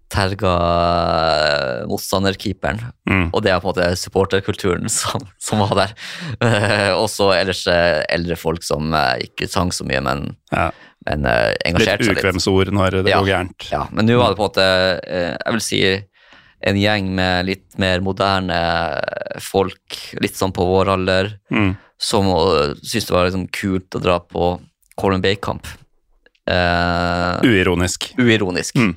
terga 0.08 0.52
eh, 0.56 1.86
motstanderkeeperen. 1.88 2.80
Mm. 3.08 3.26
Og 3.28 3.42
det 3.44 3.52
er 3.52 3.60
på 3.60 3.68
en 3.68 3.74
måte 3.74 3.88
supporterkulturen 4.00 4.88
som, 4.92 5.24
som 5.36 5.60
var 5.60 5.74
der. 5.76 5.92
Også 6.96 6.98
og 7.02 7.08
så 7.12 7.26
ellers 7.36 7.64
eh, 7.70 8.00
eldre 8.16 8.38
folk 8.40 8.64
som 8.64 8.92
eh, 8.96 9.26
ikke 9.28 9.50
sang 9.52 9.72
så 9.74 9.86
mye, 9.88 10.00
men, 10.04 10.24
Ja. 10.54 10.70
men 11.08 11.28
eh, 11.28 11.52
engasjerte 11.68 12.06
seg 12.08 12.14
litt. 12.14 12.22
Litt 12.22 12.24
ukvemsord 12.24 12.72
når 12.74 13.02
det 13.02 13.12
Ja. 13.12 13.20
går 13.20 13.30
gærent. 13.34 13.68
Ja, 13.72 13.84
men 13.92 14.08
nå 14.08 14.16
var 14.20 14.32
det 14.32 14.40
på 14.40 14.46
en 14.46 14.50
måte, 14.50 14.68
eh, 15.04 15.34
jeg 15.36 15.58
vil 15.58 15.64
si, 15.68 15.82
en 16.60 16.76
gjeng 16.76 17.12
med 17.14 17.46
litt 17.46 17.78
mer 17.78 18.00
moderne 18.02 18.56
folk, 19.40 19.98
litt 20.20 20.34
sånn 20.38 20.52
på 20.52 20.64
vår 20.66 20.88
alder, 20.96 21.32
Mm. 21.50 21.76
som 21.98 22.24
syntes 22.82 23.06
det 23.06 23.14
var 23.14 23.28
liksom 23.28 23.48
kult 23.52 23.90
å 23.94 24.00
dra 24.02 24.18
på 24.20 24.60
Colin 24.98 25.20
Bay-kamp. 25.22 25.66
Uh, 26.48 27.38
Uironisk. 27.44 28.12
uironisk. 28.18 28.74
Mm. 28.80 28.94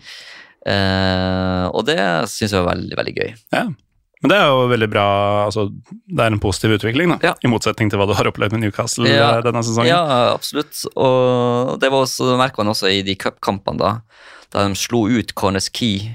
Uh, 0.62 1.66
og 1.74 1.86
det 1.88 1.97
syns 2.32 2.53
jeg 2.53 2.62
var 2.62 2.76
veldig, 2.76 2.97
veldig 2.99 3.16
gøy. 3.18 3.32
Ja. 3.55 3.64
Men 4.22 4.30
det 4.30 4.38
er 4.38 4.51
jo 4.53 4.68
veldig 4.70 4.88
bra 4.93 5.03
altså, 5.47 5.64
Det 6.05 6.22
er 6.22 6.30
en 6.30 6.39
positiv 6.39 6.76
utvikling, 6.78 7.09
da. 7.09 7.18
Ja. 7.26 7.34
I 7.41 7.49
motsetning 7.49 7.89
til 7.89 7.97
hva 7.97 8.05
du 8.05 8.14
har 8.14 8.28
opplevd 8.30 8.53
med 8.53 8.62
Newcastle 8.68 9.09
Ja. 9.09 9.32
eh, 9.39 9.41
denne 9.47 9.64
sesongen. 9.66 9.89
Ja, 9.89 10.34
absolutt. 10.36 10.78
Og 10.95 11.80
det 11.82 11.89
var 11.89 12.05
også, 12.05 12.38
merka 12.38 12.62
man 12.62 12.70
også 12.76 12.91
i 12.93 13.01
de 13.01 13.16
cupkampene, 13.18 13.80
da. 13.82 13.91
Da 14.53 14.68
de 14.68 14.76
slo 14.78 15.07
ut 15.09 15.34
Corners 15.34 15.70
Key 15.74 16.12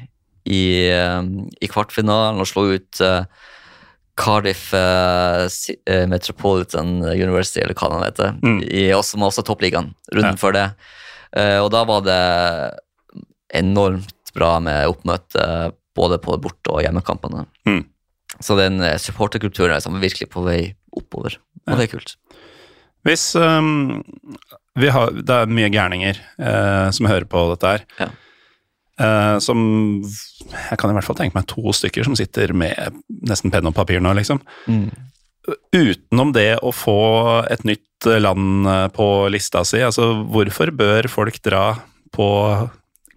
i, 0.47 0.89
eh, 0.91 1.23
i 1.61 1.69
kvartfinalen 1.69 2.41
og 2.41 2.47
slo 2.49 2.69
ut 2.77 3.01
eh, 3.03 3.25
Cardiff 4.17 4.71
eh, 4.75 6.07
Metropolitan 6.09 7.03
University, 7.13 7.61
eller 7.61 7.75
hva 7.77 7.91
det 7.93 8.07
heter, 8.13 8.39
Mm. 8.43 8.61
i, 8.65 8.87
også, 8.97 9.19
også 9.21 9.45
toppligaen, 9.45 9.91
runden 10.15 10.33
Ja. 10.37 10.41
før 10.41 10.53
det. 10.57 10.67
Og 11.61 11.69
da 11.75 11.83
var 11.85 12.01
det 12.07 12.21
enormt 13.55 14.33
bra 14.35 14.55
med 14.61 14.87
oppmøte 14.89 15.73
både 15.97 16.19
på 16.23 16.37
borte- 16.41 16.73
og 16.73 16.83
hjemmekampene. 16.85 17.45
Mm. 17.69 17.83
Så 18.41 18.57
den 18.59 18.81
supporterkulturen 19.01 19.71
er 19.75 19.81
liksom 19.81 20.01
virkelig 20.01 20.29
på 20.33 20.43
vei 20.47 20.75
oppover, 20.97 21.37
og 21.67 21.73
Ja. 21.73 21.77
det 21.77 21.89
er 21.89 21.99
kult. 21.99 22.17
Hvis 23.05 23.35
um, 23.37 24.03
vi 24.77 24.89
har, 24.89 25.11
Det 25.11 25.31
er 25.31 25.47
mye 25.47 25.71
gærninger 25.71 26.17
eh, 26.41 26.91
som 26.91 27.07
hører 27.07 27.25
på 27.25 27.45
dette 27.55 27.67
her. 27.67 27.85
Ja. 28.01 28.09
Eh, 28.97 29.39
som 29.45 29.59
Jeg 30.01 30.79
kan 30.81 30.89
i 30.89 30.95
hvert 30.97 31.05
fall 31.05 31.19
tenke 31.19 31.37
meg 31.37 31.49
to 31.51 31.75
stykker 31.77 32.07
som 32.07 32.17
sitter 32.17 32.55
med 32.57 32.97
nesten 33.29 33.53
penn 33.53 33.69
og 33.69 33.77
papir 33.77 34.01
nå, 34.01 34.15
liksom. 34.17 34.41
Utenom 35.77 36.33
det 36.35 36.57
å 36.65 36.73
få 36.75 37.01
et 37.53 37.67
nytt 37.69 38.09
land 38.23 38.69
eh, 38.71 38.89
på 38.97 39.07
lista 39.33 39.65
si, 39.69 39.83
altså 39.85 40.13
hvorfor 40.33 40.73
bør 40.75 41.11
folk 41.13 41.39
dra 41.45 41.67
på 42.17 42.29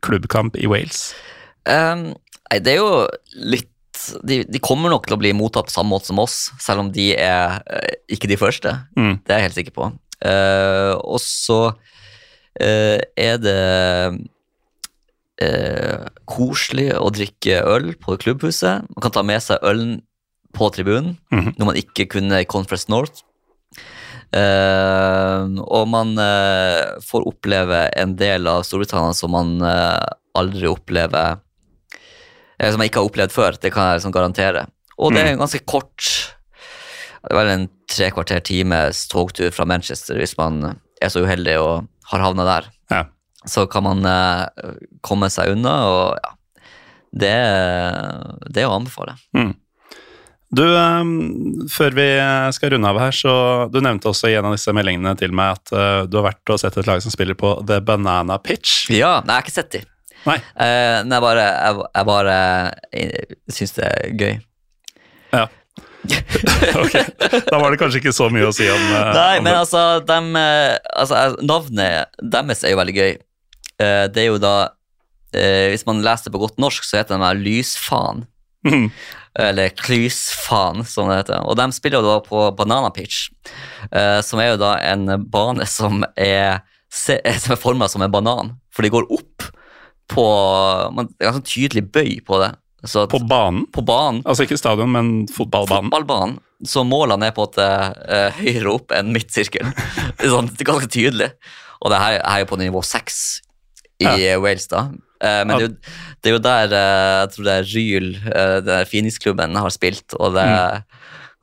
klubbkamp 0.04 0.58
i 0.60 0.68
Wales? 0.70 1.14
Um, 1.68 2.12
nei, 2.50 2.60
det 2.64 2.76
er 2.76 2.82
jo 2.82 3.06
litt 3.36 3.72
de, 4.24 4.42
de 4.48 4.62
kommer 4.64 4.92
nok 4.94 5.08
til 5.08 5.18
å 5.18 5.20
bli 5.20 5.34
mottatt 5.36 5.68
på 5.68 5.76
samme 5.76 5.92
måte 5.92 6.08
som 6.08 6.22
oss, 6.24 6.38
selv 6.62 6.86
om 6.86 6.92
de 6.96 7.12
er 7.20 7.60
eh, 7.68 7.98
ikke 8.16 8.30
de 8.32 8.38
første. 8.40 8.72
Mm. 8.96 9.18
Det 9.26 9.34
er 9.34 9.42
jeg 9.42 9.48
helt 9.50 9.60
sikker 9.60 9.76
på. 9.76 9.90
Uh, 10.20 10.94
og 11.00 11.20
så 11.24 11.60
uh, 11.72 12.98
er 13.00 13.40
det 13.40 13.60
eh, 15.42 16.06
koselig 16.28 16.90
å 17.00 17.10
drikke 17.16 17.62
øl 17.66 17.94
på 18.02 18.18
klubbhuset. 18.22 18.86
Man 18.96 19.02
kan 19.02 19.12
ta 19.16 19.24
med 19.24 19.42
seg 19.42 19.60
ølen 19.64 20.02
på 20.54 20.70
tribunen, 20.74 21.18
Mhm. 21.32 21.54
noe 21.58 21.66
man 21.72 21.76
ikke 21.80 22.08
kunne 22.10 22.42
i 22.42 22.46
Conference 22.50 22.90
North. 22.90 23.22
Eh, 24.34 25.44
og 25.66 25.88
man 25.90 26.12
eh, 26.22 26.98
får 27.02 27.26
oppleve 27.32 27.80
en 27.98 28.12
del 28.20 28.46
av 28.50 28.62
Storbritannia 28.68 29.16
som 29.18 29.32
man 29.34 29.56
eh, 29.66 30.06
aldri 30.38 30.68
opplever 30.70 31.40
Som 32.60 32.78
man 32.78 32.90
ikke 32.90 33.00
har 33.02 33.08
opplevd 33.10 33.32
før, 33.34 33.56
det 33.58 33.72
kan 33.74 33.88
jeg 33.88 33.98
liksom 34.02 34.14
garantere. 34.14 34.66
Og 35.00 35.14
det 35.16 35.22
er 35.24 35.32
en 35.32 35.40
ganske 35.42 35.62
kort 35.66 36.04
Det 37.24 37.32
er 37.32 37.38
vel 37.40 37.52
en 37.56 37.64
tre 37.90 38.12
kvarter 38.14 38.44
times 38.46 39.08
togtur 39.10 39.50
fra 39.56 39.66
Manchester 39.66 40.20
hvis 40.20 40.36
man 40.38 40.76
er 41.02 41.10
så 41.10 41.24
uheldig 41.26 41.56
og 41.64 41.88
har 42.12 42.20
havna 42.26 42.46
der. 42.46 42.70
Ja. 42.92 43.04
Så 43.48 43.66
kan 43.72 43.86
man 43.86 44.04
eh, 44.04 44.76
komme 45.06 45.30
seg 45.32 45.56
unna, 45.56 45.80
og 45.88 46.20
ja 46.20 46.36
Det, 47.10 47.36
det 48.54 48.62
er 48.62 48.68
å 48.70 48.76
anbefale. 48.76 49.16
Du, 50.54 50.62
um, 50.62 51.14
før 51.70 51.96
vi 51.98 52.06
skal 52.54 52.76
runde 52.76 52.90
av 52.90 53.00
her, 53.02 53.16
så 53.16 53.32
du 53.74 53.80
nevnte 53.82 54.12
også 54.12 54.30
i 54.30 54.36
en 54.38 54.46
av 54.50 54.54
disse 54.54 54.74
meldingene 54.78 55.16
til 55.18 55.34
meg 55.34 55.58
at 55.58 55.74
uh, 55.74 56.02
du 56.06 56.20
har 56.20 56.28
vært 56.28 56.54
og 56.54 56.62
sett 56.62 56.78
et 56.78 56.90
lag 56.90 57.02
som 57.02 57.14
spiller 57.14 57.38
på 57.38 57.56
The 57.66 57.80
Banana 57.86 58.38
Pitch. 58.38 58.92
Ja, 58.94 59.20
nei, 59.26 59.40
jeg 59.40 59.40
har 59.40 59.48
ikke 59.48 59.58
sett 59.58 59.74
de. 59.78 59.84
Nei. 60.28 60.36
Eh, 60.36 61.00
nei 61.08 61.20
bare, 61.24 61.46
jeg, 61.46 61.88
jeg 61.96 62.08
bare 62.10 62.36
jeg, 62.92 63.40
syns 63.56 63.76
det 63.78 63.88
er 63.88 64.20
gøy. 64.20 64.36
Ja. 65.36 65.46
ok, 66.80 66.94
da 67.50 67.58
var 67.60 67.74
det 67.74 67.80
kanskje 67.82 68.00
ikke 68.00 68.16
så 68.16 68.30
mye 68.32 68.48
å 68.48 68.54
si 68.56 68.64
om, 68.72 68.84
uh, 68.94 69.10
Nei, 69.14 69.42
men 69.44 69.52
altså, 69.52 70.00
dem, 70.08 70.30
eh, 70.40 70.78
altså 70.96 71.18
eh, 71.20 71.34
Navnet 71.44 72.22
deres 72.24 72.64
er 72.64 72.74
jo 72.74 72.80
veldig 72.80 72.96
gøy. 72.96 73.18
Eh, 73.80 74.06
det 74.12 74.26
er 74.26 74.30
jo 74.34 74.40
da 74.42 74.54
eh, 75.34 75.70
Hvis 75.72 75.86
man 75.88 76.02
leser 76.04 76.28
det 76.30 76.34
på 76.36 76.42
godt 76.42 76.60
norsk, 76.62 76.84
så 76.84 77.00
heter 77.00 77.16
den 77.16 77.26
her 77.26 77.40
Lysfaen. 77.40 78.26
Mhm. 78.68 78.90
Eller 79.40 79.70
Klysfaen, 79.78 80.82
som 80.90 81.08
det 81.08 81.22
heter. 81.22 81.46
Og 81.48 81.56
de 81.56 81.68
spiller 81.72 82.02
jo 82.02 82.10
da 82.10 82.18
på 82.26 82.42
Banana 82.58 82.90
Pitch, 82.92 83.30
eh, 83.92 84.20
som 84.26 84.42
er 84.42 84.50
jo 84.54 84.58
da 84.60 84.74
en 84.90 85.06
bane 85.32 85.68
som 85.70 86.02
er, 86.18 86.60
som 86.92 87.54
er 87.54 87.62
forma 87.62 87.88
som 87.88 88.04
en 88.04 88.12
banan, 88.12 88.56
for 88.74 88.84
de 88.84 88.92
går 88.92 89.08
opp 89.16 89.46
på 90.10 90.26
man, 90.96 91.08
Det 91.14 91.22
er 91.28 91.32
ganske 91.32 91.46
tydelig 91.54 91.86
bøy 91.94 92.18
på 92.26 92.40
det. 92.42 92.52
Så 92.84 93.04
at, 93.04 93.12
På 93.12 93.20
banen? 93.20 93.66
på 93.72 93.84
banen, 93.86 94.24
Altså 94.26 94.44
ikke 94.48 94.58
stadion, 94.58 94.92
men 94.92 95.28
fotballbanen. 95.28 95.92
fotballbanen, 95.92 96.38
så 96.66 96.84
målene 96.88 97.28
er 97.28 97.36
på 97.36 97.46
det 97.56 97.70
eh, 98.10 98.40
høyere 98.40 98.74
opp 98.74 98.92
enn 98.96 99.14
er, 99.16 99.74
sånn, 100.34 100.50
det 100.56 100.64
er 100.64 100.72
ganske 100.72 100.90
tydelig. 100.90 101.30
Og 101.80 101.92
det 101.92 102.00
her, 102.00 102.20
her 102.24 102.42
er 102.44 102.50
på 102.50 102.58
nivå 102.60 102.82
seks 102.84 103.42
i 104.00 104.08
ja. 104.08 104.40
Wales, 104.40 104.68
da. 104.72 104.88
Eh, 105.20 105.42
men 105.46 105.52
det, 105.52 105.58
er 105.58 105.66
jo, 105.66 105.74
det 106.24 106.30
er 106.30 106.36
jo 106.36 106.44
der 106.46 106.76
eh, 106.78 107.16
jeg 107.24 107.32
tror 107.34 107.48
det 107.48 107.56
er 107.56 107.70
Ryl, 107.74 108.10
eh, 108.16 108.54
den 108.62 108.70
der 108.70 108.88
Finisklubben, 108.88 109.58
har 109.60 109.74
spilt, 109.76 110.16
og 110.20 110.38
det 110.38 110.46
er 110.48 110.80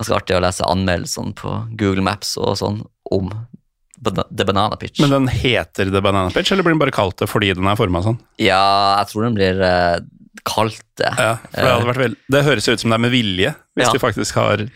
ganske 0.01 0.17
artig 0.17 0.37
å 0.37 0.43
lese 0.45 0.65
anmeldelsene 0.69 1.37
på 1.37 1.53
Google 1.77 2.05
Maps 2.05 2.35
og 2.41 2.57
sånn 2.61 2.83
om 3.13 3.31
The 3.97 4.45
Banana 4.45 4.77
Pitch. 4.77 5.01
Men 5.01 5.15
den 5.15 5.29
heter 5.33 5.89
The 5.93 6.03
Banana 6.05 6.33
Pitch, 6.33 6.53
eller 6.53 6.67
blir 6.67 6.77
den 6.77 6.83
bare 6.83 6.95
kalt 6.97 7.17
det 7.21 7.29
fordi 7.31 7.55
den 7.57 7.69
er 7.69 7.79
forma 7.79 8.03
sånn? 8.05 8.19
Ja, 8.41 8.99
jeg 9.01 9.13
tror 9.13 9.25
den 9.29 9.39
blir 9.39 9.63
kalt 10.47 10.83
det. 11.01 11.13
Ja, 11.17 11.39
for 11.53 12.03
det, 12.05 12.11
det 12.33 12.45
høres 12.47 12.69
ut 12.69 12.83
som 12.83 12.93
det 12.93 12.99
er 12.99 13.05
med 13.07 13.15
vilje, 13.15 13.55
hvis 13.77 13.89
Ja. 13.89 13.95
de 13.97 14.03
faktisk 14.03 14.37
har 14.41 14.67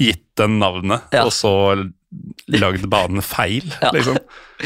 gitt 0.00 0.24
den 0.40 0.58
navnet, 0.62 1.04
Ja. 1.12 1.24
og 1.26 1.32
så 1.34 1.52
lagd 2.54 2.86
banen 2.90 3.22
feil, 3.24 3.66
Ja. 3.84 3.90
liksom. 3.94 4.16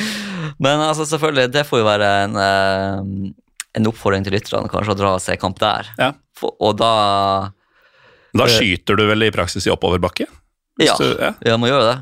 Men 0.63 0.81
altså, 0.85 1.07
selvfølgelig, 1.09 1.51
det 1.55 1.65
får 1.69 1.83
jo 1.83 1.87
være 1.89 2.11
en, 2.25 2.37
eh, 2.39 3.33
en 3.79 3.89
oppfordring 3.91 4.25
til 4.27 4.35
lytterne 4.37 4.71
kanskje 4.71 4.95
å 4.95 4.99
dra 4.99 5.15
og 5.17 5.23
se 5.25 5.37
kamp 5.41 5.59
der. 5.63 5.89
Ja. 5.99 6.13
For, 6.39 6.55
og 6.63 6.77
da 6.81 6.93
Da 8.33 8.47
Eh. 8.49 8.55
skyter 8.59 8.97
du 8.97 9.05
vel 9.11 9.27
i 9.27 9.31
praksis 9.35 9.67
i 9.67 9.73
oppoverbakke? 9.75 10.25
Ja, 10.81 10.95
du- 10.97 11.19
ja. 11.21 11.35
ja, 11.45 11.57
må 11.61 11.69
gjøre 11.69 11.89
det. 11.91 11.99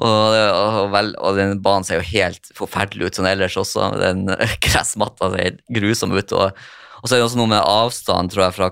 Og, 0.00 0.34
og, 0.36 0.86
vel, 0.94 1.10
og 1.20 1.36
den 1.36 1.58
banen 1.60 1.84
ser 1.84 1.98
jo 2.00 2.06
helt 2.12 2.46
forferdelig 2.56 3.10
ut 3.10 3.18
sånn 3.18 3.26
ellers 3.28 3.56
også. 3.60 3.90
Den 4.00 4.22
gressmatta 4.64 5.28
ser 5.34 5.58
grusom 5.74 6.14
ut. 6.16 6.32
Og, 6.32 6.54
og 7.02 7.08
så 7.08 7.16
er 7.16 7.20
det 7.20 7.26
også 7.26 7.40
noe 7.42 7.50
med 7.50 7.60
avstand, 7.60 8.32
tror 8.32 8.46
jeg, 8.46 8.54
fra 8.56 8.70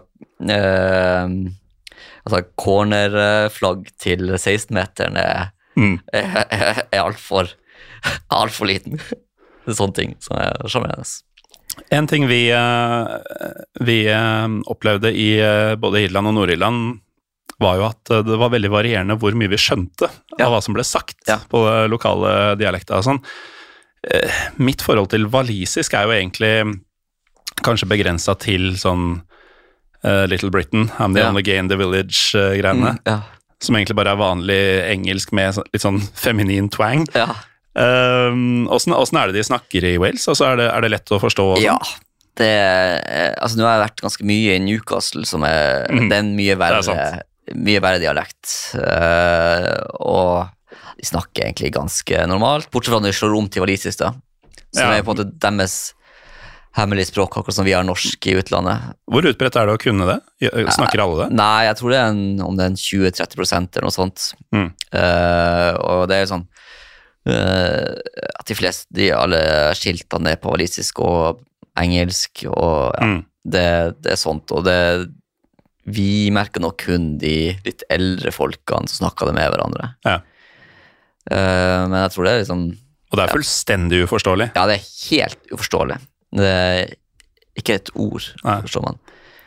eh, 0.54 1.34
altså 2.24 2.40
cornerflagg 2.60 3.90
til 4.00 4.30
16-meteren 4.38 5.18
er, 5.20 5.50
Mm. 5.78 5.98
er, 6.12 6.46
er, 6.50 6.82
er 6.90 7.02
altfor 7.04 7.52
alt 8.34 8.60
liten. 8.66 8.98
Det 8.98 9.74
er 9.74 9.76
sånne 9.78 9.94
ting 9.96 10.14
som 10.24 10.36
er 10.40 10.56
sjarmerende. 10.68 11.04
En 11.94 12.06
ting 12.10 12.26
vi, 12.28 12.48
eh, 12.50 13.12
vi 13.86 13.98
eh, 14.10 14.48
opplevde 14.72 15.12
i 15.14 15.28
eh, 15.38 15.76
både 15.80 16.02
Irland 16.06 16.26
og 16.32 16.34
Nord-Irland, 16.34 16.98
var 17.60 17.76
jo 17.76 17.84
at 17.90 18.10
det 18.24 18.38
var 18.40 18.50
veldig 18.54 18.70
varierende 18.72 19.18
hvor 19.20 19.34
mye 19.36 19.50
vi 19.52 19.58
skjønte 19.60 20.08
Ja. 20.38 20.46
av 20.46 20.54
hva 20.54 20.60
som 20.64 20.72
ble 20.74 20.84
sagt 20.88 21.28
Ja. 21.28 21.36
på 21.50 21.60
lokale 21.92 22.56
dialekter 22.56 22.96
og 22.96 23.04
sånn. 23.04 23.18
Mitt 24.56 24.80
forhold 24.80 25.10
til 25.12 25.26
walisisk 25.28 25.92
er 25.92 26.06
jo 26.08 26.14
egentlig 26.16 26.80
kanskje 27.60 27.88
begrensa 27.90 28.32
til 28.40 28.70
sånn 28.80 29.20
Little 30.02 30.48
Britain, 30.48 30.88
I'm 30.96 31.12
the 31.12 31.20
Ja. 31.20 31.28
only 31.28 31.42
gay 31.44 31.58
in 31.60 31.68
the 31.68 31.76
village-greiene. 31.76 32.94
Mm, 32.96 32.98
ja. 33.04 33.18
Som 33.60 33.76
egentlig 33.76 33.96
bare 33.98 34.14
er 34.14 34.20
vanlig 34.20 34.60
engelsk 34.88 35.32
med 35.36 35.58
litt 35.72 35.84
sånn 35.84 36.00
feminin 36.16 36.70
twang. 36.72 37.06
ja. 37.14 37.28
Um, 37.70 38.64
Åssen 38.74 38.90
åssen 38.96 39.18
er 39.20 39.30
det 39.30 39.36
de 39.38 39.44
snakker 39.46 39.84
i 39.86 39.92
Wales? 40.02 40.24
Altså, 40.28 40.48
er, 40.48 40.56
det, 40.58 40.64
er 40.74 40.82
det 40.82 40.88
lett 40.90 41.12
å 41.14 41.20
forstå? 41.22 41.44
og 41.52 41.60
sånn? 41.60 41.68
Ja. 41.68 41.76
Det, 42.40 42.48
eh, 42.50 43.34
altså, 43.38 43.58
nå 43.60 43.66
har 43.66 43.76
jeg 43.76 43.84
vært 43.84 44.02
ganske 44.02 44.26
mye 44.26 44.56
i 44.56 44.62
Newcastle, 44.64 45.22
som 45.28 45.44
er, 45.46 45.84
mm. 45.86 46.08
det 46.10 46.16
er 46.16 46.24
en 46.24 46.32
mye 46.34 46.56
Det 46.56 46.56
er 46.56 46.62
verre, 46.64 47.04
mye 47.68 47.82
verre 47.84 48.00
dialekt. 48.02 48.56
Uh, 48.74 49.76
og 50.02 50.80
de 50.98 51.06
snakker 51.06 51.46
egentlig 51.46 51.70
ganske 51.76 52.26
normalt, 52.30 52.70
bortsett 52.74 52.94
fra 52.94 53.00
når 53.04 53.12
de 53.12 53.18
slår 53.20 53.38
om 53.38 53.48
til 53.52 53.64
walisisk, 53.64 54.02
da. 54.02 54.12
Som 54.74 54.82
Ja. 54.86 54.96
er 54.98 55.06
på 55.06 55.14
en 55.14 55.20
måte 55.20 55.30
deres 55.46 55.78
hemmelige 56.78 57.08
språk, 57.10 57.34
akkurat 57.40 57.56
som 57.56 57.66
vi 57.66 57.72
har 57.74 57.82
norsk 57.86 58.26
i 58.30 58.36
utlandet. 58.38 58.92
Hvor 59.10 59.26
utbredt 59.26 59.56
er 59.58 59.66
det 59.66 59.74
å 59.74 59.80
kunne 59.82 60.06
det? 60.06 60.18
Snakker 60.76 61.02
alle 61.02 61.24
det? 61.24 61.28
Nei, 61.34 61.64
jeg 61.66 61.78
tror 61.80 61.90
det 61.90 61.98
er 61.98 62.10
en, 62.12 62.22
om 62.46 62.58
det 62.58 62.66
er 62.66 62.70
en 62.70 62.78
20-30 62.78 63.56
eller 63.58 63.86
noe 63.88 63.94
sånt. 63.96 64.26
Mm. 64.54 64.68
Uh, 64.94 65.72
og 65.82 66.02
det 66.10 66.16
er 66.18 66.22
jo 66.24 66.30
sånn 66.30 66.44
uh, 67.30 67.94
at 68.38 68.46
de 68.50 68.56
fleste, 68.58 68.86
de 68.96 69.08
alle 69.14 69.40
skiltene 69.78 70.36
er 70.36 70.40
på 70.42 70.52
walisisk 70.54 71.02
og 71.04 71.42
engelsk, 71.80 72.44
og 72.50 72.94
ja, 72.98 73.06
Mm. 73.06 73.18
det, 73.56 73.66
det 74.04 74.12
er 74.14 74.20
sånt. 74.20 74.50
Og 74.52 74.64
det 74.66 74.78
Vi 75.90 76.28
merker 76.30 76.60
nok 76.62 76.76
kun 76.84 77.16
de 77.18 77.56
litt 77.64 77.82
eldre 77.90 78.30
folkene 78.36 78.86
som 78.90 79.06
snakker 79.06 79.26
det 79.30 79.34
med 79.38 79.50
hverandre. 79.50 79.94
Ja. 80.06 80.20
Uh, 81.30 81.88
men 81.90 81.98
jeg 82.04 82.12
tror 82.14 82.24
det 82.26 82.32
er 82.36 82.42
liksom 82.44 82.62
Og 83.10 83.18
det 83.18 83.24
er 83.26 83.34
fullstendig 83.34 84.04
uforståelig. 84.06 84.52
Ja, 84.54 84.66
det 84.70 84.78
er 84.78 84.86
helt 85.10 85.50
uforståelig. 85.50 85.98
Det 86.36 86.46
er 86.46 86.92
ikke 87.58 87.74
et 87.80 87.90
ord, 87.98 88.22
Nei. 88.44 88.60
forstår 88.64 88.82
man. 88.86 88.96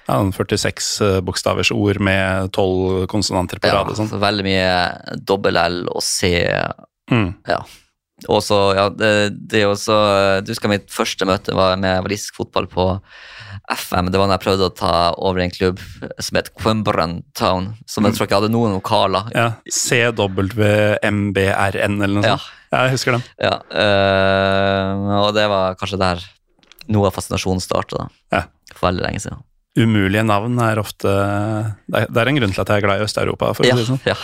Ja, 0.03 0.17
46 0.35 0.87
eh, 1.05 1.19
bokstavers 1.23 1.71
ord 1.71 1.99
med 2.03 2.49
12 2.51 3.05
konsonanter 3.11 3.59
på 3.63 3.71
rad 3.71 3.93
sånn. 3.95 4.09
veldig 4.19 4.43
mye 4.43 4.73
dobbel 5.23 5.55
L 5.61 5.85
og 5.93 6.03
C. 6.03 6.33
Mm. 7.11 7.29
Ja. 7.47 7.61
Og 8.31 8.39
så, 8.45 8.57
ja, 8.77 8.85
det, 8.93 9.09
det 9.51 9.61
jo 9.63 9.71
Du 10.45 10.51
husker 10.51 10.69
mitt 10.71 10.91
første 10.93 11.25
møte 11.27 11.51
var 11.55 11.77
med 11.81 12.03
walisisk 12.05 12.35
fotball 12.39 12.67
på 12.71 12.85
FM. 13.71 14.09
Det 14.11 14.19
var 14.19 14.27
da 14.27 14.33
jeg 14.37 14.43
prøvde 14.43 14.67
å 14.67 14.75
ta 14.75 15.13
over 15.17 15.39
en 15.43 15.51
klubb 15.51 15.79
som 16.19 16.35
het 16.39 16.49
Quembran 16.59 17.21
Town, 17.35 17.73
som 17.87 18.03
jeg 18.07 18.13
tror 18.17 18.25
ikke 18.27 18.39
hadde 18.41 18.51
noen 18.53 18.73
vokaler. 18.77 19.23
Ja, 19.35 19.49
CWMBRN 19.71 21.31
eller 22.03 22.15
noe 22.19 22.27
Ja. 22.27 22.35
sånt. 22.37 22.51
Ja, 22.73 22.79
jeg 22.87 22.91
husker 22.97 23.11
den. 23.17 23.23
Ja, 23.39 23.55
øh, 23.71 25.27
og 25.27 25.33
det 25.35 25.47
var 25.49 25.75
kanskje 25.79 25.99
der 26.01 26.17
noe 26.91 27.07
av 27.09 27.15
fascinasjonen 27.15 27.61
starta. 27.63 28.07
Ja. 28.33 28.45
For 28.73 28.89
veldig 28.89 29.05
lenge 29.05 29.21
siden. 29.23 29.43
Umulige 29.79 30.21
navn 30.25 30.59
er 30.61 30.77
ofte 30.77 31.09
Det 31.89 32.03
er, 32.05 32.27
en 32.29 32.37
grunn 32.37 32.51
til 32.53 32.61
at 32.61 32.69
jeg 32.69 32.81
er 32.81 32.85
glad 32.85 33.01
i 33.01 33.05
Øst-Europa, 33.07 33.53
for 33.57 33.65
å 33.65 33.69
si 33.71 33.77
det 33.79 33.87
sånn. 33.87 34.01
ja. 34.05 34.17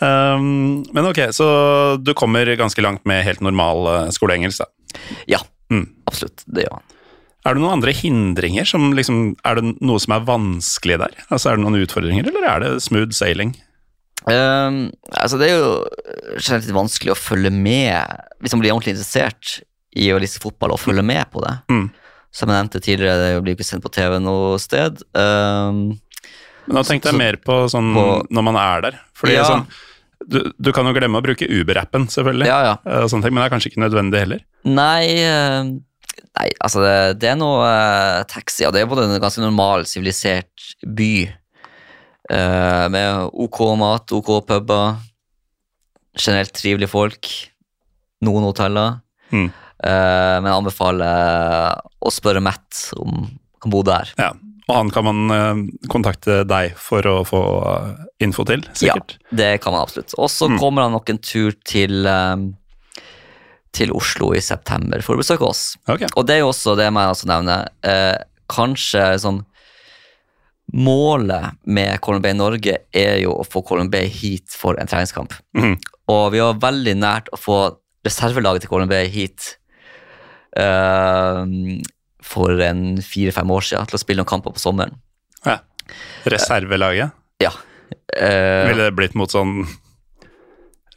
Um, 0.00 0.80
men 0.96 1.04
ok, 1.10 1.26
så 1.36 1.46
du 2.00 2.14
kommer 2.16 2.48
ganske 2.56 2.80
langt 2.84 3.04
med 3.08 3.20
helt 3.26 3.42
normal 3.44 3.84
uh, 3.88 4.12
skoleengelsk, 4.14 4.62
da. 4.64 5.00
ja 5.36 5.40
Mm. 5.70 5.84
absolutt. 6.10 6.42
Det 6.50 6.64
gjør 6.64 6.80
han. 6.80 6.86
Er 7.46 7.54
det 7.54 7.62
noen 7.62 7.76
andre 7.76 7.92
hindringer 7.94 8.66
som 8.66 8.88
liksom 8.92 9.36
Er 9.46 9.60
det 9.60 9.76
noe 9.80 10.00
som 10.02 10.16
er 10.16 10.24
vanskelig 10.26 10.96
der? 10.98 11.14
Altså 11.30 11.52
Er 11.52 11.56
det 11.60 11.62
noen 11.62 11.78
utfordringer, 11.78 12.26
eller 12.26 12.46
er 12.48 12.64
det 12.64 12.82
smooth 12.82 13.14
sailing? 13.14 13.54
Um, 14.26 14.90
altså 15.14 15.38
det 15.40 15.46
er 15.48 15.60
jo 15.62 15.70
generelt 16.42 16.66
litt 16.66 16.74
vanskelig 16.76 17.14
å 17.14 17.16
følge 17.16 17.52
med 17.54 18.18
hvis 18.42 18.52
man 18.52 18.60
blir 18.64 18.74
ordentlig 18.74 18.96
interessert 18.96 19.60
i 19.96 20.10
å 20.14 20.18
lese 20.22 20.38
fotball 20.42 20.72
og 20.72 20.80
følge 20.80 21.02
med 21.04 21.26
på 21.32 21.42
det. 21.42 21.54
Mm. 21.70 21.90
Som 22.30 22.48
jeg 22.48 22.56
nevnte 22.62 22.80
tidligere, 22.80 23.18
det 23.18 23.42
blir 23.42 23.56
ikke 23.56 23.66
sendt 23.66 23.82
på 23.82 23.90
TV 23.90 24.18
noe 24.22 24.58
sted. 24.62 25.02
Um, 25.14 25.98
Men 26.66 26.76
da 26.76 26.82
tenkte 26.86 27.08
Så- 27.10 27.12
jeg 27.14 27.18
mer 27.18 27.36
på 27.42 27.64
sånn 27.72 27.92
på- 27.94 28.26
når 28.30 28.42
man 28.44 28.56
er 28.56 28.80
der. 28.82 29.00
Fordi 29.14 29.32
Ja. 29.34 29.44
sånn 29.44 29.66
du, 30.28 30.52
du 30.60 30.70
kan 30.72 30.84
jo 30.84 30.92
glemme 30.92 31.18
å 31.18 31.22
bruke 31.24 31.48
Uber-appen, 31.48 32.06
selvfølgelig, 32.06 32.46
ja, 32.46 32.62
ja. 32.62 32.76
eh, 32.86 33.06
ting, 33.08 33.22
men 33.34 33.40
det 33.42 33.46
er 33.50 33.56
kanskje 33.56 33.70
ikke 33.72 33.82
nødvendig 33.88 34.18
heller. 34.20 34.40
Nei, 34.64 35.06
ehm, 35.24 35.80
nei 36.38 36.50
altså 36.62 36.82
det, 36.84 37.18
det 37.20 37.30
er 37.30 37.36
noe 37.36 37.64
eh, 37.64 38.22
taxi, 38.24 38.66
og 38.66 38.72
det 38.74 38.82
er 38.82 38.86
både 38.86 39.08
en 39.08 39.18
ganske 39.20 39.40
normal, 39.40 39.86
sivilisert 39.88 40.74
by. 40.86 41.32
eh, 42.30 42.88
med 42.88 43.30
ok 43.32 43.76
mat, 43.76 44.12
ok 44.12 44.46
puber, 44.46 44.98
generelt 46.20 46.52
trivelige 46.54 46.88
folk, 46.92 47.26
noen 48.22 48.44
hoteller. 48.44 49.00
Mm. 49.32 49.48
Eh, 49.82 50.36
men 50.40 50.48
jeg 50.50 50.58
anbefaler 50.60 51.80
å 52.04 52.12
spørre 52.12 52.42
Matt 52.44 52.86
om 53.00 53.14
han 53.24 53.28
kan 53.62 53.72
bo 53.74 53.82
der. 53.86 54.10
Ja. 54.20 54.30
Og 54.70 54.76
han 54.76 54.90
kan 54.94 55.04
man 55.08 55.32
eh, 55.34 55.62
kontakte 55.90 56.42
deg 56.46 56.76
for 56.78 57.02
å 57.10 57.16
få 57.26 57.40
eh, 57.72 58.04
info 58.22 58.44
til, 58.46 58.62
sikkert. 58.76 59.16
Ja, 59.18 59.36
det 59.40 59.50
kan 59.64 59.72
man 59.74 59.82
absolutt. 59.86 60.14
Og 60.20 60.28
så 60.30 60.48
Mm. 60.50 60.58
kommer 60.62 60.82
han 60.86 60.92
nok 60.92 61.10
en 61.10 61.18
tur 61.18 61.52
til, 61.64 62.06
eh, 62.06 62.36
til 63.72 63.92
Oslo 63.94 64.32
i 64.34 64.40
september 64.42 65.00
for 65.02 65.14
å 65.16 65.22
besøke 65.22 65.46
oss. 65.46 65.76
Okay. 65.88 66.08
Og 66.16 66.26
det 66.26 66.36
er 66.36 66.44
jo 66.44 66.50
også 66.52 66.76
det 66.78 66.88
må 66.92 67.00
jeg 67.04 67.14
også 67.16 67.30
nevne. 67.32 67.58
Eh, 67.82 68.18
kanskje 68.50 69.04
sånn 69.22 69.44
Målet 70.72 71.56
med 71.66 71.98
Colombia 72.00 72.32
Norge 72.32 72.76
er 72.94 73.16
jo 73.24 73.32
å 73.40 73.42
få 73.42 73.64
Colombia 73.66 74.06
hit 74.06 74.52
for 74.54 74.78
en 74.78 74.86
treningskamp. 74.86 75.32
Mm. 75.58 75.74
Og 76.06 76.28
vi 76.30 76.38
var 76.38 76.60
veldig 76.62 76.94
nært 77.00 77.26
å 77.34 77.38
få 77.42 77.56
reservelaget 78.06 78.62
til 78.62 78.70
Colombia 78.70 79.02
hit 79.10 79.40
eh, 79.42 79.56
for 82.30 82.60
en 82.62 82.80
fire-fem 83.02 83.50
år 83.54 83.64
siden 83.64 83.88
til 83.90 83.96
å 83.96 84.02
spille 84.02 84.20
noen 84.22 84.28
kamper 84.28 84.54
på 84.56 84.62
sommeren. 84.62 84.96
Ja. 85.46 85.58
Reservelaget. 86.28 87.14
Ja. 87.42 87.52
Eh, 88.14 88.66
Ville 88.68 88.88
det 88.90 88.96
blitt 88.98 89.14
mot 89.18 89.30
sånn 89.32 89.62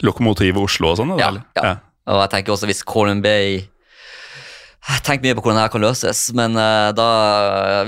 Lokomotiv 0.04 0.58
Oslo 0.60 0.92
og 0.92 1.00
sånn? 1.00 1.14
Ja, 1.22 1.30
ja, 1.56 1.64
ja. 1.64 1.74
Og 2.12 2.20
jeg 2.26 2.32
tenker 2.34 2.54
også 2.56 2.68
hvis 2.68 2.84
Corn 2.84 3.22
Bay 3.24 3.62
Jeg 3.64 5.04
tenker 5.06 5.24
mye 5.24 5.38
på 5.38 5.46
hvordan 5.46 5.62
det 5.62 5.64
her 5.64 5.72
kan 5.78 5.86
løses, 5.86 6.26
men 6.36 6.58
eh, 6.60 6.90
da, 6.98 7.08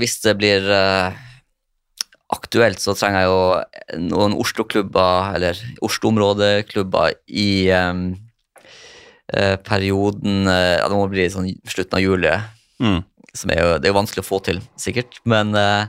hvis 0.00 0.16
det 0.24 0.32
blir 0.40 0.64
eh, 0.72 1.18
aktuelt, 2.32 2.80
så 2.80 2.94
trenger 2.96 3.20
jeg 3.26 3.28
jo 3.28 4.06
noen 4.14 4.32
Oslo-klubber, 4.40 5.34
eller 5.36 5.60
Oslo-områdeklubber 5.84 7.18
i 7.28 7.48
eh, 7.68 7.92
perioden 9.66 10.46
eh, 10.46 10.76
Ja, 10.78 10.86
det 10.88 10.96
må 10.96 11.08
bli 11.10 11.26
sånn 11.32 11.48
slutten 11.66 11.98
av 11.98 12.04
juli, 12.04 12.34
Mm. 12.80 12.98
som 13.34 13.50
er 13.50 13.56
jo, 13.62 13.68
det 13.80 13.88
er 13.88 13.92
jo 13.94 13.96
vanskelig 13.98 14.22
å 14.22 14.28
få 14.28 14.38
til, 14.44 14.58
sikkert. 14.76 15.18
Men 15.24 15.54
eh, 15.56 15.86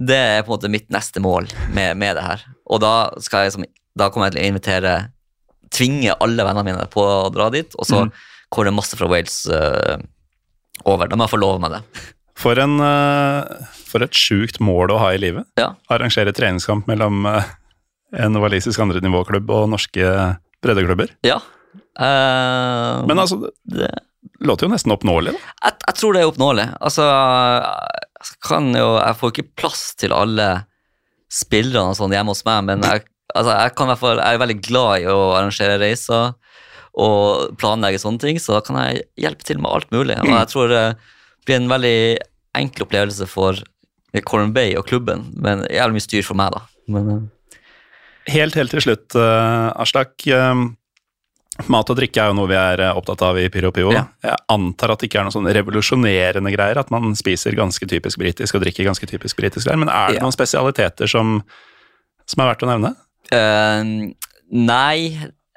det 0.00 0.16
er 0.16 0.42
på 0.42 0.48
en 0.52 0.56
måte 0.56 0.70
mitt 0.72 0.88
neste 0.90 1.20
mål 1.20 1.46
med, 1.76 1.96
med 2.00 2.16
det 2.16 2.22
her. 2.24 2.40
Og 2.72 2.80
da, 2.80 2.92
skal 3.20 3.44
jeg, 3.44 3.52
som, 3.52 3.64
da 3.94 4.08
kommer 4.10 4.30
jeg 4.30 4.38
til 4.38 4.42
å 4.44 4.50
invitere 4.54 4.94
Tvinge 5.72 6.12
alle 6.20 6.44
vennene 6.44 6.64
mine 6.68 6.86
på 6.92 7.00
å 7.00 7.30
dra 7.32 7.46
dit, 7.52 7.72
og 7.80 7.86
så 7.88 8.02
Mm. 8.04 8.10
kommer 8.52 8.66
det 8.68 8.74
masse 8.76 8.96
fra 8.96 9.06
Wales 9.08 9.38
uh, 9.48 9.96
over. 10.84 11.08
Da 11.08 11.16
må 11.16 11.24
jeg 11.24 11.32
få 11.32 11.40
love 11.40 11.60
meg 11.62 11.70
det. 11.72 11.80
For, 12.36 12.58
en, 12.60 12.74
uh, 12.80 13.44
for 13.88 14.04
et 14.04 14.12
sjukt 14.12 14.58
mål 14.60 14.92
å 14.92 14.98
ha 15.00 15.12
i 15.14 15.20
livet. 15.22 15.46
Ja. 15.56 15.70
Arrangere 15.88 16.32
treningskamp 16.36 16.84
mellom 16.90 17.24
uh, 17.24 17.40
en 18.12 18.36
walisisk 18.42 18.80
andrenivåklubb 18.84 19.48
og 19.48 19.70
norske 19.72 20.04
breddeklubber. 20.64 21.14
Ja. 21.24 21.38
Eh, 21.74 22.96
Men 23.08 23.18
altså, 23.22 23.50
det 23.64 23.90
låter 24.42 24.66
jo 24.66 24.72
nesten 24.72 24.94
oppnåelig. 24.94 25.34
da. 25.36 25.54
jeg, 25.68 25.78
jeg 25.86 25.98
tror 26.00 26.14
det 26.14 26.22
er 26.22 26.30
oppnåelig. 26.30 26.66
Altså, 26.80 27.06
jeg 28.22 28.38
kan 28.46 28.68
jo 28.76 28.90
Jeg 28.98 29.18
får 29.18 29.32
ikke 29.32 29.50
plass 29.58 29.82
til 29.98 30.14
alle 30.16 30.50
spillerne 31.32 31.94
og 31.94 31.96
sånn 31.96 32.12
hjemme 32.12 32.34
hos 32.34 32.44
meg, 32.44 32.60
men 32.68 32.82
jeg, 32.84 33.06
altså, 33.32 33.54
jeg, 33.56 33.72
kan 33.78 33.88
i 33.88 33.92
hvert 33.94 34.02
fall, 34.02 34.20
jeg 34.20 34.36
er 34.36 34.42
veldig 34.42 34.58
glad 34.66 34.92
i 35.00 35.06
å 35.08 35.20
arrangere 35.38 35.78
reiser 35.80 36.34
og 36.92 37.54
planlegge 37.56 38.02
sånne 38.02 38.20
ting, 38.20 38.36
så 38.36 38.58
da 38.58 38.60
kan 38.66 38.76
jeg 38.82 39.06
hjelpe 39.24 39.46
til 39.48 39.62
med 39.62 39.72
alt 39.72 39.88
mulig. 39.94 40.18
Og 40.20 40.28
jeg 40.28 40.50
tror 40.52 40.68
det 40.68 40.82
blir 41.48 41.56
en 41.56 41.70
veldig 41.72 41.96
enkel 42.60 42.84
opplevelse 42.84 43.24
for 43.32 43.62
Colin 44.28 44.52
Bay 44.52 44.74
og 44.76 44.84
klubben, 44.90 45.24
men 45.40 45.64
jævlig 45.72 45.96
mye 45.96 46.04
styr 46.04 46.26
for 46.26 46.36
meg, 46.36 46.52
da. 46.52 46.66
Men, 46.92 47.08
uh. 47.08 47.56
Helt, 48.28 48.54
helt 48.60 48.70
til 48.76 48.84
slutt, 48.84 49.16
uh, 49.16 49.72
Aslak. 49.82 50.12
eh, 50.28 50.60
mat 51.72 51.90
og 51.92 51.98
drikke 51.98 52.22
er 52.22 52.30
jo 52.30 52.36
noe 52.38 52.48
vi 52.50 52.56
er 52.56 52.80
eh, 52.80 52.96
opptatt 52.96 53.22
av 53.26 53.38
i 53.40 53.48
Pyro 53.52 53.72
Pivo. 53.74 53.92
Ja. 53.94 54.06
Jeg 54.24 54.40
antar 54.54 54.94
at 54.94 55.02
det 55.02 55.10
ikke 55.10 55.20
er 55.20 55.28
noen 55.28 55.34
sånn 55.34 55.50
revolusjonerende 55.52 56.52
greier, 56.54 56.80
at 56.80 56.92
man 56.94 57.12
spiser 57.18 57.56
ganske 57.58 57.88
typisk 57.88 58.20
britisk 58.22 58.56
og 58.56 58.64
drikker 58.64 58.88
ganske 58.88 59.08
typisk 59.08 59.40
britisk 59.40 59.68
men 59.72 59.90
er 59.92 60.14
det 60.14 60.20
Ja. 60.20 60.24
noen 60.24 60.34
spesialiteter 60.34 61.10
som, 61.10 61.42
som 62.26 62.42
er 62.42 62.52
verdt 62.52 62.64
å 62.64 62.70
nevne? 62.72 62.94
Uh, 63.32 64.12
nei, 64.52 64.98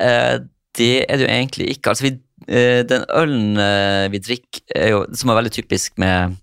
uh, 0.01 0.37
det 0.75 1.05
er 1.07 1.17
det 1.17 1.25
jo 1.25 1.31
egentlig 1.31 1.69
ikke. 1.73 1.91
Altså, 1.91 2.09
vi, 2.09 2.13
uh, 2.51 2.81
den 2.87 3.05
ølen 3.09 4.11
vi 4.11 4.19
drikker, 4.19 4.65
er 4.75 4.91
jo, 4.91 5.05
som 5.15 5.31
er 5.31 5.39
veldig 5.39 5.53
typisk 5.55 5.95
med, 6.01 6.35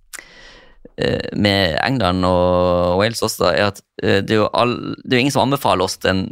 med 1.36 1.76
England 1.80 2.24
og 2.28 2.98
Wales 3.00 3.22
også, 3.24 3.48
er 3.48 3.70
at 3.70 3.80
det, 4.03 4.36
er 4.36 4.48
all, 4.53 4.74
det 5.03 5.14
er 5.14 5.20
jo 5.20 5.22
ingen 5.24 5.34
som 5.34 5.46
anbefaler 5.46 5.86
oss 5.86 5.96
den 6.05 6.26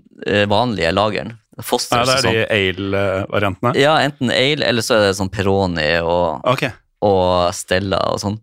vanlige 0.52 0.92
lageren. 0.92 1.32
Foster 1.66 2.02
Ja, 2.02 2.06
det 2.08 2.16
er 2.18 2.26
de 2.26 2.44
ale-variantene? 2.56 3.74
Ja, 3.78 3.96
enten 4.04 4.32
ale, 4.32 4.66
eller 4.68 4.84
så 4.84 4.96
er 4.96 5.08
det 5.08 5.18
sånn 5.18 5.32
Peroni 5.32 5.88
og, 6.04 6.44
okay. 6.48 6.72
og 7.06 7.50
Stella 7.56 8.00
og 8.12 8.20
sånn. 8.22 8.40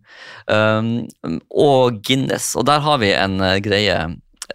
Um, 0.48 0.92
og 1.50 2.00
Guinness. 2.06 2.54
Og 2.58 2.66
der 2.68 2.82
har 2.84 3.02
vi 3.02 3.12
en 3.16 3.40
eh, 3.44 3.60
greie, 3.64 4.00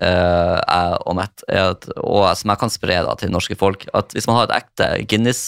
Uh, 0.01 0.57
jeg 0.57 0.95
og 1.05 1.13
Matt, 1.19 1.43
at, 1.53 1.85
og 2.01 2.23
som 2.35 2.49
jeg 2.49 2.59
kan 2.63 2.71
spre 2.73 2.95
da, 3.05 3.11
til 3.13 3.29
norske 3.29 3.53
folk, 3.55 3.83
at 3.93 4.15
hvis 4.17 4.25
man 4.25 4.39
har 4.39 4.47
et 4.47 4.55
ekte 4.55 4.87
Guinness 5.05 5.43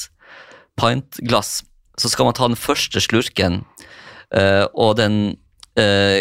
pintglass, 0.78 1.64
så 1.98 2.12
skal 2.12 2.30
man 2.30 2.38
ta 2.38 2.46
den 2.52 2.60
første 2.60 3.02
slurken, 3.02 3.64
uh, 4.38 4.70
og 4.78 5.00
den 5.02 5.18
uh, 5.82 6.20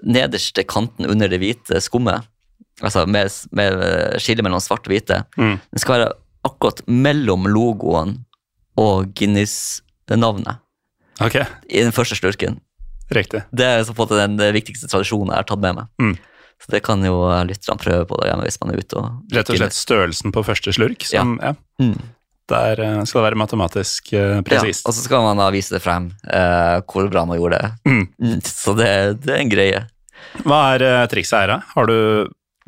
nederste 0.00 0.64
kanten 0.64 1.04
under 1.04 1.28
det 1.28 1.42
hvite 1.44 1.82
skummet, 1.84 2.24
altså 2.80 3.06
med, 3.08 3.30
med 3.52 3.84
skille 4.22 4.42
mellom 4.46 4.60
svart 4.62 4.86
og 4.88 4.92
hvite, 4.94 5.22
Mm. 5.36 5.58
den 5.60 5.82
skal 5.82 5.98
være 5.98 6.12
akkurat 6.48 6.80
mellom 6.88 7.44
logoen 7.50 8.16
og 8.80 9.10
Guinness-navnet 9.18 10.58
Ok, 11.20 11.36
i 11.68 11.82
den 11.84 11.92
første 11.92 12.16
slurken. 12.16 12.60
riktig. 13.12 13.42
Det 13.52 13.66
er 13.66 13.82
så 13.84 13.92
på 13.92 14.04
måte 14.06 14.16
den 14.16 14.38
eh, 14.40 14.52
viktigste 14.54 14.88
tradisjonen 14.88 15.32
jeg 15.34 15.42
har 15.42 15.48
tatt 15.50 15.60
med 15.60 15.74
meg. 15.76 15.88
Mm. 16.00 16.14
Så 16.60 16.70
det 16.74 16.82
kan 16.84 17.02
jo 17.04 17.16
lytterne 17.48 17.80
prøve 17.80 18.06
på 18.08 18.16
der 18.20 18.30
hjemme 18.30 18.44
hvis 18.46 18.58
man 18.62 18.72
er 18.74 18.80
ute 18.80 18.96
og 19.00 19.34
Rett 19.34 19.50
og 19.50 19.56
slett 19.60 19.76
størrelsen 19.76 20.32
på 20.32 20.42
første 20.44 20.72
slurk, 20.76 21.04
som 21.08 21.38
ja. 21.42 21.54
Mm. 21.80 21.94
Der 22.50 22.80
eh, 22.82 23.04
skal 23.06 23.20
det 23.20 23.26
være 23.28 23.38
matematisk 23.40 24.12
eh, 24.12 24.40
Ja, 24.40 24.62
og 24.64 24.94
så 24.96 25.00
skal 25.04 25.22
man 25.24 25.38
da 25.40 25.50
vise 25.54 25.76
det 25.76 25.82
frem, 25.84 26.10
uh, 26.26 26.80
hvor 26.88 27.08
bra 27.12 27.22
man 27.28 27.38
gjorde 27.38 27.60
det. 27.60 27.70
Mm, 27.86 28.40
Så 28.44 28.74
det, 28.78 28.90
det 29.24 29.34
er 29.36 29.42
en 29.44 29.52
greie. 29.52 29.82
Hva 30.44 30.58
er 30.74 30.84
uh, 30.84 31.06
trikset 31.10 31.38
her, 31.44 31.52
da? 31.54 31.58
Har 31.76 31.86
du 31.90 31.96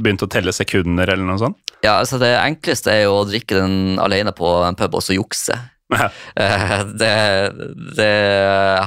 begynt 0.00 0.24
å 0.24 0.30
telle 0.30 0.54
sekunder, 0.54 1.10
eller 1.10 1.26
noe 1.26 1.40
sånt? 1.40 1.58
Ja, 1.82 1.98
altså 1.98 2.18
Det 2.22 2.30
enkleste 2.38 2.92
er 2.94 3.04
jo 3.08 3.18
å 3.18 3.26
drikke 3.26 3.58
den 3.58 3.98
alene 4.00 4.32
på 4.36 4.48
en 4.66 4.78
pub 4.78 4.94
og 4.98 5.04
så 5.04 5.16
jukse. 5.16 5.58
Ja. 5.92 6.08
Eh, 6.36 6.78
det, 6.96 7.14
det 7.98 8.12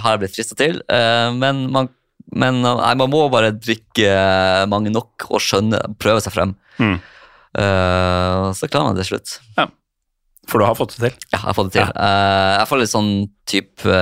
har 0.01 0.15
jeg 0.15 0.21
blitt 0.23 0.37
frista 0.37 0.57
til, 0.57 0.79
eh, 0.89 1.27
men, 1.37 1.65
man, 1.73 1.89
men 2.33 2.61
nei, 2.65 2.93
man 2.97 3.11
må 3.11 3.25
bare 3.33 3.53
drikke 3.53 4.09
mange 4.71 4.93
nok 4.93 5.27
og 5.29 5.43
skjønne, 5.43 5.83
prøve 6.01 6.23
seg 6.25 6.33
frem. 6.33 6.55
Mm. 6.79 6.95
Eh, 7.61 8.47
så 8.57 8.69
klarer 8.71 8.89
man 8.89 8.97
det 8.97 9.05
til 9.05 9.15
slutt. 9.15 9.37
For 10.49 10.61
du 10.61 10.67
har 10.67 10.77
fått 10.77 10.95
det 10.95 11.03
til? 11.03 11.21
Ja, 11.31 11.39
jeg 11.39 11.45
har 11.47 11.57
fått 11.57 11.71
det 11.71 11.79
til. 11.79 11.93
Ja. 11.93 12.09
jeg 12.59 12.69
får 12.69 12.81
litt 12.81 12.91
sånn 12.93 13.13
type 13.49 14.01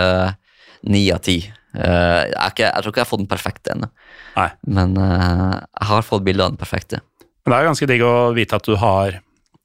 ni 0.92 1.04
av 1.16 1.22
ti. 1.24 1.38
Jeg, 1.74 2.34
jeg 2.60 2.82
tror 2.84 2.92
ikke 2.92 3.00
jeg 3.00 3.06
har 3.06 3.10
fått 3.10 3.22
den 3.24 3.32
perfekte 3.32 3.72
ennå, 3.74 3.88
Nei. 4.34 4.50
men 4.66 4.98
uh, 4.98 5.60
jeg 5.62 5.90
har 5.92 6.06
fått 6.08 6.26
bilde 6.26 6.46
av 6.46 6.54
den 6.54 6.62
perfekte. 6.62 7.02
Men 7.44 7.54
det 7.54 7.60
er 7.60 7.70
ganske 7.70 7.90
digg 7.90 8.04
å 8.08 8.16
vite 8.36 8.58
at 8.58 8.66
du 8.66 8.76
har 8.80 9.20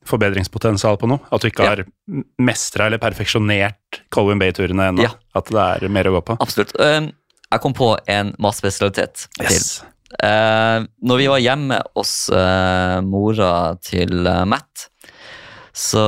forbedringspotensial 0.08 0.96
på 1.00 1.08
noe. 1.10 1.20
At 1.32 1.44
du 1.44 1.50
ikke 1.50 1.66
Ja. 1.66 1.74
har 1.76 1.84
mestra 2.40 2.86
eller 2.88 3.00
perfeksjonert 3.02 4.00
Colwyn 4.14 4.40
Bay-turene 4.40 4.88
ennå. 4.92 5.04
Ja. 5.04 5.14
At 5.36 5.52
det 5.52 5.68
er 5.84 5.92
mer 5.92 6.08
å 6.08 6.16
gå 6.16 6.24
på. 6.30 6.38
Absolutt. 6.40 6.74
Uh, 6.80 7.12
jeg 7.48 7.64
kom 7.64 7.76
på 7.76 7.94
en 8.12 8.34
matspesialitet 8.42 9.28
til. 9.38 9.52
Yes. 9.52 9.78
Eh, 10.24 10.84
når 11.04 11.20
vi 11.20 11.26
var 11.28 11.42
hjemme 11.42 11.78
hos 11.96 12.12
eh, 12.32 12.98
mora 13.04 13.76
til 13.84 14.24
eh, 14.24 14.44
Matt, 14.48 14.86
så 15.76 16.02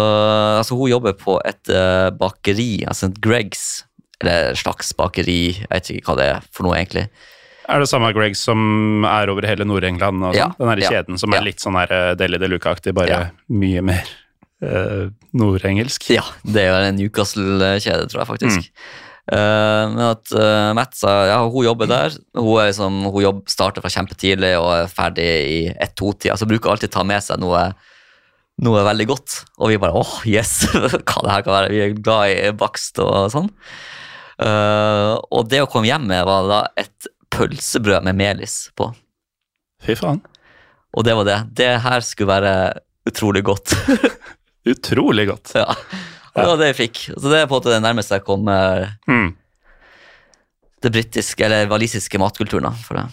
altså, 0.58 0.74
hun 0.74 0.90
jobber 0.90 1.14
på 1.14 1.36
et 1.46 1.70
bakeri, 2.18 2.82
altså 2.90 3.06
et 3.06 3.20
Gregs, 3.22 3.84
eller 4.18 4.48
et 4.50 4.58
slags 4.58 4.90
bakeri, 4.98 5.52
jeg 5.60 5.68
vet 5.70 5.90
ikke 5.94 6.08
hva 6.10 6.16
det 6.18 6.26
er 6.32 6.48
for 6.50 6.66
noe 6.66 6.74
egentlig. 6.80 7.04
Er 7.70 7.82
det 7.82 7.90
samme 7.90 8.10
Greg 8.16 8.34
som 8.38 9.04
er 9.06 9.30
over 9.30 9.46
hele 9.46 9.66
Nord-England? 9.68 10.24
Ja, 10.34 10.48
sånn? 10.50 10.56
Den 10.64 10.72
her 10.72 10.96
kjeden 10.96 11.20
som 11.20 11.36
er 11.36 11.44
litt 11.46 11.62
sånn 11.62 11.78
her 11.78 11.92
eh, 11.94 12.08
Deli 12.18 12.40
de 12.42 12.48
Luca-aktig, 12.50 12.94
bare 12.96 13.28
mye 13.46 13.84
mer 13.86 14.08
uh, 14.64 15.06
nordengelsk? 15.36 16.08
Ja, 16.16 16.24
det 16.42 16.66
er 16.66 16.88
en 16.88 16.98
Newcastle-kjede, 16.98 18.08
tror 18.10 18.24
jeg 18.24 18.30
faktisk. 18.32 18.66
Mm. 18.66 19.06
Uh, 19.30 19.84
men 19.92 20.02
at 20.08 20.32
uh, 20.34 20.72
Matt 20.74 20.96
sa 20.98 21.12
ja, 21.28 21.36
hun 21.46 21.68
jobber 21.68 21.90
der. 21.90 22.16
Hun, 22.34 22.56
er 22.58 22.72
liksom, 22.72 23.04
hun 23.06 23.22
jobb, 23.22 23.44
starter 23.52 23.84
fra 23.84 23.92
kjempetidlig 23.94 24.56
og 24.58 24.72
er 24.74 24.90
ferdig 24.90 25.28
i 25.28 25.60
ett-to-tida, 25.76 26.34
så 26.40 26.48
bruker 26.50 26.72
alltid 26.72 26.90
ta 26.94 27.06
med 27.06 27.22
seg 27.22 27.38
noe, 27.42 27.68
noe 28.66 28.82
veldig 28.88 29.06
godt. 29.12 29.38
Og 29.60 29.70
vi 29.70 29.78
bare 29.82 29.94
åh, 30.02 30.18
yes, 30.26 30.64
hva 30.72 31.22
det 31.22 31.36
her 31.36 31.46
kan 31.46 31.54
være. 31.54 31.70
Vi 31.70 31.84
er 31.86 31.96
glad 32.00 32.34
i 32.34 32.52
bakst 32.58 32.98
og 33.04 33.30
sånn. 33.36 33.48
Uh, 34.40 35.20
og 35.30 35.50
det 35.52 35.62
å 35.62 35.70
komme 35.70 35.86
hjem 35.86 36.08
med 36.10 36.24
var 36.26 36.46
da 36.48 36.60
et 36.80 37.10
pølsebrød 37.40 38.04
med 38.06 38.18
melis 38.20 38.58
på. 38.76 38.90
Fy 39.80 39.96
faen. 39.96 40.20
Og 40.92 41.04
det 41.06 41.14
var 41.16 41.24
det. 41.28 41.38
Det 41.56 41.70
her 41.84 42.04
skulle 42.04 42.28
være 42.34 42.54
utrolig 43.08 43.42
godt. 43.48 43.72
Utrolig 44.70 45.24
godt. 45.30 45.54
ja. 45.56 45.64
Og 46.34 46.36
det 46.36 46.48
var 46.50 46.58
det 46.60 46.66
jeg 46.70 46.76
fikk. 46.82 46.98
Så 47.16 47.30
det 47.32 47.38
er 47.40 47.46
på 47.48 47.56
en 47.56 47.62
måte 47.62 47.72
det 47.72 47.80
nærmeste 47.82 48.18
jeg 48.18 48.24
kommer 48.26 48.90
Mm. 49.08 49.30
det 50.84 50.92
britiske, 50.94 51.44
eller 51.44 51.66
walisiske 51.70 52.18
matkulturen. 52.20 52.68
da, 52.68 52.70
for 52.84 53.00
det. 53.00 53.06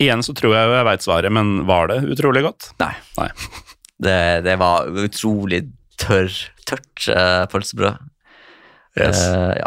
Igjen 0.00 0.22
så 0.24 0.32
tror 0.36 0.54
jeg 0.56 0.70
jeg 0.72 0.86
veit 0.88 1.02
svaret, 1.04 1.32
men 1.32 1.50
var 1.68 1.88
det 1.90 1.98
utrolig 2.14 2.42
godt? 2.46 2.70
Nei. 2.80 2.92
Nei. 3.18 3.30
Det, 4.00 4.14
det 4.46 4.54
var 4.56 4.86
utrolig 4.96 5.58
tørr, 6.00 6.32
tørt 6.64 7.08
uh, 7.12 7.42
pølsebrød. 7.52 7.98
Yes. 8.96 9.18
Uh, 9.28 9.50
ja. 9.58 9.66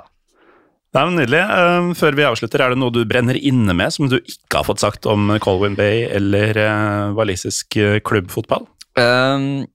Det 0.93 1.01
men 1.01 1.15
nydelig. 1.17 1.39
Eh, 1.41 1.87
før 1.97 2.17
vi 2.19 2.25
avslutter, 2.27 2.61
er 2.61 2.73
det 2.73 2.77
noe 2.77 2.93
du 2.93 3.01
brenner 3.09 3.37
inne 3.39 3.73
med 3.73 3.93
som 3.95 4.09
du 4.11 4.19
ikke 4.19 4.59
har 4.59 4.67
fått 4.67 4.83
sagt 4.83 5.07
om 5.09 5.31
Colwyn 5.41 5.73
Bay 5.77 6.03
eller 6.05 6.59
uh, 6.59 7.13
walisisk 7.17 7.77
eh, 7.81 7.97
klubbfotball? 8.05 8.67
Um, 8.93 9.65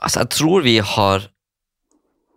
altså, 0.00 0.24
jeg 0.24 0.32
tror 0.34 0.64
vi 0.66 0.80
har 0.82 1.28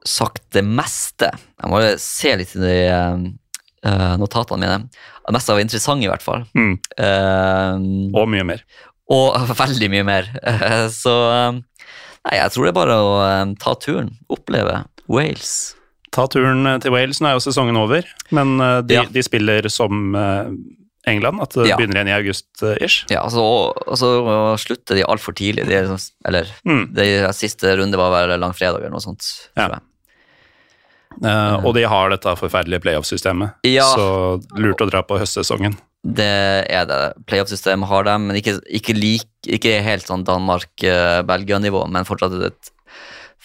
sagt 0.06 0.44
det 0.54 0.62
meste. 0.62 1.32
Jeg 1.34 1.72
må 1.72 1.82
se 1.98 2.36
litt 2.38 2.54
i 2.60 2.62
de 2.62 2.76
uh, 2.94 4.14
notatene 4.22 4.62
mine. 4.62 5.06
Det 5.26 5.34
meste 5.34 5.56
var 5.58 5.64
interessant, 5.66 6.06
i 6.06 6.10
hvert 6.12 6.22
fall. 6.22 6.44
Mm. 6.54 6.76
Ehm, 7.02 7.88
Og 8.14 8.28
mye 8.30 8.46
mer. 8.46 8.62
og 9.10 9.34
veldig 9.64 9.90
mye 9.90 10.06
mer. 10.06 10.30
Eh, 10.46 10.86
Så 10.94 11.14
eh, 11.34 11.58
nei, 11.58 12.36
jeg 12.38 12.54
tror 12.54 12.68
det 12.68 12.74
er 12.76 12.78
bare 12.78 13.00
å 13.02 13.16
eh, 13.26 13.56
ta 13.62 13.74
turen. 13.82 14.14
Oppleve 14.30 14.84
Wales. 15.10 15.74
Ta 16.16 16.26
turen 16.32 16.66
til 16.82 16.94
Wales. 16.96 17.20
Nå 17.22 17.30
er 17.30 17.36
jo 17.38 17.44
sesongen 17.44 17.78
over, 17.80 18.08
men 18.36 18.56
eh, 18.64 18.82
de, 18.88 19.00
Ja. 19.02 19.04
de 19.12 19.24
spiller 19.26 19.68
som 19.74 20.16
eh, 20.16 20.50
England, 21.12 21.42
at 21.44 21.52
det 21.54 21.68
Ja. 21.70 21.76
begynner 21.78 22.00
igjen 22.02 22.10
i 22.10 22.16
august-ish. 22.18 23.06
Ja, 23.14 23.22
altså, 23.28 23.44
og, 23.44 23.84
og 23.86 23.98
så 24.00 24.10
slutter 24.58 24.96
de 24.98 25.04
altfor 25.06 25.36
tidlig. 25.38 25.68
De 25.68 25.76
liksom, 25.84 26.00
eller 26.26 26.48
Mm. 26.66 26.94
de 26.96 27.10
siste 27.38 27.76
runde 27.78 28.00
var 28.00 28.10
vel 28.16 28.40
langfredag 28.40 28.80
eller 28.82 28.96
noe 28.96 29.04
sånt. 29.04 29.28
Ja. 29.58 29.68
jeg. 29.76 29.82
Eh, 31.24 31.64
og 31.64 31.74
de 31.78 31.84
har 31.88 32.10
dette 32.12 32.34
forferdelige 32.40 32.82
playoff-systemet, 32.84 33.54
Ja. 33.64 33.86
så 33.96 34.42
lurt 34.58 34.82
å 34.84 34.90
dra 34.90 35.02
på 35.04 35.20
høstsesongen. 35.22 35.78
Det 36.06 36.68
er 36.70 36.86
det. 36.86 37.14
Playoff-systemet 37.26 37.88
har 37.88 38.04
dem, 38.04 38.28
men 38.28 38.36
ikke, 38.38 38.60
ikke, 38.70 38.94
lik, 38.94 39.24
ikke 39.48 39.82
helt 39.82 40.06
sånn 40.06 40.26
Danmark-Belgia-nivå, 40.28 41.86
men 41.90 42.06
fortsatt 42.06 42.36
et 42.46 42.72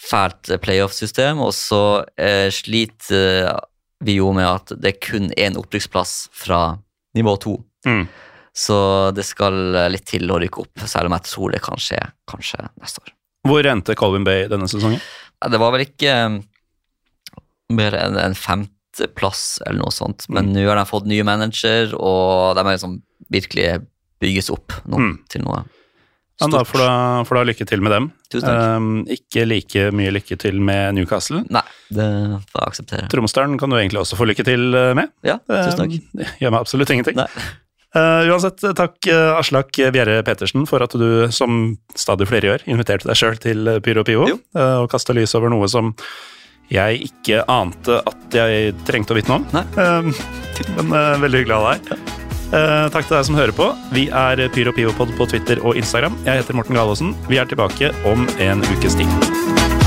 fælt 0.01 0.49
playoff-system. 0.63 1.41
Og 1.45 1.53
så 1.53 1.81
eh, 2.17 2.49
sliter 2.53 3.59
vi 4.01 4.15
jo 4.17 4.31
med 4.33 4.47
at 4.49 4.73
det 4.81 4.95
er 4.95 4.99
kun 5.03 5.29
én 5.37 5.57
opprykksplass 5.59 6.29
fra 6.33 6.77
nivå 7.17 7.35
to. 7.43 7.57
Mm. 7.85 8.07
Så 8.53 8.75
det 9.15 9.23
skal 9.27 9.55
litt 9.93 10.05
til 10.09 10.25
å 10.33 10.39
rykke 10.41 10.63
opp, 10.65 10.81
selv 10.89 11.07
om 11.07 11.13
jeg 11.15 11.27
tror 11.29 11.53
det 11.53 11.61
kan 11.63 11.79
skje 11.79 11.99
kanskje 12.27 12.65
neste 12.81 12.99
år. 13.03 13.13
Hvor 13.47 13.65
endte 13.71 13.95
Colvin 13.97 14.25
Bay 14.27 14.47
denne 14.51 14.67
sesongen? 14.69 14.99
Det 15.51 15.59
var 15.61 15.71
vel 15.73 15.85
ikke 15.85 16.11
eh, 16.11 16.39
mer 17.71 17.95
enn 17.97 18.17
en 18.19 18.35
femteplass 18.37 19.61
eller 19.65 19.79
noe 19.85 19.93
sånt, 19.95 20.27
men 20.29 20.49
Mm. 20.51 20.53
nå 20.57 20.65
har 20.67 20.75
de 20.81 20.85
fått 20.89 21.07
nye 21.07 21.23
manager, 21.23 21.93
og 21.95 22.55
de 22.57 22.61
er 22.65 22.73
liksom 22.75 22.97
virkelig 23.31 23.69
bygges 24.21 24.49
opp 24.53 24.73
nå 24.85 24.97
Mm. 24.99 25.13
til 25.29 25.41
noe 25.45 25.63
Ja, 26.41 26.49
da 26.49 26.61
får 26.65 26.81
du, 26.81 26.85
får 27.29 27.37
da 27.37 27.43
lykke 27.51 27.65
til 27.69 27.83
med 27.85 27.93
dem. 27.93 28.11
Tusen 28.33 28.47
takk. 28.47 28.61
Um, 28.81 28.91
ikke 29.13 29.45
like 29.45 29.87
mye 29.93 30.13
lykke 30.15 30.37
til 30.41 30.61
med 30.65 30.97
Newcastle. 30.97 31.43
Nei, 31.53 31.63
det 31.93 32.07
får 32.49 32.63
jeg 32.63 32.71
akseptere. 32.73 33.09
Tromsdalen 33.13 33.59
kan 33.61 33.69
du 33.69 33.77
egentlig 33.77 34.01
også 34.01 34.17
få 34.17 34.25
lykke 34.29 34.45
til 34.47 34.71
eh, 34.77 34.93
med. 34.97 35.11
Ja, 35.27 35.37
tusen 35.45 35.83
takk. 35.83 35.93
Um, 35.99 36.15
det 36.17 36.31
gjør 36.41 36.55
meg 36.55 36.65
absolutt 36.65 36.95
ingenting. 36.95 37.19
Nei. 37.21 37.29
Uh, 37.91 38.23
uansett, 38.31 38.63
takk 38.79 39.03
uh, 39.11 39.35
Aslak 39.35 39.75
Bjerre 39.91 40.21
Petersen 40.23 40.63
for 40.69 40.79
at 40.83 40.93
du, 40.95 41.27
som 41.35 41.75
stadig 41.91 42.29
flere 42.29 42.47
gjør, 42.53 42.63
inviterte 42.71 43.09
deg 43.09 43.19
sjøl 43.19 43.35
til 43.43 43.67
uh, 43.67 43.81
Pyro 43.83 44.05
Pivo 44.07 44.29
uh, 44.31 44.77
og 44.79 44.87
kasta 44.93 45.13
lys 45.17 45.35
over 45.35 45.51
noe 45.51 45.67
som 45.71 45.91
jeg 46.71 47.03
ikke 47.09 47.43
ante 47.51 47.99
at 48.07 48.39
jeg 48.39 48.71
trengte 48.87 49.11
å 49.11 49.19
vite 49.19 49.33
noe 49.33 49.41
om. 49.43 49.51
Nei. 49.51 49.67
Um, 49.75 50.15
men 50.79 50.95
uh, 50.95 51.19
veldig 51.19 51.43
hyggelig 51.43 51.59
å 51.59 51.63
ha 51.65 51.75
deg 51.75 51.93
her. 51.93 52.20
Uh, 52.51 52.89
takk 52.91 53.07
til 53.07 53.15
deg 53.15 53.27
som 53.29 53.37
hører 53.39 53.55
på. 53.55 53.69
Vi 53.95 54.09
er 54.11 54.43
Pyro 54.51 54.75
Pivopod 54.75 55.15
på 55.15 55.29
Twitter 55.31 55.63
og 55.63 55.79
Instagram. 55.79 56.19
Jeg 56.27 56.43
heter 56.43 56.57
Morten 56.59 56.75
Galaasen. 56.75 57.15
Vi 57.31 57.39
er 57.39 57.47
tilbake 57.47 57.93
om 58.11 58.27
en 58.43 58.65
ukes 58.75 58.99
tid. 58.99 59.80